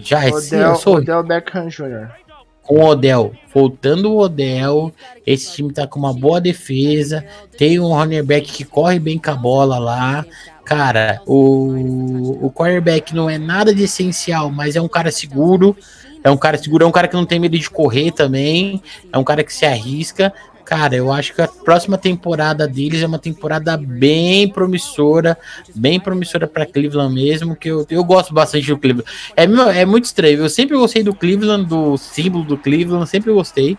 [0.02, 2.23] já Odell, eu sou Odell Beckham Jr.
[2.64, 4.92] com o Odell, voltando o Odell,
[5.28, 7.24] esse time tá com uma boa defesa,
[7.58, 10.26] tem um running back que corre bem com a bola lá.
[10.64, 15.76] Cara, o, o quarterback não é nada de essencial, mas é um cara seguro.
[16.24, 18.82] É um cara seguro, é um cara que não tem medo de correr também.
[19.12, 20.34] É um cara que se arrisca.
[20.66, 25.38] Cara, eu acho que a próxima temporada deles é uma temporada bem promissora,
[25.76, 29.10] bem promissora para Cleveland mesmo, que eu, eu gosto bastante do Cleveland.
[29.36, 29.44] É,
[29.82, 33.78] é muito estranho, eu sempre gostei do Cleveland, do símbolo do Cleveland, sempre gostei,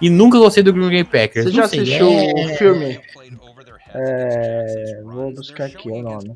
[0.00, 1.44] e nunca gostei do Green Bay Packers.
[1.46, 3.00] Você Não já sei, assistiu é- o filme?
[3.96, 6.34] É, vou buscar aqui o nome.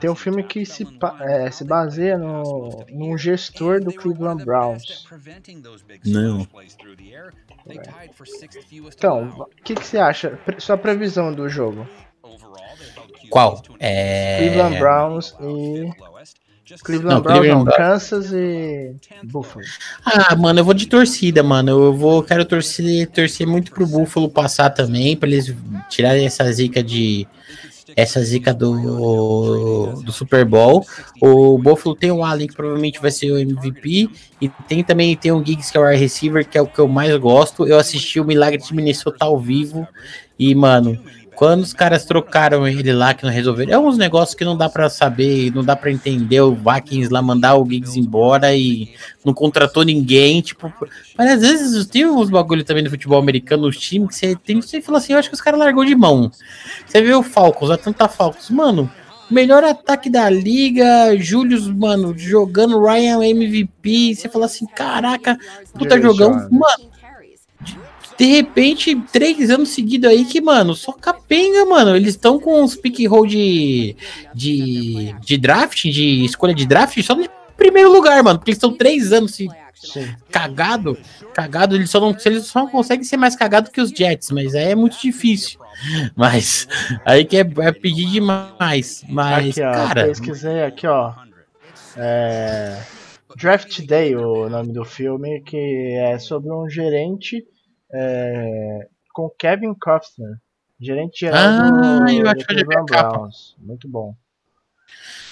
[0.00, 0.84] Tem um filme que se,
[1.20, 5.06] é, se baseia no, num gestor do Cleveland Browns.
[6.04, 6.48] Não.
[7.66, 10.30] Então, o que, que você acha?
[10.44, 11.86] Pre- Sua previsão do jogo?
[13.28, 13.62] Qual?
[13.78, 14.38] É...
[14.38, 15.90] Cleveland Browns e.
[16.84, 17.76] Cleveland Não, Browns Cleveland não.
[17.76, 19.64] Kansas e Buffalo.
[20.04, 21.70] Ah, mano, eu vou de torcida, mano.
[21.70, 25.54] Eu vou, quero torcer, torcer muito pro Buffalo passar também, pra eles
[25.88, 27.26] tirarem essa zica de.
[27.96, 30.84] Essa zica do, do Super Bowl.
[31.20, 34.08] O Buffalo tem o Allen, que provavelmente vai ser o MVP.
[34.40, 36.88] E tem também tem o Giggs, que é o receiver, que é o que eu
[36.88, 37.66] mais gosto.
[37.66, 39.86] Eu assisti o Milagre de Minnesota ao vivo.
[40.38, 40.98] E, mano,
[41.40, 44.68] quando os caras trocaram ele lá, que não resolveram, é uns negócios que não dá
[44.68, 46.38] pra saber, não dá pra entender.
[46.42, 48.92] O Vikings lá mandar o Giggs embora e
[49.24, 50.70] não contratou ninguém, tipo.
[51.16, 54.60] Mas às vezes tem uns bagulho também no futebol americano, os times, que você tem
[54.60, 56.30] você fala assim, eu acho que os caras largou de mão.
[56.84, 58.90] Você vê o Falcons, a tanta Falcons, mano.
[59.30, 64.14] Melhor ataque da liga, Julius, mano, jogando Ryan MVP.
[64.14, 65.38] Você fala assim, caraca,
[65.72, 66.90] puta jogão, mano.
[68.20, 71.96] De repente, três anos seguidos aí que, mano, só capenga, mano.
[71.96, 73.96] Eles estão com uns pick roll de,
[74.34, 77.26] de, de draft, de escolha de draft, só no
[77.56, 78.38] primeiro lugar, mano.
[78.38, 80.14] Porque eles estão três anos se Sim.
[80.30, 80.98] cagado,
[81.32, 84.54] cagado, eles só não, eles só não conseguem ser mais cagado que os Jets, mas
[84.54, 85.58] aí é muito difícil.
[86.14, 86.68] Mas
[87.06, 89.02] aí que é, é pedir demais.
[89.08, 91.14] Mas, Aqui, ó, cara, pesquisei aqui, ó.
[91.96, 92.82] É,
[93.34, 97.46] Draft Day, o nome do filme, que é sobre um gerente
[97.92, 100.36] é, com Kevin Costner,
[100.80, 102.84] gerente geral Ah, do, eu acho que eu.
[102.84, 103.56] Browns.
[103.58, 104.14] Muito bom.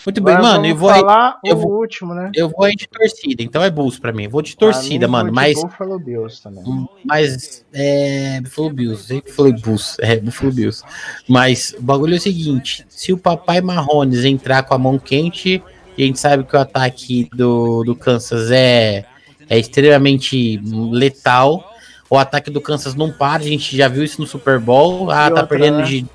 [0.04, 2.30] muito bem, Agora mano, eu vou, aí- falar eu o vou- último, né?
[2.34, 4.24] eu vou de torcida, então é Bulls pra mim.
[4.24, 6.62] Eu vou de torcida, mim, mano, mas Buffalo Bills também.
[7.04, 8.40] Mas é.
[8.40, 10.82] Buffalo Bills, eu falei Bulls, é Buffalo Bills.
[11.28, 15.62] Mas o bagulho é o seguinte: se o papai Marrones entrar com a mão quente,
[15.96, 19.04] a gente sabe que o ataque do, do Kansas é,
[19.50, 20.58] é extremamente
[20.92, 21.67] letal.
[22.10, 25.10] O ataque do Kansas não para, a gente já viu isso no Super Bowl.
[25.10, 25.84] Ah, E tá outra, perdendo né?
[25.84, 26.06] de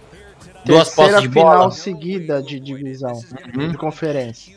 [0.66, 1.72] duas Terceira posses de final bola.
[1.72, 3.20] seguida de divisão,
[3.56, 3.70] Uhum.
[3.70, 4.56] de conferência.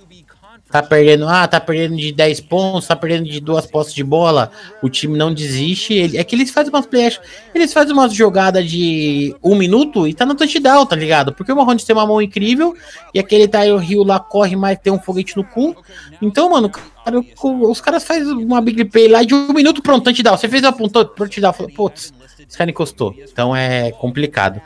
[0.71, 4.51] Tá perdendo, ah, tá perdendo de 10 pontos, tá perdendo de duas posses de bola,
[4.83, 5.95] o time não desiste.
[5.95, 7.21] Ele, é que eles fazem umas playas,
[7.55, 11.33] eles fazem umas jogadas de um minuto e tá no touchdown, tá ligado?
[11.33, 12.75] Porque o Mahomes tem uma mão incrível
[13.15, 15.77] e aquele Tyler Hill lá corre mais tem um foguete no cu.
[16.21, 20.37] Então, mano, cara, os caras fazem uma big play lá de um minuto, pronto, touchdown.
[20.37, 22.13] Você fez a ponta, touchdown, putz,
[22.47, 23.15] esse cara encostou.
[23.19, 24.61] Então é complicado.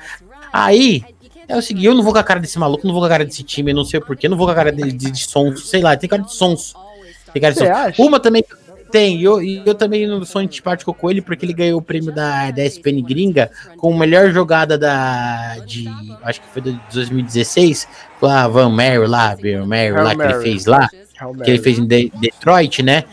[0.51, 1.05] Aí,
[1.51, 3.11] é o seguinte, eu não vou com a cara desse maluco, não vou com a
[3.11, 5.69] cara desse time, não sei porquê, não vou com a cara de, de, de sons,
[5.69, 6.75] sei lá, tem cara de sons.
[7.33, 7.99] Tem cara de sons.
[7.99, 8.45] Uma também
[8.91, 12.13] tem, e eu, eu também não sou antipático com ele, porque ele ganhou o prêmio
[12.13, 15.59] da, da SPN gringa com a melhor jogada da.
[15.65, 15.89] de.
[16.25, 17.87] acho que foi de 2016,
[18.21, 20.89] lá, Van Mary lá, Van Mary lá que ele fez lá
[21.45, 23.05] que ele fez em De- Detroit, né?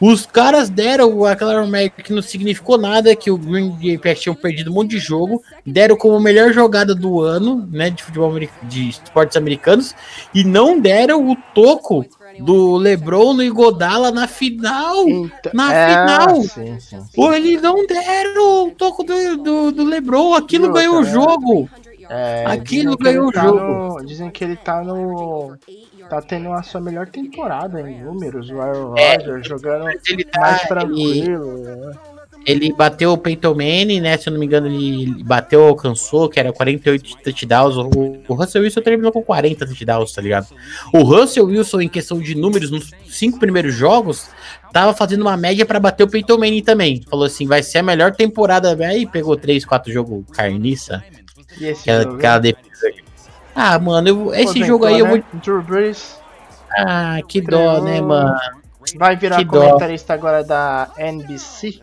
[0.00, 4.34] Os caras deram aquela América que não significou nada, que o Green Bay Packers tinham
[4.34, 8.32] perdido um monte de jogo, deram como melhor jogada do ano, né, de futebol
[8.62, 9.94] de esportes americanos,
[10.34, 12.06] e não deram o toco
[12.38, 15.06] do LeBron no Igodala na final.
[15.06, 16.42] Então- na é, final.
[16.44, 16.98] Sim, sim.
[17.14, 21.10] Pô, eles não deram o toco do, do, do LeBron, aquilo ganhou o né?
[21.10, 21.68] jogo.
[22.12, 23.60] É, Aquilo ganhou o tá jogo.
[23.60, 25.56] no- dizem que ele tá no.
[26.10, 28.50] Tá tendo a sua melhor temporada em números.
[28.50, 31.58] O Aaron É, Rodgers jogando Ele tá, mais ele- tranquilo.
[31.62, 31.92] né?
[32.46, 34.16] Ele bateu o Peyton Manning, né?
[34.16, 37.76] Se eu não me engano, ele bateu, alcançou, que era 48 touchdowns.
[37.76, 40.46] O, o Russell Wilson terminou com 40 touchdowns, tá ligado?
[40.92, 44.30] O Russell Wilson, em questão de números, nos cinco primeiros jogos,
[44.72, 47.02] tava fazendo uma média pra bater o Peyton Manning também.
[47.10, 48.74] Falou assim: vai ser a melhor temporada.
[48.86, 51.04] Aí pegou 3, 4 jogos carniça.
[51.60, 52.90] E esse Aquela, jogo, aquela defesa.
[53.62, 55.10] Ah, mano, eu- esse jogo aí eu né?
[55.32, 55.40] vou.
[55.40, 56.18] Drew Brees
[56.78, 58.34] Ah, que dó, né, mano?
[58.96, 59.50] vai virar Que dó.
[59.60, 61.80] comentarista agora da NBC.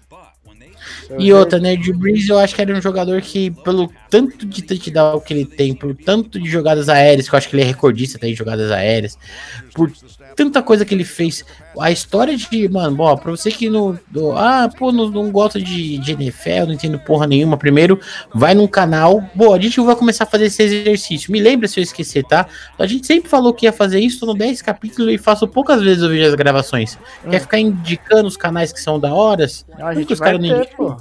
[1.10, 1.76] Eu E outra, né?
[1.76, 5.46] Drew Brees eu acho que era um jogador que, pelo tanto de touchdown que ele
[5.46, 8.36] tem, por tanto de jogadas aéreas, que eu acho que ele é recordista até em
[8.36, 9.18] jogadas aéreas,
[9.74, 9.92] por
[10.36, 11.44] tanta coisa que ele fez.
[11.80, 13.98] A história de, mano, bom, pra você que não.
[14.10, 17.58] do- ah, pô, não, não gosta de, de NFL, não entendo porra nenhuma.
[17.58, 18.00] Primeiro,
[18.34, 19.24] vai num canal.
[19.36, 21.32] Bom, a gente vai começar a fazer esse exercício.
[21.32, 22.48] Me lembra se eu esquecer, tá?
[22.80, 25.82] A gente sempre falou que ia fazer isso, tô no 10 capítulos e faço poucas
[25.82, 26.98] vezes eu vejo as gravações.
[27.30, 29.66] Quer ficar indicando os canais que são da horas?
[29.74, 30.98] Ah, a Por que gente os vai caras não indicam?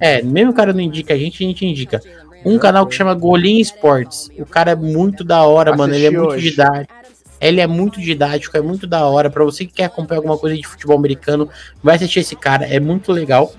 [0.00, 2.00] É, mesmo o cara não indica a gente, a gente indica.
[2.44, 4.30] Um canal que chama Golim Sports.
[4.38, 5.94] O cara é muito da hora, mano.
[5.94, 6.50] Ele é muito hoje.
[6.50, 6.94] didático.
[7.40, 9.28] Ele é muito didático, é muito da hora.
[9.28, 11.48] Pra você que quer acompanhar alguma coisa de futebol americano,
[11.82, 13.52] vai assistir esse cara, é muito legal.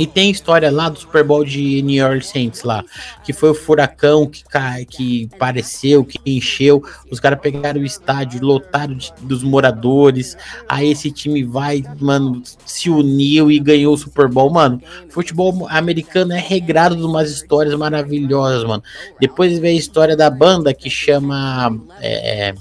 [0.00, 2.82] E tem história lá do Super Bowl de New Orleans Saints lá,
[3.22, 6.82] que foi o furacão que cai, que apareceu, que encheu.
[7.10, 10.38] Os caras pegaram o estádio, lotaram de- dos moradores.
[10.66, 14.80] Aí esse time vai, mano, se uniu e ganhou o Super Bowl, mano.
[15.10, 18.82] Futebol americano é regrado de umas histórias maravilhosas, mano.
[19.20, 22.54] Depois vem a história da banda que chama é,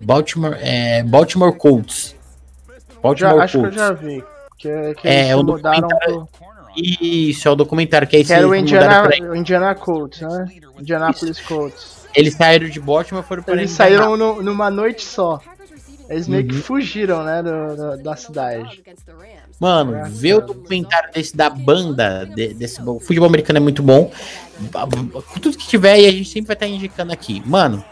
[0.00, 2.14] Baltimore, é, Baltimore Colts.
[2.88, 3.76] Já, Baltimore acho que eu Colts.
[3.76, 4.24] já vi.
[4.58, 6.28] Que, que É, eles o mudaram pro...
[6.76, 10.46] Isso, é o documentário que aí Que era o Indiana, o Indiana Colts, né?
[10.78, 12.06] Indianapolis Colts.
[12.14, 15.40] Eles saíram de Baltimore e foram para Eles saíram no- numa noite só.
[16.08, 16.62] Eles meio que Uhum.
[16.62, 18.82] fugiram, né, do- do- da cidade.
[19.60, 24.10] Mano, ver o documentário desse da banda, de- desse o futebol americano é muito bom.
[25.42, 27.42] Tudo que tiver, e a gente sempre vai estar indicando aqui.
[27.44, 27.84] Mano,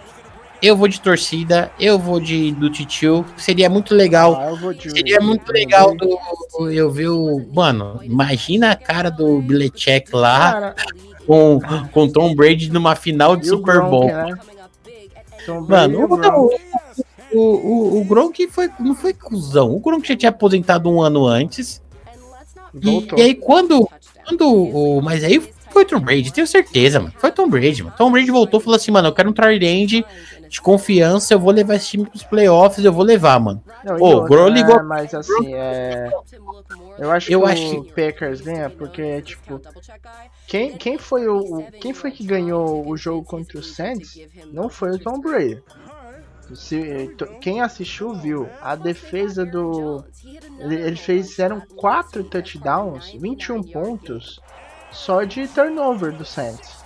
[0.63, 3.25] eu vou de torcida, eu vou de do titio.
[3.37, 4.37] Seria muito legal.
[4.39, 4.91] Ah, eu vou de...
[4.91, 7.47] Seria muito legal do, eu ver o.
[7.53, 10.77] Mano, imagina a cara do Belichick lá Cara,
[11.27, 11.61] com,
[11.93, 14.07] com Tom Brady numa final de e Super Bowl.
[14.07, 14.37] né?
[15.69, 16.57] Mano, o o, Gronk.
[17.33, 19.75] o, o, o Gronk foi, não foi cuzão.
[19.75, 21.83] O Gronk já tinha aposentado um ano antes.
[22.83, 23.89] E, e aí, quando.
[24.25, 25.41] quando o, mas aí
[25.77, 27.13] foi Tom Brady, tenho certeza, mano.
[27.19, 27.95] Foi Tom Brady, mano.
[27.99, 30.07] Tom Brady voltou e falou assim, mano, eu quero um tight end
[30.49, 33.63] de confiança, eu vou levar esse time pros playoffs, eu vou levar, mano.
[33.85, 36.09] Não, Ô, o outra, né, ligou- Mas assim, é...
[36.99, 39.61] Eu acho Eu que acho o Packers ganha, porque, tipo,
[40.47, 44.19] quem, quem, foi o, o- quem foi que ganhou o jogo contra o Saints
[44.51, 45.63] não foi o Tom Brady.
[46.55, 48.49] Se, quem assistiu viu.
[48.63, 50.05] A defesa do.
[50.61, 54.41] Ele, ele fez, fizeram 4 touchdowns, 21 pontos,
[54.91, 56.85] só de turnover do Saints.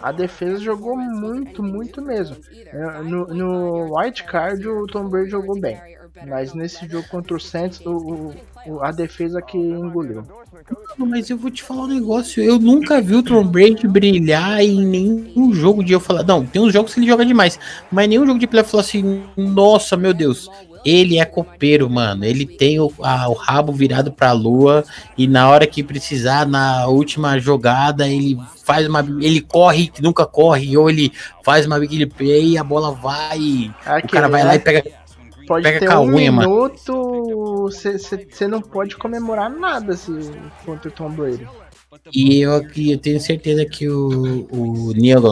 [0.00, 2.36] A defesa jogou muito, muito mesmo.
[2.72, 5.82] É, No, no White Card o Tom Brady jogou bem.
[6.26, 8.34] Mas nesse jogo contra o Saints, o,
[8.66, 10.24] o- a defesa que engoliu.
[10.98, 14.60] Mano, Mas eu vou te falar um negócio, eu nunca vi o Tom Brady brilhar
[14.60, 16.22] em nenhum jogo de eu falar.
[16.24, 17.58] Não, tem uns jogos que ele joga demais,
[17.90, 20.50] mas nenhum jogo de playoff falar assim, nossa, meu Deus,
[20.84, 22.24] ele é copeiro, mano.
[22.24, 24.84] Ele tem o, a- o rabo virado pra lua
[25.16, 29.00] e na hora que precisar, na última jogada, ele faz uma.
[29.20, 31.12] Ele corre que nunca corre, ou ele
[31.44, 33.38] faz uma big play e a bola vai.
[33.38, 33.70] e
[34.04, 34.84] o cara vai lá e pega.
[35.48, 40.12] Pode pega ter um unha, minuto, você não pode comemorar nada se
[40.64, 41.48] contra o Tom Brady.
[42.12, 45.22] E eu eu tenho certeza que o, o Neil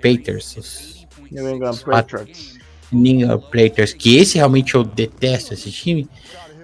[0.00, 1.78] Peters, os New England.
[1.84, 2.58] Patriots.
[2.90, 6.08] New England Patriots, que esse realmente eu detesto esse time,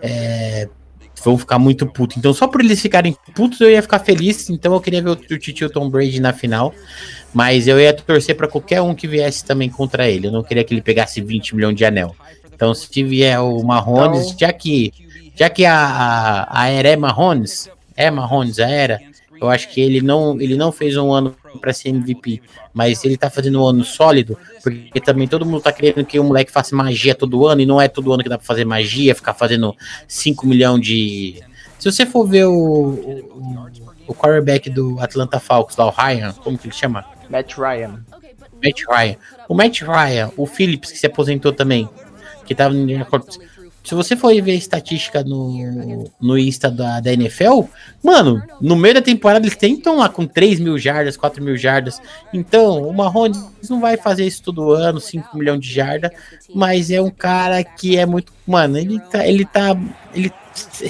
[0.02, 0.68] é,
[1.22, 2.16] vão ficar muito putos.
[2.16, 4.50] Então, só por eles ficarem putos, eu ia ficar feliz.
[4.50, 6.74] Então, eu queria ver o, o Titio Tom Brady na final.
[7.32, 10.28] Mas eu ia torcer para qualquer um que viesse também contra ele.
[10.28, 12.16] Eu não queria que ele pegasse 20 milhões de anel.
[12.56, 14.92] Então, se vier o Mahomes, Então- já que,
[15.34, 18.98] já que a, a, a era é Mahomes, é Mahomes a era,
[19.38, 22.40] eu acho que ele não, ele não fez um ano para ser MVP,
[22.72, 26.24] mas ele tá fazendo um ano sólido, porque também todo mundo tá querendo que o
[26.24, 29.14] moleque faça magia todo ano, e não é todo ano que dá pra fazer magia,
[29.14, 29.76] ficar fazendo
[30.08, 31.42] 5 milhões de.
[31.78, 33.70] Se você for ver o, o,
[34.06, 37.04] o quarterback do Atlanta Falcons, lá, o Ryan, como que ele chama?
[37.28, 38.02] Matt Ryan.
[38.64, 39.16] Matt Ryan.
[39.46, 41.86] O Matt Ryan, o Phillips, que se aposentou também,
[42.46, 43.06] que tava no Indiana.
[43.86, 47.62] Se você for ver a estatística no, no Insta da, da NFL,
[48.02, 52.02] mano, no meio da temporada eles tentam lá com 3 mil jardas, 4 mil jardas.
[52.34, 53.40] Então, o Mahomes
[53.70, 56.10] não vai fazer isso todo ano, 5 milhões de jardas,
[56.52, 58.32] mas é um cara que é muito.
[58.44, 59.24] Mano, ele tá.
[59.24, 59.76] Ele tá.
[60.12, 60.32] Ele,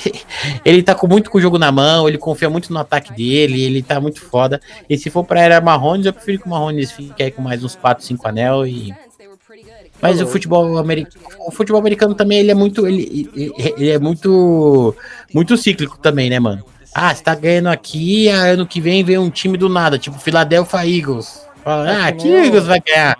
[0.64, 3.60] ele tá com muito com o jogo na mão, ele confia muito no ataque dele,
[3.60, 4.58] ele tá muito foda.
[4.88, 7.62] E se for pra era Marrones, eu prefiro que o Marrones fique aí com mais
[7.62, 8.94] uns 4, 5 anel e.
[10.00, 13.30] Mas o futebol americano, o futebol americano também ele é muito, ele,
[13.76, 14.94] ele, é muito,
[15.32, 16.64] muito cíclico também, né, mano?
[16.94, 20.18] Ah, você tá ganhando aqui, ah, ano que vem vem um time do nada, tipo
[20.18, 21.46] Philadelphia Eagles.
[21.62, 23.18] Fala, ah, que Eagles vai ganhar?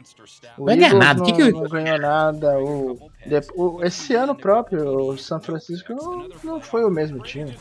[0.57, 2.59] O Vai ganhar Eagles nada, Não, que que o- não ganhou nada.
[2.59, 3.11] O,
[3.57, 7.55] o- esse ano próprio, o São Francisco não, não foi o mesmo time.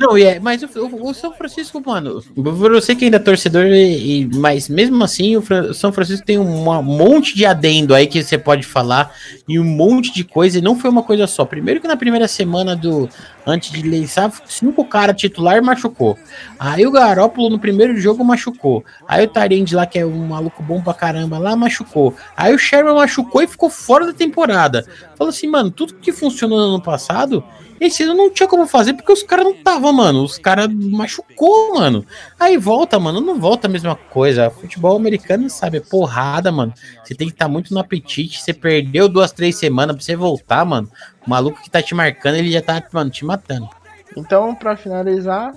[0.00, 4.26] Não, e é, mas o, o- São Francisco, mano, você que ainda é torcedor, e,
[4.34, 8.66] mas mesmo assim, o, São Francisco tem um monte de adendo aí que você pode
[8.66, 9.14] falar,
[9.46, 11.44] e um monte de coisa, e não foi uma coisa só.
[11.44, 13.10] Primeiro que na primeira semana do.
[13.46, 16.16] Antes de lançar, cinco cara titular machucou.
[16.58, 18.84] Aí o Garópolo no primeiro jogo machucou.
[19.06, 22.14] Aí o Tarend lá, que é um maluco bom pra caramba, lá machucou.
[22.36, 24.86] Aí o Sherman machucou e ficou fora da temporada.
[25.16, 27.42] Falou assim, mano, tudo que funcionou no ano passado,
[27.80, 29.54] esse ano não tinha como fazer porque os caras não
[29.92, 30.22] mano.
[30.22, 32.04] Os caras machucou, mano.
[32.38, 34.50] Aí volta, mano, não volta a mesma coisa.
[34.50, 36.72] Futebol americano, sabe, é porrada, mano.
[37.04, 38.42] Você tem que estar tá muito no apetite.
[38.42, 40.90] Você perdeu duas, três semanas pra você voltar, mano.
[41.26, 43.68] O maluco que tá te marcando, ele já tá, mano, te matando.
[44.16, 45.52] Então, pra finalizar,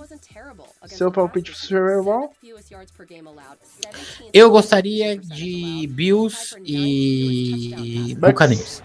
[0.86, 2.34] seu palpite pro Super Bowl?
[4.34, 8.84] Eu gostaria de Bills e Buccaneers.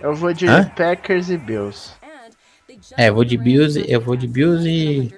[0.00, 0.64] Eu vou de Hã?
[0.76, 1.95] Packers e Bills.
[2.96, 5.14] É, eu vou de Bills, eu vou de Bills e,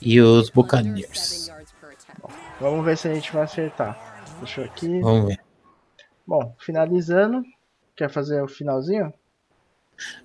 [0.00, 1.50] e os Buccaneers.
[2.60, 4.24] Vamos ver se a gente vai acertar.
[4.38, 5.00] Deixa eu aqui.
[5.00, 5.40] Vamos ver.
[6.26, 7.42] Bom, finalizando.
[7.94, 9.12] Quer fazer o finalzinho?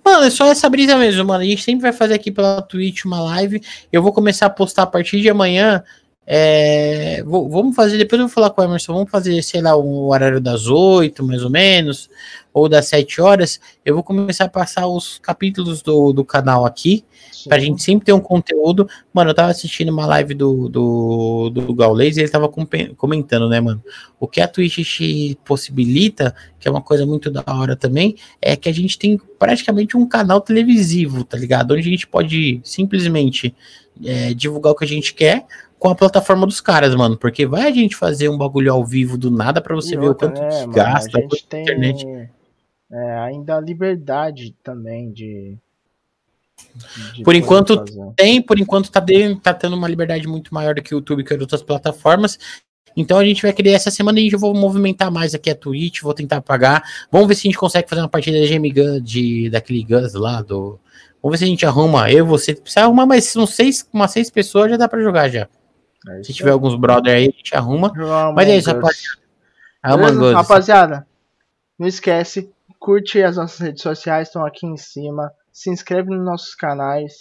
[0.04, 1.42] Mano, é só essa brisa mesmo, mano.
[1.42, 3.62] A gente sempre vai fazer aqui pela Twitch uma live.
[3.90, 5.82] Eu vou começar a postar a partir de amanhã.
[6.24, 9.74] É, vou, vamos fazer, depois eu vou falar com o Emerson, vamos fazer, sei lá,
[9.74, 12.08] o horário das 8, mais ou menos,
[12.52, 13.60] ou das 7 horas.
[13.84, 17.48] Eu vou começar a passar os capítulos do, do canal aqui, Sim.
[17.48, 18.88] pra gente sempre ter um conteúdo.
[19.12, 23.60] Mano, eu tava assistindo uma live do, do, do Gaules e ele tava comentando, né,
[23.60, 23.82] mano?
[24.20, 24.78] O que a Twitch
[25.44, 29.96] possibilita, que é uma coisa muito da hora também, é que a gente tem praticamente
[29.96, 31.72] um canal televisivo, tá ligado?
[31.72, 33.52] Onde a gente pode simplesmente
[34.04, 35.46] é, divulgar o que a gente quer
[35.82, 37.16] com a plataforma dos caras, mano.
[37.16, 40.06] Porque vai a gente fazer um bagulho ao vivo do nada pra você E ver
[40.06, 42.06] outra, o quanto né, mano, gasta, a gente tem internet.
[42.88, 45.58] é, ainda a liberdade também de.
[47.14, 48.12] de Por enquanto, fazer.
[48.14, 51.24] tem, por enquanto tá, de, tá tendo uma liberdade muito maior do que o YouTube
[51.24, 52.38] que as outras plataformas.
[52.96, 56.00] Então a gente vai querer essa semana a gente vou movimentar mais aqui a Twitch,
[56.00, 56.84] vou tentar pagar.
[57.10, 60.14] Vamos ver se a gente consegue fazer uma partida de Game Gun, de daquele Guns
[60.14, 60.78] lá do.
[61.20, 62.08] Vamos ver se a gente arruma.
[62.08, 65.48] Eu, você, precisa arrumar mais uns seis, umas seis pessoas já dá pra jogar já.
[66.08, 67.92] É Se tiver alguns brother aí, a gente arruma.
[67.94, 69.22] Jogar Mas é isso, rapaziada.
[69.96, 70.36] Beleza?
[70.36, 71.06] Rapaziada,
[71.78, 75.32] não esquece, curte as nossas redes sociais, estão aqui em cima.
[75.52, 77.12] Se inscreve nos nossos canais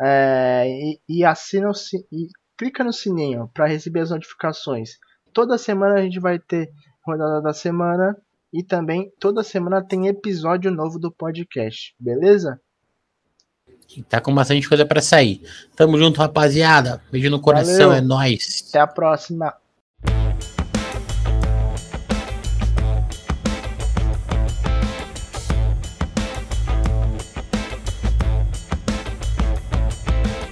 [0.00, 4.90] é, e, e assina o si- e clica no sininho para receber as notificações.
[5.32, 6.70] Toda semana a gente vai ter
[7.04, 8.16] rodada da semana
[8.52, 12.60] e também toda semana tem episódio novo do podcast, beleza?
[14.08, 15.40] Tá com bastante coisa pra sair.
[15.76, 17.00] Tamo junto, rapaziada.
[17.12, 17.92] Beijo no coração, Valeu.
[17.92, 18.64] é nóis.
[18.68, 19.54] Até a próxima.